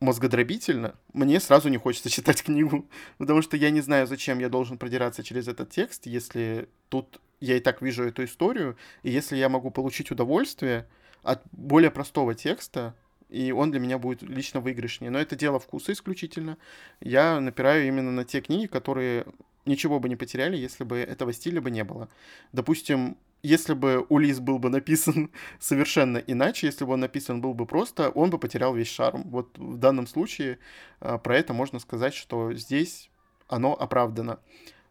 мозгодробительно, 0.00 0.94
мне 1.12 1.38
сразу 1.40 1.68
не 1.68 1.76
хочется 1.76 2.10
читать 2.10 2.42
книгу, 2.42 2.86
потому 3.18 3.42
что 3.42 3.56
я 3.56 3.70
не 3.70 3.80
знаю, 3.80 4.06
зачем 4.06 4.38
я 4.38 4.48
должен 4.48 4.78
продираться 4.78 5.22
через 5.22 5.48
этот 5.48 5.70
текст, 5.70 6.06
если 6.06 6.68
тут 6.88 7.20
я 7.40 7.56
и 7.56 7.60
так 7.60 7.80
вижу 7.80 8.04
эту 8.04 8.24
историю, 8.24 8.76
и 9.02 9.10
если 9.10 9.36
я 9.36 9.48
могу 9.48 9.70
получить 9.70 10.10
удовольствие 10.10 10.86
от 11.22 11.42
более 11.52 11.90
простого 11.90 12.34
текста, 12.34 12.94
и 13.28 13.52
он 13.52 13.70
для 13.70 13.80
меня 13.80 13.98
будет 13.98 14.22
лично 14.22 14.60
выигрышнее. 14.60 15.10
Но 15.10 15.18
это 15.18 15.36
дело 15.36 15.60
вкуса 15.60 15.92
исключительно. 15.92 16.58
Я 17.00 17.40
напираю 17.40 17.86
именно 17.86 18.10
на 18.10 18.24
те 18.24 18.40
книги, 18.40 18.66
которые 18.66 19.24
ничего 19.66 20.00
бы 20.00 20.08
не 20.08 20.16
потеряли, 20.16 20.56
если 20.56 20.84
бы 20.84 20.98
этого 20.98 21.32
стиля 21.32 21.60
бы 21.60 21.70
не 21.70 21.84
было. 21.84 22.08
Допустим, 22.52 23.16
если 23.42 23.74
бы 23.74 24.04
Улис 24.08 24.40
был 24.40 24.58
бы 24.58 24.68
написан 24.70 25.30
совершенно 25.58 26.18
иначе, 26.18 26.66
если 26.66 26.84
бы 26.84 26.94
он 26.94 27.00
написан 27.00 27.40
был 27.40 27.54
бы 27.54 27.66
просто, 27.66 28.10
он 28.10 28.30
бы 28.30 28.38
потерял 28.38 28.74
весь 28.74 28.88
шарм. 28.88 29.22
Вот 29.30 29.56
в 29.58 29.76
данном 29.76 30.06
случае 30.06 30.58
а, 31.00 31.18
про 31.18 31.36
это 31.36 31.52
можно 31.52 31.78
сказать, 31.78 32.14
что 32.14 32.52
здесь 32.54 33.10
оно 33.48 33.74
оправдано. 33.74 34.40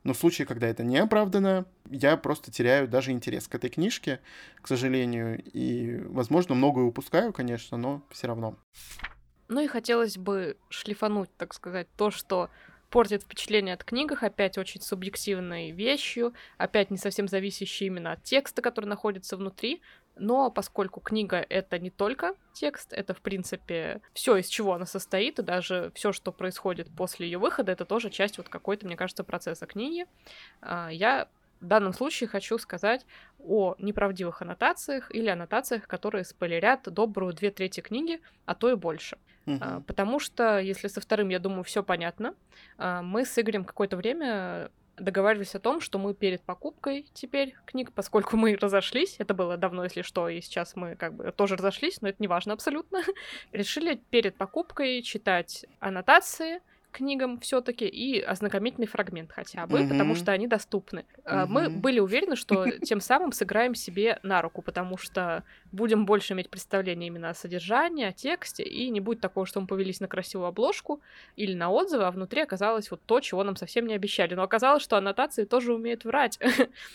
Но 0.03 0.13
в 0.13 0.17
случае, 0.17 0.47
когда 0.47 0.67
это 0.67 0.83
не 0.83 0.97
оправдано, 0.97 1.65
я 1.89 2.15
просто 2.15 2.51
теряю 2.51 2.87
даже 2.87 3.11
интерес 3.11 3.47
к 3.47 3.55
этой 3.55 3.69
книжке, 3.69 4.21
к 4.61 4.67
сожалению. 4.67 5.41
И, 5.53 5.99
возможно, 6.05 6.55
многое 6.55 6.85
упускаю, 6.85 7.33
конечно, 7.33 7.77
но 7.77 8.01
все 8.09 8.27
равно. 8.27 8.55
Ну 9.49 9.59
и 9.61 9.67
хотелось 9.67 10.17
бы 10.17 10.57
шлифануть, 10.69 11.29
так 11.37 11.53
сказать, 11.53 11.87
то, 11.97 12.11
что 12.11 12.49
портит 12.89 13.23
впечатление 13.23 13.73
от 13.73 13.83
книгах, 13.83 14.23
опять 14.23 14.57
очень 14.57 14.81
субъективной 14.81 15.71
вещью, 15.71 16.33
опять 16.57 16.91
не 16.91 16.97
совсем 16.97 17.27
зависящей 17.27 17.87
именно 17.87 18.13
от 18.13 18.23
текста, 18.23 18.61
который 18.61 18.85
находится 18.85 19.37
внутри. 19.37 19.81
Но 20.15 20.51
поскольку 20.51 20.99
книга 20.99 21.45
это 21.49 21.79
не 21.79 21.89
только 21.89 22.35
текст, 22.53 22.91
это, 22.91 23.13
в 23.13 23.21
принципе, 23.21 24.01
все, 24.13 24.35
из 24.35 24.47
чего 24.47 24.73
она 24.73 24.85
состоит, 24.85 25.39
и 25.39 25.43
даже 25.43 25.91
все, 25.95 26.11
что 26.11 26.31
происходит 26.31 26.89
после 26.95 27.27
ее 27.27 27.37
выхода, 27.37 27.71
это 27.71 27.85
тоже 27.85 28.09
часть 28.09 28.37
вот 28.37 28.49
какой-то, 28.49 28.85
мне 28.85 28.97
кажется, 28.97 29.23
процесса 29.23 29.65
книги. 29.65 30.05
А, 30.61 30.89
я 30.89 31.29
в 31.59 31.65
данном 31.65 31.93
случае 31.93 32.27
хочу 32.27 32.57
сказать 32.57 33.05
о 33.39 33.75
неправдивых 33.79 34.41
аннотациях 34.41 35.13
или 35.13 35.27
аннотациях, 35.27 35.87
которые 35.87 36.23
спойлерят 36.23 36.83
добрую 36.83 37.33
две 37.33 37.51
трети 37.51 37.81
книги, 37.81 38.21
а 38.45 38.55
то 38.55 38.69
и 38.69 38.75
больше. 38.75 39.17
Uh-huh. 39.45 39.81
Потому 39.83 40.19
что, 40.19 40.59
если 40.59 40.87
со 40.87 41.01
вторым, 41.01 41.29
я 41.29 41.39
думаю, 41.39 41.63
все 41.63 41.83
понятно, 41.83 42.35
а, 42.77 43.01
мы 43.01 43.25
с 43.25 43.39
Игорем 43.39 43.65
какое-то 43.65 43.97
время 43.97 44.69
договаривались 44.99 45.55
о 45.55 45.59
том, 45.59 45.81
что 45.81 45.97
мы 45.97 46.13
перед 46.13 46.41
покупкой 46.41 47.07
теперь 47.13 47.55
книг, 47.65 47.91
поскольку 47.93 48.37
мы 48.37 48.55
разошлись, 48.55 49.15
это 49.17 49.33
было 49.33 49.57
давно, 49.57 49.83
если 49.83 50.01
что, 50.01 50.29
и 50.29 50.41
сейчас 50.41 50.75
мы 50.75 50.95
как 50.95 51.13
бы 51.13 51.31
тоже 51.31 51.55
разошлись, 51.55 52.01
но 52.01 52.09
это 52.09 52.17
не 52.19 52.27
важно 52.27 52.53
абсолютно, 52.53 53.01
решили 53.51 53.95
перед 54.09 54.35
покупкой 54.35 55.01
читать 55.01 55.65
аннотации, 55.79 56.61
книгам 56.91 57.39
все-таки 57.39 57.85
и 57.87 58.19
ознакомительный 58.19 58.87
фрагмент 58.87 59.31
хотя 59.31 59.65
бы, 59.67 59.79
mm-hmm. 59.79 59.89
потому 59.89 60.15
что 60.15 60.31
они 60.31 60.47
доступны. 60.47 61.05
Mm-hmm. 61.23 61.45
Мы 61.47 61.69
были 61.69 61.99
уверены, 61.99 62.35
что 62.35 62.69
тем 62.81 62.99
самым 63.01 63.31
сыграем 63.31 63.75
себе 63.75 64.19
на 64.23 64.41
руку, 64.41 64.61
потому 64.61 64.97
что 64.97 65.43
будем 65.71 66.05
больше 66.05 66.33
иметь 66.33 66.49
представление 66.49 67.07
именно 67.07 67.29
о 67.29 67.33
содержании, 67.33 68.05
о 68.05 68.11
тексте, 68.11 68.63
и 68.63 68.89
не 68.89 68.99
будет 68.99 69.21
такого, 69.21 69.45
что 69.45 69.61
мы 69.61 69.67
повелись 69.67 69.99
на 69.99 70.07
красивую 70.07 70.47
обложку 70.47 71.01
или 71.35 71.53
на 71.53 71.69
отзывы, 71.69 72.05
а 72.05 72.11
внутри 72.11 72.41
оказалось 72.41 72.91
вот 72.91 73.01
то, 73.05 73.19
чего 73.19 73.43
нам 73.43 73.55
совсем 73.55 73.85
не 73.87 73.93
обещали. 73.93 74.33
Но 74.33 74.43
оказалось, 74.43 74.83
что 74.83 74.97
аннотации 74.97 75.45
тоже 75.45 75.73
умеют 75.73 76.05
врать. 76.05 76.39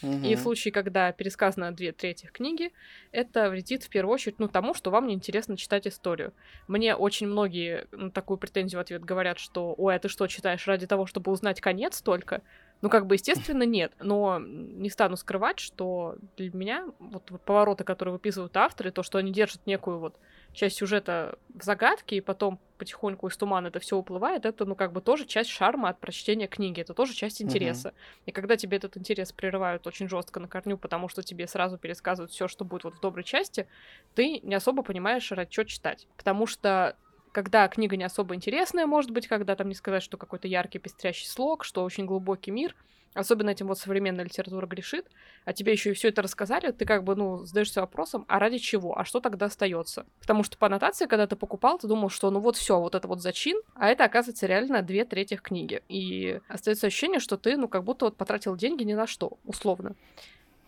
Mm-hmm. 0.02 0.26
И 0.26 0.34
в 0.34 0.40
случае, 0.40 0.72
когда 0.72 1.12
пересказано 1.12 1.72
две 1.72 1.92
трети 1.92 2.26
книги, 2.26 2.72
это 3.12 3.48
вредит 3.50 3.84
в 3.84 3.88
первую 3.88 4.14
очередь 4.14 4.38
ну, 4.38 4.48
тому, 4.48 4.74
что 4.74 4.90
вам 4.90 5.06
неинтересно 5.06 5.56
читать 5.56 5.86
историю. 5.86 6.32
Мне 6.68 6.94
очень 6.94 7.26
многие 7.26 7.86
ну, 7.92 8.10
такую 8.10 8.38
претензию 8.38 8.78
в 8.78 8.82
ответ 8.82 9.04
говорят, 9.04 9.38
что 9.38 9.74
ой, 9.76 9.94
а 9.94 9.98
ты 9.98 10.08
что, 10.08 10.26
читаешь 10.26 10.66
ради 10.66 10.86
того, 10.86 11.06
чтобы 11.06 11.32
узнать 11.32 11.60
конец 11.60 12.02
только? 12.02 12.42
Ну, 12.84 12.90
как 12.90 13.06
бы, 13.06 13.14
естественно, 13.14 13.62
нет. 13.62 13.94
Но 13.98 14.38
не 14.38 14.90
стану 14.90 15.16
скрывать, 15.16 15.58
что 15.58 16.16
для 16.36 16.50
меня 16.52 16.84
вот 16.98 17.22
повороты, 17.46 17.82
которые 17.82 18.12
выписывают 18.12 18.54
авторы, 18.58 18.90
то, 18.90 19.02
что 19.02 19.16
они 19.16 19.32
держат 19.32 19.62
некую 19.64 19.98
вот 19.98 20.16
часть 20.52 20.76
сюжета 20.76 21.38
в 21.54 21.62
загадке, 21.62 22.16
и 22.16 22.20
потом 22.20 22.60
потихоньку 22.76 23.28
из 23.28 23.38
тумана 23.38 23.68
это 23.68 23.80
все 23.80 23.96
уплывает, 23.96 24.44
это, 24.44 24.66
ну, 24.66 24.74
как 24.74 24.92
бы 24.92 25.00
тоже 25.00 25.24
часть 25.24 25.48
шарма 25.48 25.88
от 25.88 25.98
прочтения 25.98 26.46
книги, 26.46 26.82
это 26.82 26.92
тоже 26.92 27.14
часть 27.14 27.40
интереса. 27.40 27.88
Uh-huh. 27.88 28.22
И 28.26 28.32
когда 28.32 28.58
тебе 28.58 28.76
этот 28.76 28.98
интерес 28.98 29.32
прерывают 29.32 29.86
очень 29.86 30.06
жестко 30.06 30.38
на 30.38 30.46
корню, 30.46 30.76
потому 30.76 31.08
что 31.08 31.22
тебе 31.22 31.46
сразу 31.46 31.78
пересказывают 31.78 32.32
все, 32.32 32.48
что 32.48 32.66
будет 32.66 32.84
вот 32.84 32.96
в 32.96 33.00
доброй 33.00 33.24
части, 33.24 33.66
ты 34.14 34.40
не 34.40 34.54
особо 34.54 34.82
понимаешь, 34.82 35.32
ради 35.32 35.50
чего 35.50 35.64
читать. 35.64 36.06
Потому 36.18 36.46
что 36.46 36.96
когда 37.34 37.66
книга 37.66 37.96
не 37.96 38.04
особо 38.04 38.36
интересная, 38.36 38.86
может 38.86 39.10
быть, 39.10 39.26
когда 39.26 39.56
там 39.56 39.68
не 39.68 39.74
сказать, 39.74 40.04
что 40.04 40.16
какой-то 40.16 40.46
яркий 40.46 40.78
пестрящий 40.78 41.26
слог, 41.26 41.64
что 41.64 41.82
очень 41.82 42.06
глубокий 42.06 42.52
мир, 42.52 42.76
особенно 43.12 43.50
этим 43.50 43.66
вот 43.66 43.78
современная 43.78 44.24
литература 44.24 44.66
грешит, 44.66 45.06
а 45.44 45.52
тебе 45.52 45.72
еще 45.72 45.90
и 45.90 45.94
все 45.94 46.08
это 46.08 46.22
рассказали, 46.22 46.70
ты 46.70 46.84
как 46.84 47.02
бы, 47.02 47.16
ну, 47.16 47.44
задаешься 47.44 47.80
вопросом, 47.80 48.24
а 48.28 48.38
ради 48.38 48.58
чего, 48.58 48.96
а 48.96 49.04
что 49.04 49.18
тогда 49.18 49.46
остается? 49.46 50.06
Потому 50.20 50.44
что 50.44 50.56
по 50.56 50.68
аннотации, 50.68 51.06
когда 51.06 51.26
ты 51.26 51.34
покупал, 51.34 51.76
ты 51.78 51.88
думал, 51.88 52.08
что 52.08 52.30
ну 52.30 52.38
вот 52.38 52.56
все, 52.56 52.78
вот 52.78 52.94
это 52.94 53.08
вот 53.08 53.20
зачин, 53.20 53.60
а 53.74 53.88
это 53.88 54.04
оказывается 54.04 54.46
реально 54.46 54.82
две 54.82 55.04
трети 55.04 55.34
книги. 55.34 55.82
И 55.88 56.40
остается 56.46 56.86
ощущение, 56.86 57.18
что 57.18 57.36
ты, 57.36 57.56
ну, 57.56 57.66
как 57.66 57.82
будто 57.82 58.04
вот 58.04 58.16
потратил 58.16 58.54
деньги 58.54 58.84
ни 58.84 58.94
на 58.94 59.08
что, 59.08 59.38
условно. 59.44 59.96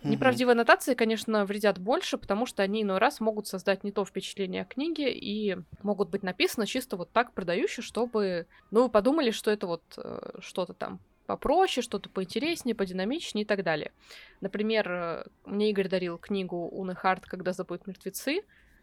Неправдивые 0.03 0.53
аннотации, 0.53 0.95
конечно, 0.95 1.45
вредят 1.45 1.79
больше, 1.79 2.17
потому 2.19 2.47
что 2.47 2.63
они 2.63 2.83
иной 2.83 2.99
раз 2.99 3.21
могут 3.21 3.47
создать 3.47 3.83
не 3.83 3.91
то 3.91 4.05
впечатление 4.05 4.63
о 4.63 4.65
книге 4.65 5.13
и 5.13 5.57
могут 5.83 6.11
быть 6.11 6.23
написаны 6.23 6.67
чисто 6.67 6.97
вот 6.97 7.11
так 7.11 7.33
продающе, 7.33 7.83
чтобы, 7.83 8.47
ну, 8.71 8.85
вы 8.85 8.89
подумали, 8.89 9.31
что 9.31 9.51
это 9.51 9.67
вот 9.67 9.83
э, 9.97 10.39
что-то 10.41 10.75
там 10.75 11.01
попроще, 11.27 11.83
что-то 11.83 12.09
поинтереснее, 12.09 12.75
подинамичнее 12.75 13.45
и 13.45 13.47
так 13.47 13.65
далее. 13.65 13.93
Например, 14.41 14.91
э, 14.91 15.25
мне 15.45 15.71
Игорь 15.71 15.89
дарил 15.89 16.19
книгу 16.19 16.69
Уны 16.69 16.95
Харт. 16.95 17.27
«Когда 17.27 17.53
забудут 17.53 17.87
мертвецы», 17.87 18.43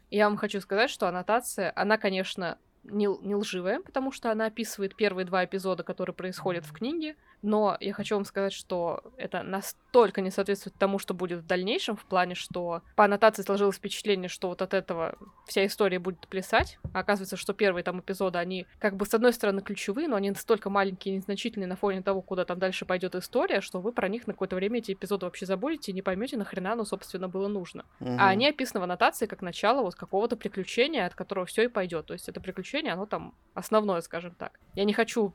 и 0.10 0.18
я 0.18 0.28
вам 0.28 0.38
хочу 0.38 0.60
сказать, 0.62 0.90
что 0.90 1.08
аннотация, 1.08 1.72
она, 1.76 1.98
конечно, 1.98 2.58
не, 2.84 3.08
не 3.26 3.36
лживая, 3.36 3.80
потому 3.80 4.12
что 4.12 4.32
она 4.32 4.46
описывает 4.46 4.96
первые 4.96 5.26
два 5.26 5.46
эпизода, 5.46 5.84
которые 5.84 6.14
происходят 6.14 6.66
в 6.66 6.74
книге, 6.74 7.16
но 7.44 7.78
я 7.82 7.94
хочу 7.94 8.16
вам 8.16 8.26
сказать, 8.26 8.54
что 8.54 9.04
это 9.18 9.44
настолько 9.44 10.22
не 10.22 10.32
соответствует 10.32 10.76
тому, 10.78 10.98
что 10.98 11.14
будет 11.14 11.40
в 11.40 11.46
дальнейшем, 11.46 11.98
в 11.98 12.06
плане, 12.06 12.36
что 12.36 12.82
по 12.96 13.04
аннотации 13.04 13.44
сложилось 13.44 13.76
впечатление, 13.76 14.30
что 14.30 14.48
вот 14.48 14.62
от 14.62 14.74
этого 14.74 15.18
вся 15.46 15.66
история 15.66 16.00
будет 16.00 16.26
плясать. 16.28 16.80
А 16.94 17.00
оказывается, 17.00 17.36
что 17.36 17.54
первые 17.54 17.84
там 17.84 18.00
эпизоды, 18.00 18.40
они 18.40 18.66
как 18.80 18.96
бы 18.96 19.06
с 19.06 19.14
одной 19.14 19.34
стороны 19.34 19.62
ключевые, 19.62 20.08
но 20.08 20.16
они 20.16 20.30
настолько 20.30 20.70
маленькие 20.70 21.14
и 21.14 21.18
незначительные 21.18 21.68
на 21.68 21.76
фоне 21.76 22.02
того, 22.02 22.22
куда 22.22 22.46
там 22.46 22.60
дальше 22.60 22.86
пойдет 22.86 23.14
история, 23.16 23.60
что 23.60 23.82
вы 23.82 23.92
про 23.92 24.08
них 24.08 24.26
на 24.26 24.34
какое-то 24.34 24.56
время 24.56 24.80
эти 24.80 24.94
эпизоды 24.94 25.26
вообще 25.26 25.46
забудете 25.46 25.92
и 25.92 25.96
не 25.96 26.02
поймете, 26.02 26.38
нахрена 26.38 26.74
оно, 26.74 26.86
собственно, 26.86 27.28
было 27.28 27.50
нужно. 27.50 27.84
Угу. 28.00 28.18
А 28.20 28.30
они 28.30 28.48
описаны 28.48 28.80
в 28.80 28.84
аннотации 28.84 29.26
как 29.26 29.42
начало 29.42 29.82
вот 29.82 29.96
какого-то 29.96 30.38
приключения, 30.38 31.06
от 31.06 31.14
которого 31.14 31.46
все 31.46 31.64
и 31.64 31.68
пойдет. 31.68 32.06
То 32.06 32.14
есть 32.14 32.30
это 32.30 32.40
приключение, 32.40 32.94
оно 32.94 33.06
там 33.06 33.36
основное, 33.54 34.00
скажем 34.00 34.34
так. 34.34 34.62
Я 34.76 34.86
не 34.86 34.94
хочу 34.94 35.34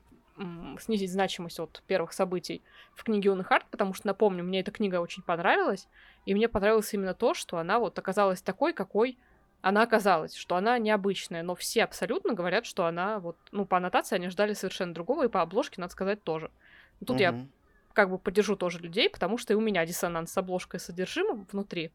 снизить 0.79 1.11
значимость 1.11 1.59
от 1.59 1.83
первых 1.87 2.13
событий 2.13 2.61
в 2.95 3.03
книге 3.03 3.31
Уны 3.31 3.43
Харт, 3.43 3.65
потому 3.69 3.93
что, 3.93 4.07
напомню, 4.07 4.43
мне 4.43 4.61
эта 4.61 4.71
книга 4.71 5.01
очень 5.01 5.23
понравилась, 5.23 5.87
и 6.25 6.33
мне 6.33 6.47
понравилось 6.47 6.93
именно 6.93 7.13
то, 7.13 7.33
что 7.33 7.57
она 7.57 7.79
вот 7.79 7.97
оказалась 7.99 8.41
такой, 8.41 8.73
какой 8.73 9.17
она 9.61 9.83
оказалась, 9.83 10.35
что 10.35 10.55
она 10.55 10.77
необычная, 10.77 11.43
но 11.43 11.55
все 11.55 11.83
абсолютно 11.83 12.33
говорят, 12.33 12.65
что 12.65 12.85
она 12.85 13.19
вот, 13.19 13.37
ну, 13.51 13.65
по 13.65 13.77
аннотации 13.77 14.15
они 14.15 14.29
ждали 14.29 14.53
совершенно 14.53 14.93
другого, 14.93 15.25
и 15.25 15.29
по 15.29 15.41
обложке, 15.41 15.81
надо 15.81 15.91
сказать, 15.91 16.23
тоже. 16.23 16.49
Тут 16.99 17.11
угу. 17.11 17.19
я 17.19 17.45
как 17.93 18.09
бы 18.09 18.17
поддержу 18.17 18.55
тоже 18.55 18.79
людей, 18.79 19.09
потому 19.09 19.37
что 19.37 19.53
и 19.53 19.55
у 19.55 19.61
меня 19.61 19.85
диссонанс 19.85 20.31
с 20.31 20.37
обложкой 20.37 20.77
и 20.79 20.81
содержимым 20.81 21.45
внутри. 21.51 21.91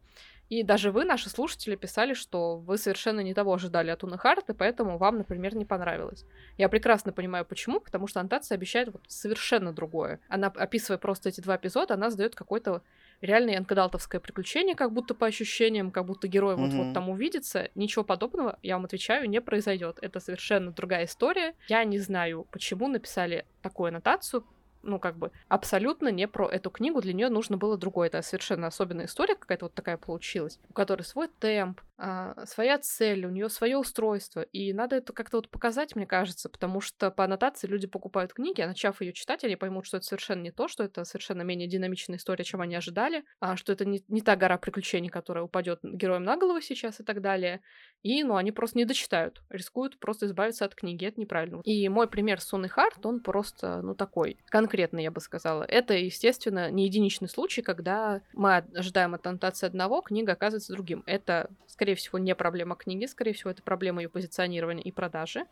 И 0.50 0.62
даже 0.62 0.90
вы, 0.90 1.04
наши 1.04 1.30
слушатели, 1.30 1.74
писали, 1.76 2.14
что 2.14 2.56
вы 2.56 2.76
совершенно 2.78 3.20
не 3.20 3.34
того 3.34 3.54
ожидали 3.54 3.90
от 3.90 4.04
Уны 4.04 4.18
Харт, 4.18 4.50
и 4.50 4.52
поэтому 4.52 4.98
вам, 4.98 5.18
например, 5.18 5.54
не 5.56 5.64
понравилось. 5.64 6.24
Я 6.58 6.68
прекрасно 6.68 7.12
понимаю, 7.12 7.44
почему, 7.44 7.80
потому 7.80 8.06
что 8.06 8.20
аннотация 8.20 8.56
обещает 8.56 8.88
вот 8.92 9.02
совершенно 9.08 9.72
другое. 9.72 10.20
Она, 10.28 10.48
описывая 10.48 10.98
просто 10.98 11.30
эти 11.30 11.40
два 11.40 11.56
эпизода, 11.56 11.94
она 11.94 12.10
задает 12.10 12.34
какой-то 12.34 12.82
реальное 13.20 13.54
янкадалтовское 13.54 14.20
приключение, 14.20 14.74
как 14.74 14.92
будто 14.92 15.14
по 15.14 15.26
ощущениям, 15.26 15.90
как 15.90 16.04
будто 16.04 16.28
герой 16.28 16.54
mm-hmm. 16.54 16.70
вот-вот 16.70 16.94
там 16.94 17.08
увидится. 17.08 17.70
Ничего 17.74 18.04
подобного, 18.04 18.58
я 18.62 18.76
вам 18.76 18.84
отвечаю, 18.84 19.28
не 19.28 19.40
произойдет. 19.40 19.98
Это 20.02 20.20
совершенно 20.20 20.72
другая 20.72 21.06
история. 21.06 21.54
Я 21.68 21.84
не 21.84 21.98
знаю, 21.98 22.46
почему 22.50 22.88
написали 22.88 23.46
такую 23.62 23.88
аннотацию, 23.88 24.44
ну, 24.84 24.98
как 24.98 25.16
бы, 25.16 25.30
абсолютно 25.48 26.08
не 26.08 26.28
про 26.28 26.48
эту 26.48 26.70
книгу, 26.70 27.00
для 27.00 27.12
нее 27.12 27.28
нужно 27.28 27.56
было 27.56 27.76
другое. 27.76 28.08
Это 28.08 28.22
совершенно 28.22 28.66
особенная 28.66 29.06
история 29.06 29.34
какая-то 29.34 29.66
вот 29.66 29.74
такая 29.74 29.96
получилась, 29.96 30.58
у 30.68 30.72
которой 30.72 31.02
свой 31.02 31.28
темп, 31.28 31.80
а, 31.96 32.44
своя 32.46 32.78
цель, 32.78 33.24
у 33.24 33.30
нее 33.30 33.48
свое 33.48 33.76
устройство. 33.76 34.42
И 34.42 34.72
надо 34.72 34.96
это 34.96 35.12
как-то 35.12 35.38
вот 35.38 35.48
показать, 35.48 35.94
мне 35.94 36.06
кажется, 36.06 36.48
потому 36.48 36.80
что 36.80 37.10
по 37.10 37.24
аннотации 37.24 37.68
люди 37.68 37.86
покупают 37.86 38.32
книги, 38.32 38.60
а 38.60 38.66
начав 38.66 39.00
ее 39.00 39.12
читать, 39.12 39.44
они 39.44 39.56
поймут, 39.56 39.86
что 39.86 39.98
это 39.98 40.06
совершенно 40.06 40.42
не 40.42 40.50
то, 40.50 40.66
что 40.66 40.82
это 40.82 41.04
совершенно 41.04 41.42
менее 41.42 41.68
динамичная 41.68 42.18
история, 42.18 42.44
чем 42.44 42.60
они 42.60 42.74
ожидали, 42.74 43.24
а 43.40 43.56
что 43.56 43.72
это 43.72 43.84
не, 43.84 44.02
не 44.08 44.22
та 44.22 44.34
гора 44.36 44.58
приключений, 44.58 45.08
которая 45.08 45.44
упадет 45.44 45.80
героям 45.82 46.24
на 46.24 46.36
голову 46.36 46.60
сейчас 46.60 47.00
и 47.00 47.04
так 47.04 47.20
далее. 47.20 47.60
И, 48.02 48.22
ну, 48.24 48.36
они 48.36 48.52
просто 48.52 48.76
не 48.76 48.84
дочитают, 48.84 49.42
рискуют 49.48 49.98
просто 49.98 50.26
избавиться 50.26 50.64
от 50.64 50.74
книги, 50.74 51.06
это 51.06 51.20
неправильно. 51.20 51.60
И 51.64 51.88
мой 51.88 52.08
пример 52.08 52.40
с 52.40 52.48
Сонной 52.48 52.68
Харт, 52.68 53.06
он 53.06 53.20
просто, 53.20 53.80
ну, 53.82 53.94
такой, 53.94 54.36
конкретный, 54.46 54.73
я 55.00 55.10
бы 55.10 55.20
сказала. 55.20 55.64
Это, 55.64 55.94
естественно, 55.94 56.70
не 56.70 56.84
единичный 56.86 57.28
случай, 57.28 57.62
когда 57.62 58.22
мы 58.32 58.56
ожидаем 58.74 59.14
от 59.14 59.26
аннотации 59.26 59.66
одного, 59.66 60.00
книга 60.02 60.32
оказывается 60.32 60.72
другим. 60.72 61.02
Это, 61.06 61.50
скорее 61.66 61.94
всего, 61.94 62.18
не 62.18 62.34
проблема 62.34 62.76
книги, 62.76 63.06
скорее 63.06 63.32
всего, 63.32 63.50
это 63.50 63.62
проблема 63.62 64.02
ее 64.02 64.08
позиционирования 64.08 64.82
и 64.82 64.92
продажи. 64.92 65.44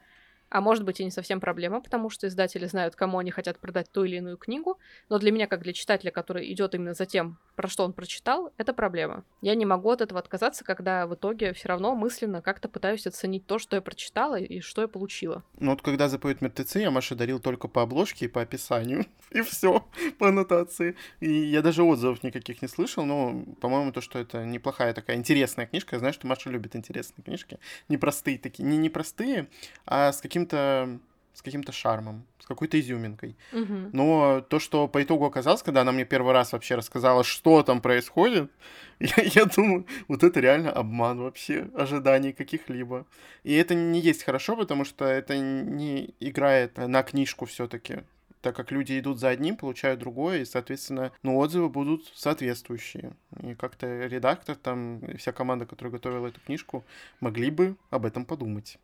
А 0.53 0.61
может 0.61 0.85
быть 0.85 1.01
и 1.01 1.05
не 1.05 1.11
совсем 1.11 1.41
проблема, 1.41 1.81
потому 1.81 2.11
что 2.11 2.29
издатели 2.29 2.67
знают, 2.67 2.95
кому 2.95 3.19
они 3.19 3.31
хотят 3.31 3.59
продать 3.59 3.91
ту 3.91 4.05
или 4.05 4.17
иную 4.17 4.37
книгу, 4.37 4.79
но 5.09 5.19
для 5.19 5.33
меня, 5.33 5.47
как 5.47 5.63
для 5.63 5.73
читателя, 5.73 6.11
который 6.11 6.53
идет 6.53 6.75
именно 6.75 6.93
за 6.93 7.07
тем, 7.07 7.39
про 7.57 7.69
что 7.69 7.85
он 7.85 7.95
прочитал, 7.95 8.53
это 8.59 8.75
проблема. 8.75 9.25
Я 9.41 9.55
не 9.55 9.65
могу 9.65 9.89
от 9.89 10.03
этого 10.03 10.21
отказаться, 10.21 10.63
когда 10.63 11.07
в 11.07 11.15
итоге 11.15 11.55
все 11.55 11.69
равно 11.69 11.95
мысленно 11.95 12.43
как-то 12.43 12.69
пытаюсь 12.69 13.07
оценить 13.07 13.47
то, 13.47 13.59
что 13.59 13.77
я 13.77 13.83
прочитала 13.83 14.39
и 14.39 14.61
что 14.61 14.83
я 14.83 14.89
получила. 14.89 15.43
Ну 15.59 15.71
вот 15.71 15.81
когда 15.81 16.11
запоют 16.11 16.43
мертвецы, 16.43 16.81
я 16.81 16.91
Маше 16.91 17.15
дарил 17.15 17.41
только 17.41 17.67
по 17.67 17.81
обложке 17.81 18.27
и 18.27 18.29
по 18.29 18.43
описанию. 18.43 19.07
И 19.33 19.41
все 19.41 19.87
по 20.19 20.29
аннотации. 20.29 20.95
И 21.21 21.33
я 21.33 21.63
даже 21.63 21.83
отзывов 21.83 22.23
никаких 22.23 22.61
не 22.61 22.69
слышал, 22.69 23.07
но, 23.07 23.43
по-моему, 23.63 23.91
то, 23.91 24.03
что 24.03 24.19
это 24.19 24.45
неплохая 24.45 24.93
такая 24.93 25.17
интересная 25.17 25.65
книжка. 25.65 25.97
Я 25.97 26.01
знаю, 26.01 26.13
что 26.13 26.27
Маша 26.27 26.51
любит 26.51 26.77
интересные 26.77 27.25
книжки. 27.25 27.59
Непростые 27.89 28.39
такие. 28.39 28.65
Не 28.65 28.77
непростые, 28.77 29.49
а 29.87 30.13
с 30.13 30.21
каким 30.21 30.42
каким-то 30.47 31.01
с 31.35 31.41
каким-то 31.41 31.73
шармом, 31.73 32.27
с 32.41 32.47
какой-то 32.47 32.79
изюминкой. 32.79 33.37
Мгм. 33.53 33.89
Но 33.95 34.43
то, 34.43 34.59
что 34.59 34.87
по 34.87 35.03
итогу 35.03 35.25
оказалось, 35.25 35.63
когда 35.63 35.81
она 35.81 35.91
мне 35.91 36.05
первый 36.05 36.35
раз 36.35 36.53
вообще 36.53 36.75
рассказала, 36.75 37.25
что 37.25 37.63
там 37.63 37.81
происходит, 37.81 38.51
я, 39.01 39.23
я 39.23 39.45
думаю, 39.47 39.87
вот 40.09 40.23
это 40.23 40.41
реально 40.41 40.73
обман 40.73 41.21
вообще 41.21 41.71
ожиданий 41.75 42.35
каких-либо. 42.35 43.07
И 43.45 43.55
это 43.55 43.75
не 43.75 43.99
есть 43.99 44.25
хорошо, 44.25 44.57
потому 44.57 44.85
что 44.85 45.07
это 45.07 45.39
не 45.39 46.15
играет 46.21 46.77
на 46.77 47.03
книжку 47.03 47.47
все-таки 47.47 48.03
так 48.43 48.57
как 48.57 48.73
люди 48.73 48.99
идут 48.99 49.21
за 49.21 49.29
одним, 49.29 49.57
получают 49.57 50.01
другое, 50.01 50.41
и, 50.41 50.45
соответственно, 50.45 51.13
ну, 51.23 51.39
отзывы 51.39 51.69
будут 51.69 52.13
соответствующие. 52.13 53.13
И 53.41 53.55
как-то 53.55 53.87
редактор 54.07 54.57
там, 54.57 55.01
вся 55.17 55.31
команда, 55.31 55.65
которая 55.65 55.93
готовила 55.93 56.27
эту 56.27 56.41
книжку, 56.41 56.85
могли 57.21 57.53
бы 57.53 57.77
об 57.91 58.05
этом 58.05 58.25
подумать. 58.25 58.79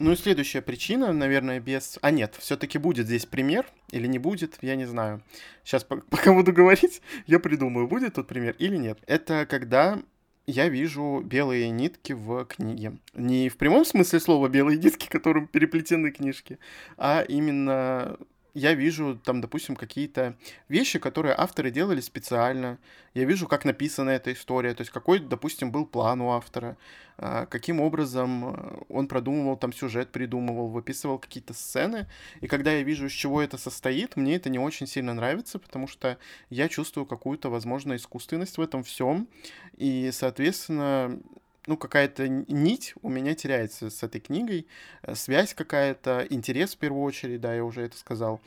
Ну 0.00 0.12
и 0.12 0.16
следующая 0.16 0.62
причина, 0.62 1.12
наверное, 1.12 1.60
без... 1.60 1.98
А 2.00 2.10
нет, 2.10 2.34
все-таки 2.38 2.78
будет 2.78 3.06
здесь 3.06 3.26
пример 3.26 3.66
или 3.90 4.06
не 4.06 4.18
будет, 4.18 4.56
я 4.62 4.74
не 4.74 4.86
знаю. 4.86 5.22
Сейчас 5.62 5.84
пока 6.10 6.32
буду 6.32 6.54
говорить, 6.54 7.02
я 7.26 7.38
придумаю, 7.38 7.86
будет 7.86 8.14
тот 8.14 8.26
пример 8.26 8.56
или 8.58 8.76
нет. 8.76 8.98
Это 9.06 9.44
когда 9.44 10.00
я 10.46 10.70
вижу 10.70 11.20
белые 11.22 11.68
нитки 11.68 12.14
в 12.14 12.46
книге. 12.46 12.96
Не 13.12 13.50
в 13.50 13.58
прямом 13.58 13.84
смысле 13.84 14.20
слова 14.20 14.48
белые 14.48 14.78
нитки, 14.78 15.06
которым 15.06 15.46
переплетены 15.46 16.10
книжки, 16.10 16.58
а 16.96 17.20
именно 17.20 18.16
я 18.54 18.74
вижу 18.74 19.18
там, 19.24 19.40
допустим, 19.40 19.76
какие-то 19.76 20.36
вещи, 20.68 20.98
которые 20.98 21.34
авторы 21.36 21.70
делали 21.70 22.00
специально. 22.00 22.78
Я 23.14 23.24
вижу, 23.24 23.46
как 23.48 23.64
написана 23.64 24.10
эта 24.10 24.32
история, 24.32 24.74
то 24.74 24.82
есть 24.82 24.90
какой, 24.90 25.18
допустим, 25.18 25.72
был 25.72 25.86
план 25.86 26.20
у 26.20 26.30
автора, 26.30 26.76
а, 27.18 27.46
каким 27.46 27.80
образом 27.80 28.54
э, 28.54 28.82
он 28.88 29.08
продумывал 29.08 29.56
там 29.56 29.72
сюжет, 29.72 30.10
придумывал, 30.10 30.68
выписывал 30.68 31.18
какие-то 31.18 31.52
сцены. 31.52 32.06
И 32.40 32.46
когда 32.46 32.72
я 32.72 32.82
вижу, 32.82 33.06
из 33.06 33.12
чего 33.12 33.42
это 33.42 33.58
состоит, 33.58 34.16
мне 34.16 34.36
это 34.36 34.48
не 34.48 34.58
очень 34.58 34.86
сильно 34.86 35.12
нравится, 35.12 35.58
потому 35.58 35.86
что 35.86 36.18
я 36.48 36.68
чувствую 36.68 37.04
какую-то, 37.04 37.50
возможно, 37.50 37.94
искусственность 37.96 38.58
в 38.58 38.60
этом 38.62 38.82
всем. 38.84 39.28
И, 39.76 40.10
соответственно, 40.12 41.20
ну, 41.66 41.76
какая-то 41.76 42.28
нить 42.28 42.94
у 43.02 43.08
меня 43.08 43.34
теряется 43.34 43.90
с 43.90 44.02
этой 44.02 44.20
книгой, 44.20 44.66
э, 45.02 45.14
связь 45.14 45.54
какая-то, 45.54 46.26
интерес 46.30 46.74
в 46.74 46.78
первую 46.78 47.02
очередь, 47.02 47.40
да, 47.40 47.54
я 47.54 47.64
уже 47.64 47.82
это 47.82 47.96
сказал. 47.96 48.40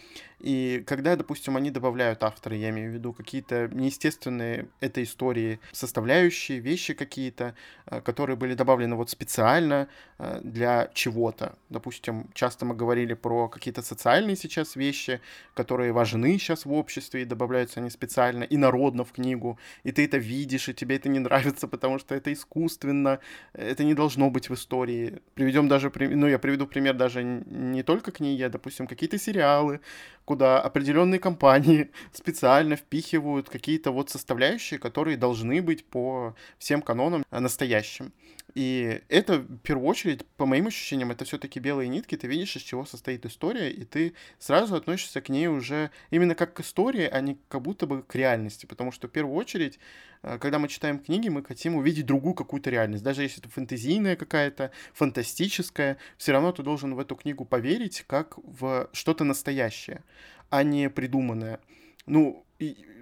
И 0.43 0.83
когда, 0.85 1.15
допустим, 1.15 1.55
они 1.55 1.71
добавляют 1.71 2.21
авторы, 2.21 2.57
я 2.57 2.69
имею 2.69 2.91
в 2.91 2.93
виду 2.93 3.13
какие-то 3.13 3.69
неестественные 3.71 4.67
этой 4.81 5.03
истории 5.03 5.61
составляющие, 5.71 6.59
вещи 6.59 6.93
какие-то, 6.93 7.55
э, 7.85 8.01
которые 8.01 8.35
были 8.35 8.53
добавлены 8.53 8.97
вот 8.97 9.09
специально 9.09 9.87
э, 10.19 10.41
для 10.43 10.89
чего-то. 10.93 11.55
Допустим, 11.69 12.29
часто 12.33 12.65
мы 12.65 12.75
говорили 12.75 13.13
про 13.13 13.47
какие-то 13.47 13.81
социальные 13.81 14.35
сейчас 14.35 14.75
вещи, 14.75 15.21
которые 15.53 15.93
важны 15.93 16.37
сейчас 16.37 16.65
в 16.65 16.73
обществе, 16.73 17.21
и 17.21 17.25
добавляются 17.25 17.79
они 17.79 17.89
специально 17.89 18.43
и 18.43 18.57
народно 18.57 19.05
в 19.05 19.13
книгу, 19.13 19.57
и 19.85 19.93
ты 19.93 20.03
это 20.03 20.17
видишь, 20.17 20.67
и 20.67 20.73
тебе 20.73 20.97
это 20.97 21.07
не 21.07 21.19
нравится, 21.27 21.69
потому 21.69 21.99
что 21.99 22.15
это 22.15 22.33
искусственно, 22.33 23.19
это 23.53 23.85
не 23.85 23.93
должно 23.93 24.29
быть 24.29 24.49
в 24.49 24.53
истории. 24.55 25.21
Приведем 25.35 25.69
даже, 25.69 25.89
ну, 25.95 26.27
я 26.27 26.37
приведу 26.37 26.67
пример 26.67 26.95
даже 26.95 27.23
не 27.23 27.81
только 27.81 28.11
книги, 28.11 28.41
а, 28.41 28.49
допустим, 28.49 28.87
какие-то 28.87 29.17
сериалы, 29.17 29.79
куда 30.25 30.61
определенные 30.61 31.19
компании 31.19 31.91
специально 32.13 32.75
впихивают 32.75 33.49
какие-то 33.49 33.91
вот 33.91 34.09
составляющие, 34.09 34.79
которые 34.79 35.17
должны 35.17 35.61
быть 35.61 35.85
по 35.85 36.35
всем 36.57 36.81
канонам 36.81 37.23
настоящим. 37.31 38.13
И 38.55 39.01
это, 39.09 39.39
в 39.39 39.57
первую 39.59 39.87
очередь, 39.87 40.25
по 40.37 40.45
моим 40.45 40.67
ощущениям, 40.67 41.11
это 41.11 41.25
все-таки 41.25 41.59
белые 41.59 41.89
нитки, 41.89 42.15
ты 42.15 42.27
видишь, 42.27 42.55
из 42.55 42.61
чего 42.61 42.85
состоит 42.85 43.25
история, 43.25 43.71
и 43.71 43.83
ты 43.83 44.13
сразу 44.37 44.75
относишься 44.75 45.21
к 45.21 45.29
ней 45.29 45.47
уже 45.47 45.89
именно 46.11 46.35
как 46.35 46.53
к 46.53 46.59
истории, 46.59 47.09
а 47.11 47.19
не 47.21 47.39
как 47.47 47.61
будто 47.63 47.87
бы 47.87 48.03
к 48.03 48.13
реальности, 48.13 48.67
потому 48.67 48.91
что, 48.91 49.07
в 49.07 49.11
первую 49.11 49.35
очередь, 49.35 49.79
э, 50.21 50.37
когда 50.37 50.59
мы 50.59 50.67
читаем 50.67 50.99
книги, 50.99 51.29
мы 51.29 51.43
хотим 51.43 51.75
увидеть 51.75 52.05
другую 52.05 52.35
какую-то 52.35 52.69
реальность. 52.69 53.03
Даже 53.03 53.23
если 53.23 53.39
это 53.39 53.49
фэнтезийная 53.49 54.15
какая-то, 54.15 54.71
фантастическая, 54.93 55.97
все 56.17 56.31
равно 56.31 56.51
ты 56.51 56.61
должен 56.61 56.93
в 56.93 56.99
эту 56.99 57.15
книгу 57.15 57.45
поверить 57.45 58.03
как 58.05 58.37
в 58.37 58.87
что-то 58.93 59.23
настоящее, 59.23 60.03
а 60.51 60.61
не 60.61 60.91
придуманное. 60.91 61.59
Ну, 62.05 62.45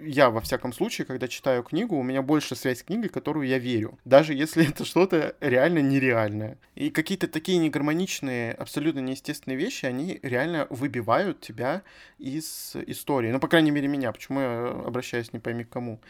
я, 0.04 0.30
во 0.30 0.40
всяком 0.40 0.72
случае, 0.72 1.06
когда 1.06 1.28
читаю 1.28 1.62
книгу, 1.62 1.96
у 1.96 2.02
меня 2.02 2.22
больше 2.22 2.56
связь 2.56 2.80
с 2.80 2.82
книгой, 2.82 3.08
которую 3.08 3.46
я 3.46 3.58
верю, 3.58 3.98
даже 4.04 4.34
если 4.34 4.68
это 4.68 4.84
что-то 4.84 5.36
реально 5.40 5.78
нереальное. 5.78 6.58
И 6.74 6.90
какие-то 6.90 7.28
такие 7.28 7.58
негармоничные, 7.58 8.52
абсолютно 8.52 9.00
неестественные 9.00 9.56
вещи, 9.56 9.86
они 9.86 10.18
реально 10.22 10.66
выбивают 10.70 11.40
тебя 11.40 11.82
из 12.18 12.74
истории. 12.86 13.30
Ну, 13.30 13.40
по 13.40 13.48
крайней 13.48 13.70
мере, 13.70 13.88
меня. 13.88 14.12
Почему 14.12 14.40
я 14.40 14.68
обращаюсь 14.68 15.32
не 15.32 15.38
пойми 15.38 15.64
к 15.64 15.70
кому. 15.70 16.00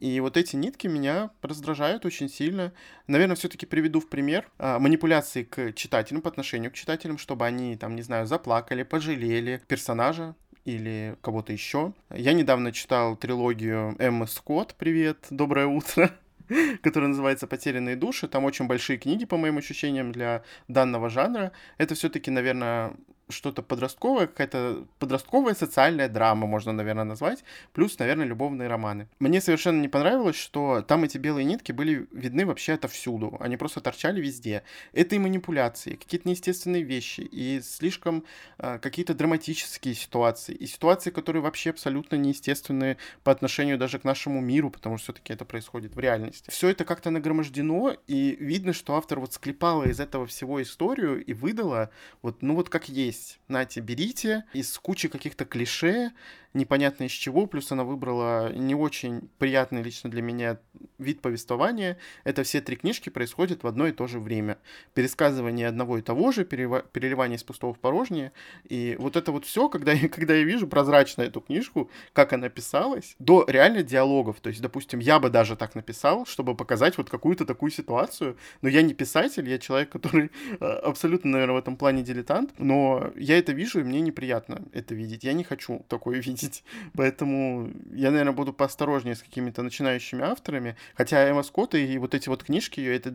И 0.00 0.18
вот 0.20 0.36
эти 0.36 0.56
нитки 0.56 0.88
меня 0.88 1.30
раздражают 1.42 2.04
очень 2.04 2.28
сильно. 2.28 2.72
Наверное, 3.06 3.36
все-таки 3.36 3.66
приведу 3.66 4.00
в 4.00 4.08
пример 4.08 4.48
а, 4.58 4.80
манипуляции 4.80 5.44
к 5.44 5.72
читателям, 5.74 6.22
по 6.22 6.28
отношению 6.28 6.72
к 6.72 6.74
читателям, 6.74 7.18
чтобы 7.18 7.46
они, 7.46 7.76
там, 7.76 7.94
не 7.94 8.02
знаю, 8.02 8.26
заплакали, 8.26 8.82
пожалели 8.82 9.62
персонажа, 9.68 10.34
или 10.64 11.16
кого-то 11.20 11.52
еще. 11.52 11.92
Я 12.10 12.32
недавно 12.32 12.72
читал 12.72 13.16
трилогию 13.16 13.96
Эммы 13.98 14.26
Скотт 14.26 14.74
«Привет, 14.76 15.26
доброе 15.30 15.66
утро», 15.66 16.10
которая 16.82 17.08
называется 17.08 17.46
«Потерянные 17.46 17.96
души». 17.96 18.28
Там 18.28 18.44
очень 18.44 18.66
большие 18.66 18.98
книги, 18.98 19.24
по 19.24 19.36
моим 19.36 19.58
ощущениям, 19.58 20.12
для 20.12 20.42
данного 20.68 21.08
жанра. 21.08 21.52
Это 21.78 21.94
все-таки, 21.94 22.30
наверное, 22.30 22.94
что-то 23.32 23.62
подростковое, 23.62 24.26
какая-то 24.26 24.86
подростковая 24.98 25.54
социальная 25.54 26.08
драма, 26.08 26.46
можно, 26.46 26.72
наверное, 26.72 27.04
назвать, 27.04 27.44
плюс, 27.72 27.98
наверное, 27.98 28.26
любовные 28.26 28.68
романы. 28.68 29.08
Мне 29.18 29.40
совершенно 29.40 29.80
не 29.80 29.88
понравилось, 29.88 30.36
что 30.36 30.82
там 30.82 31.04
эти 31.04 31.18
белые 31.18 31.44
нитки 31.44 31.72
были 31.72 32.06
видны 32.12 32.46
вообще 32.46 32.74
отовсюду, 32.74 33.36
они 33.40 33.56
просто 33.56 33.80
торчали 33.80 34.20
везде. 34.20 34.62
Это 34.92 35.14
и 35.16 35.18
манипуляции, 35.18 35.96
какие-то 35.96 36.28
неестественные 36.28 36.82
вещи, 36.82 37.20
и 37.20 37.60
слишком 37.60 38.24
э, 38.58 38.78
какие-то 38.78 39.14
драматические 39.14 39.94
ситуации, 39.94 40.54
и 40.54 40.66
ситуации, 40.66 41.10
которые 41.10 41.42
вообще 41.42 41.70
абсолютно 41.70 42.16
неестественные 42.16 42.98
по 43.24 43.32
отношению 43.32 43.78
даже 43.78 43.98
к 43.98 44.04
нашему 44.04 44.40
миру, 44.40 44.70
потому 44.70 44.98
что 44.98 45.12
все-таки 45.12 45.32
это 45.32 45.44
происходит 45.44 45.94
в 45.94 45.98
реальности. 45.98 46.50
Все 46.50 46.68
это 46.68 46.84
как-то 46.84 47.10
нагромождено, 47.10 47.96
и 48.06 48.36
видно, 48.38 48.72
что 48.72 48.96
автор 48.96 49.20
вот 49.20 49.32
склепала 49.32 49.84
из 49.84 50.00
этого 50.00 50.26
всего 50.26 50.62
историю 50.62 51.24
и 51.24 51.32
выдала 51.32 51.90
вот, 52.22 52.42
ну 52.42 52.54
вот 52.54 52.68
как 52.68 52.88
есть 52.88 53.21
есть. 53.22 53.38
Нате, 53.48 53.80
берите. 53.80 54.44
Из 54.52 54.78
кучи 54.78 55.08
каких-то 55.08 55.44
клише, 55.44 56.10
непонятно 56.54 57.04
из 57.04 57.12
чего, 57.12 57.46
плюс 57.46 57.70
она 57.72 57.84
выбрала 57.84 58.52
не 58.52 58.74
очень 58.74 59.28
приятный 59.38 59.82
лично 59.82 60.10
для 60.10 60.22
меня 60.22 60.58
вид 60.98 61.20
повествования. 61.20 61.98
Это 62.24 62.42
все 62.42 62.60
три 62.60 62.76
книжки 62.76 63.08
происходят 63.08 63.62
в 63.62 63.66
одно 63.66 63.86
и 63.86 63.92
то 63.92 64.06
же 64.06 64.18
время. 64.18 64.58
Пересказывание 64.94 65.68
одного 65.68 65.98
и 65.98 66.02
того 66.02 66.32
же, 66.32 66.44
переливание 66.44 67.36
из 67.36 67.44
пустого 67.44 67.74
в 67.74 67.78
порожнее. 67.78 68.32
И 68.68 68.96
вот 68.98 69.16
это 69.16 69.32
вот 69.32 69.44
все, 69.44 69.68
когда 69.68 69.92
когда 70.08 70.34
я 70.34 70.44
вижу 70.44 70.66
прозрачно 70.66 71.22
эту 71.22 71.40
книжку, 71.40 71.90
как 72.12 72.32
она 72.32 72.48
писалась, 72.48 73.16
до 73.18 73.44
реально 73.48 73.82
диалогов. 73.82 74.40
То 74.40 74.48
есть, 74.48 74.60
допустим, 74.60 75.00
я 75.00 75.18
бы 75.18 75.30
даже 75.30 75.56
так 75.56 75.74
написал, 75.74 76.26
чтобы 76.26 76.54
показать 76.54 76.98
вот 76.98 77.10
какую-то 77.10 77.44
такую 77.44 77.70
ситуацию. 77.70 78.36
Но 78.62 78.68
я 78.68 78.82
не 78.82 78.94
писатель, 78.94 79.48
я 79.48 79.58
человек, 79.58 79.90
который 79.90 80.30
э, 80.60 80.64
абсолютно, 80.64 81.30
наверное, 81.32 81.54
в 81.54 81.58
этом 81.58 81.76
плане 81.76 82.02
дилетант. 82.02 82.52
Но 82.58 83.12
я 83.16 83.38
это 83.38 83.52
вижу, 83.52 83.80
и 83.80 83.84
мне 83.84 84.00
неприятно 84.00 84.62
это 84.72 84.94
видеть. 84.94 85.24
Я 85.24 85.32
не 85.32 85.44
хочу 85.44 85.84
такое 85.88 86.18
видеть 86.20 86.41
видеть. 86.42 86.64
Поэтому 86.94 87.70
я, 87.92 88.10
наверное, 88.10 88.32
буду 88.32 88.52
поосторожнее 88.52 89.14
с 89.14 89.22
какими-то 89.22 89.62
начинающими 89.62 90.22
авторами. 90.22 90.76
Хотя 90.94 91.28
Эмма 91.28 91.42
Скотт 91.42 91.74
и 91.74 91.98
вот 91.98 92.14
эти 92.14 92.28
вот 92.28 92.44
книжки, 92.44 92.80
это, 92.80 93.14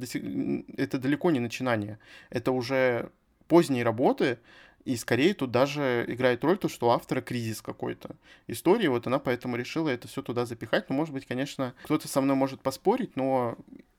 это 0.78 0.98
далеко 0.98 1.32
не 1.32 1.40
начинание. 1.40 2.00
Это 2.30 2.52
уже 2.52 3.12
поздние 3.48 3.84
работы, 3.84 4.40
и 4.84 4.96
скорее 4.96 5.34
тут 5.34 5.52
даже 5.52 6.06
играет 6.08 6.44
роль 6.44 6.58
то, 6.58 6.70
что 6.70 6.88
у 6.88 6.90
автора 6.92 7.22
кризис 7.22 7.62
какой-то 7.62 8.16
истории, 8.48 8.88
вот 8.88 9.06
она 9.06 9.20
поэтому 9.20 9.58
решила 9.58 9.90
это 9.90 10.08
все 10.08 10.22
туда 10.22 10.46
запихать. 10.46 10.90
Ну, 10.90 10.96
может 10.96 11.14
быть, 11.14 11.26
конечно, 11.26 11.74
кто-то 11.84 12.08
со 12.08 12.22
мной 12.22 12.38
может 12.38 12.62
поспорить, 12.62 13.16
но 13.18 13.58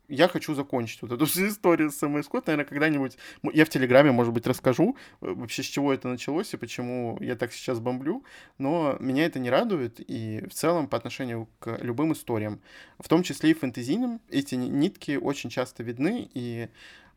я 0.08 0.26
хочу 0.28 0.54
закончить 0.54 1.02
вот 1.02 1.12
эту 1.12 1.24
историю 1.24 1.90
с 1.90 1.96
Сэмой 1.96 2.24
Скотт. 2.24 2.46
Наверное, 2.46 2.64
когда-нибудь 2.64 3.18
я 3.52 3.64
в 3.64 3.68
Телеграме, 3.68 4.10
может 4.10 4.32
быть, 4.32 4.46
расскажу 4.46 4.96
э, 5.20 5.32
вообще, 5.32 5.62
с 5.62 5.66
чего 5.66 5.92
это 5.92 6.08
началось 6.08 6.52
и 6.54 6.56
почему 6.56 7.18
я 7.20 7.36
так 7.36 7.52
сейчас 7.52 7.78
бомблю. 7.78 8.24
Но 8.56 8.96
меня 9.00 9.26
это 9.26 9.38
не 9.38 9.50
радует. 9.50 10.00
И 10.00 10.44
в 10.48 10.54
целом 10.54 10.88
по 10.88 10.96
отношению 10.96 11.48
к 11.58 11.78
любым 11.82 12.12
историям, 12.12 12.60
в 12.98 13.08
том 13.08 13.22
числе 13.22 13.50
и 13.50 13.54
фэнтезийным, 13.54 14.20
эти 14.28 14.54
нитки 14.54 15.16
очень 15.16 15.50
часто 15.50 15.82
видны. 15.82 16.30
И 16.34 16.68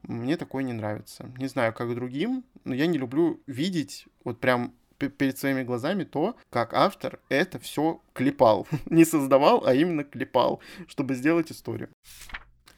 мне 0.04 0.36
такое 0.38 0.64
не 0.64 0.74
нравится. 0.74 1.32
Не 1.38 1.48
знаю, 1.48 1.74
как 1.74 1.94
другим, 1.96 2.44
но 2.66 2.74
я 2.74 2.88
не 2.88 2.98
люблю 2.98 3.42
видеть 3.48 4.06
вот 4.24 4.40
прям 4.40 4.74
перед 5.10 5.38
своими 5.38 5.64
глазами 5.64 6.04
то, 6.04 6.36
как 6.50 6.74
автор 6.74 7.20
это 7.30 7.58
все 7.60 8.02
клепал. 8.14 8.68
не 8.86 9.06
создавал, 9.06 9.66
а 9.66 9.74
именно 9.74 10.04
клепал, 10.04 10.62
чтобы 10.88 11.16
сделать 11.16 11.52
историю. 11.52 11.90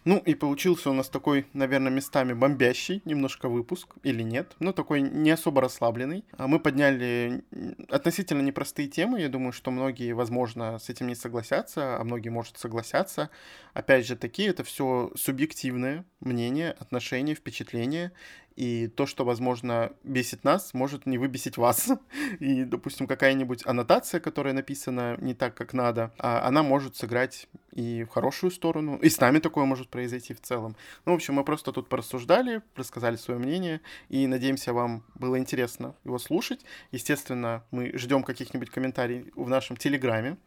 Ну 0.06 0.18
и 0.18 0.36
получился 0.36 0.89
у 0.89 0.93
нас 0.93 1.10
такой, 1.10 1.45
наверное, 1.54 1.91
местами 1.91 2.34
бомбящий 2.34 3.01
немножко 3.06 3.47
выпуск, 3.47 3.95
или 4.04 4.22
нет, 4.22 4.54
но 4.60 4.74
такой 4.74 5.01
не 5.01 5.32
особо 5.32 5.62
расслабленный. 5.62 6.26
А 6.38 6.47
Мы 6.47 6.60
подняли 6.60 7.43
относительно 7.89 8.41
непростые 8.41 8.89
темы, 8.89 9.22
я 9.22 9.30
думаю, 9.30 9.54
что 9.54 9.72
многие, 9.72 10.12
возможно, 10.14 10.78
с 10.80 10.89
этим 10.89 11.08
не 11.08 11.16
согласятся, 11.16 11.97
а 11.97 12.04
многие, 12.04 12.30
может, 12.30 12.58
согласятся. 12.58 13.30
Опять 13.74 14.06
же, 14.06 14.16
такие 14.16 14.49
это 14.49 14.64
все 14.64 15.12
субъективное 15.16 16.06
мнение, 16.20 16.72
отношения, 16.72 17.36
впечатления, 17.36 18.12
и 18.56 18.88
то, 18.88 19.06
что, 19.06 19.26
возможно, 19.26 19.91
бесит 20.04 20.43
нас, 20.43 20.74
может 20.74 21.06
не 21.06 21.18
выбесить 21.18 21.58
вас. 21.58 21.91
И, 22.39 22.64
допустим, 22.64 23.08
какая-нибудь 23.08 23.66
аннотация, 23.66 24.20
которая 24.20 24.54
написана 24.54 25.18
не 25.20 25.34
так, 25.34 25.56
как 25.56 25.74
надо, 25.74 26.12
а 26.18 26.47
она 26.47 26.64
может 26.64 26.95
сыграть 26.95 27.47
и 27.76 28.04
в 28.04 28.10
хорошую 28.10 28.51
сторону, 28.51 28.97
и 28.97 29.10
с 29.10 29.20
нами 29.20 29.39
такое 29.39 29.66
может 29.66 29.89
произойти 29.89 30.34
в 30.34 30.41
целом. 30.41 30.76
Ну, 31.06 31.14
в 31.14 31.16
общем, 31.16 31.34
мы 31.34 31.43
просто 31.43 31.72
тут 31.72 31.89
порассуждали, 31.89 32.62
рассказали 32.76 33.16
свое 33.16 33.39
мнение, 33.39 33.82
и 34.10 34.28
надеемся, 34.28 34.74
вам 34.74 35.04
было 35.16 35.39
интересно 35.39 35.95
его 36.04 36.20
слушать. 36.20 36.62
Естественно, 36.91 37.64
мы 37.72 37.97
ждем 37.97 38.24
каких-нибудь 38.24 38.70
комментариев 38.70 39.26
в 39.36 39.49
нашем 39.49 39.78
Телеграме, 39.78 40.38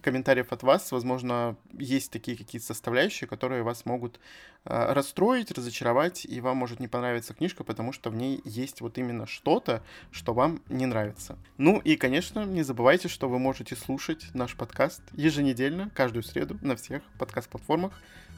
комментариев 0.00 0.52
от 0.52 0.62
вас. 0.62 0.92
Возможно, 0.92 1.56
есть 1.72 2.12
такие 2.12 2.36
какие-то 2.36 2.66
составляющие, 2.66 3.26
которые 3.26 3.62
вас 3.62 3.84
могут 3.84 4.20
расстроить, 4.66 5.50
разочаровать, 5.50 6.24
и 6.24 6.40
вам 6.40 6.56
может 6.56 6.80
не 6.80 6.88
понравиться 6.88 7.34
книжка, 7.34 7.64
потому 7.64 7.92
что 7.92 8.10
в 8.10 8.16
ней 8.16 8.40
есть 8.44 8.80
вот 8.80 8.98
именно 8.98 9.26
что-то, 9.26 9.82
что 10.10 10.34
вам 10.34 10.60
не 10.68 10.86
нравится. 10.86 11.38
Ну 11.56 11.78
и, 11.78 11.96
конечно, 11.96 12.44
не 12.44 12.62
забывайте, 12.62 13.08
что 13.08 13.28
вы 13.28 13.38
можете 13.38 13.76
слушать 13.76 14.26
наш 14.34 14.56
подкаст 14.56 15.02
еженедельно, 15.12 15.90
каждую 15.94 16.22
среду 16.22 16.58
на 16.62 16.76
всех 16.76 17.02
подкаст-платформах. 17.18 17.92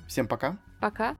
Всем 0.07 0.27
пока. 0.27 0.57
Пока. 0.81 1.17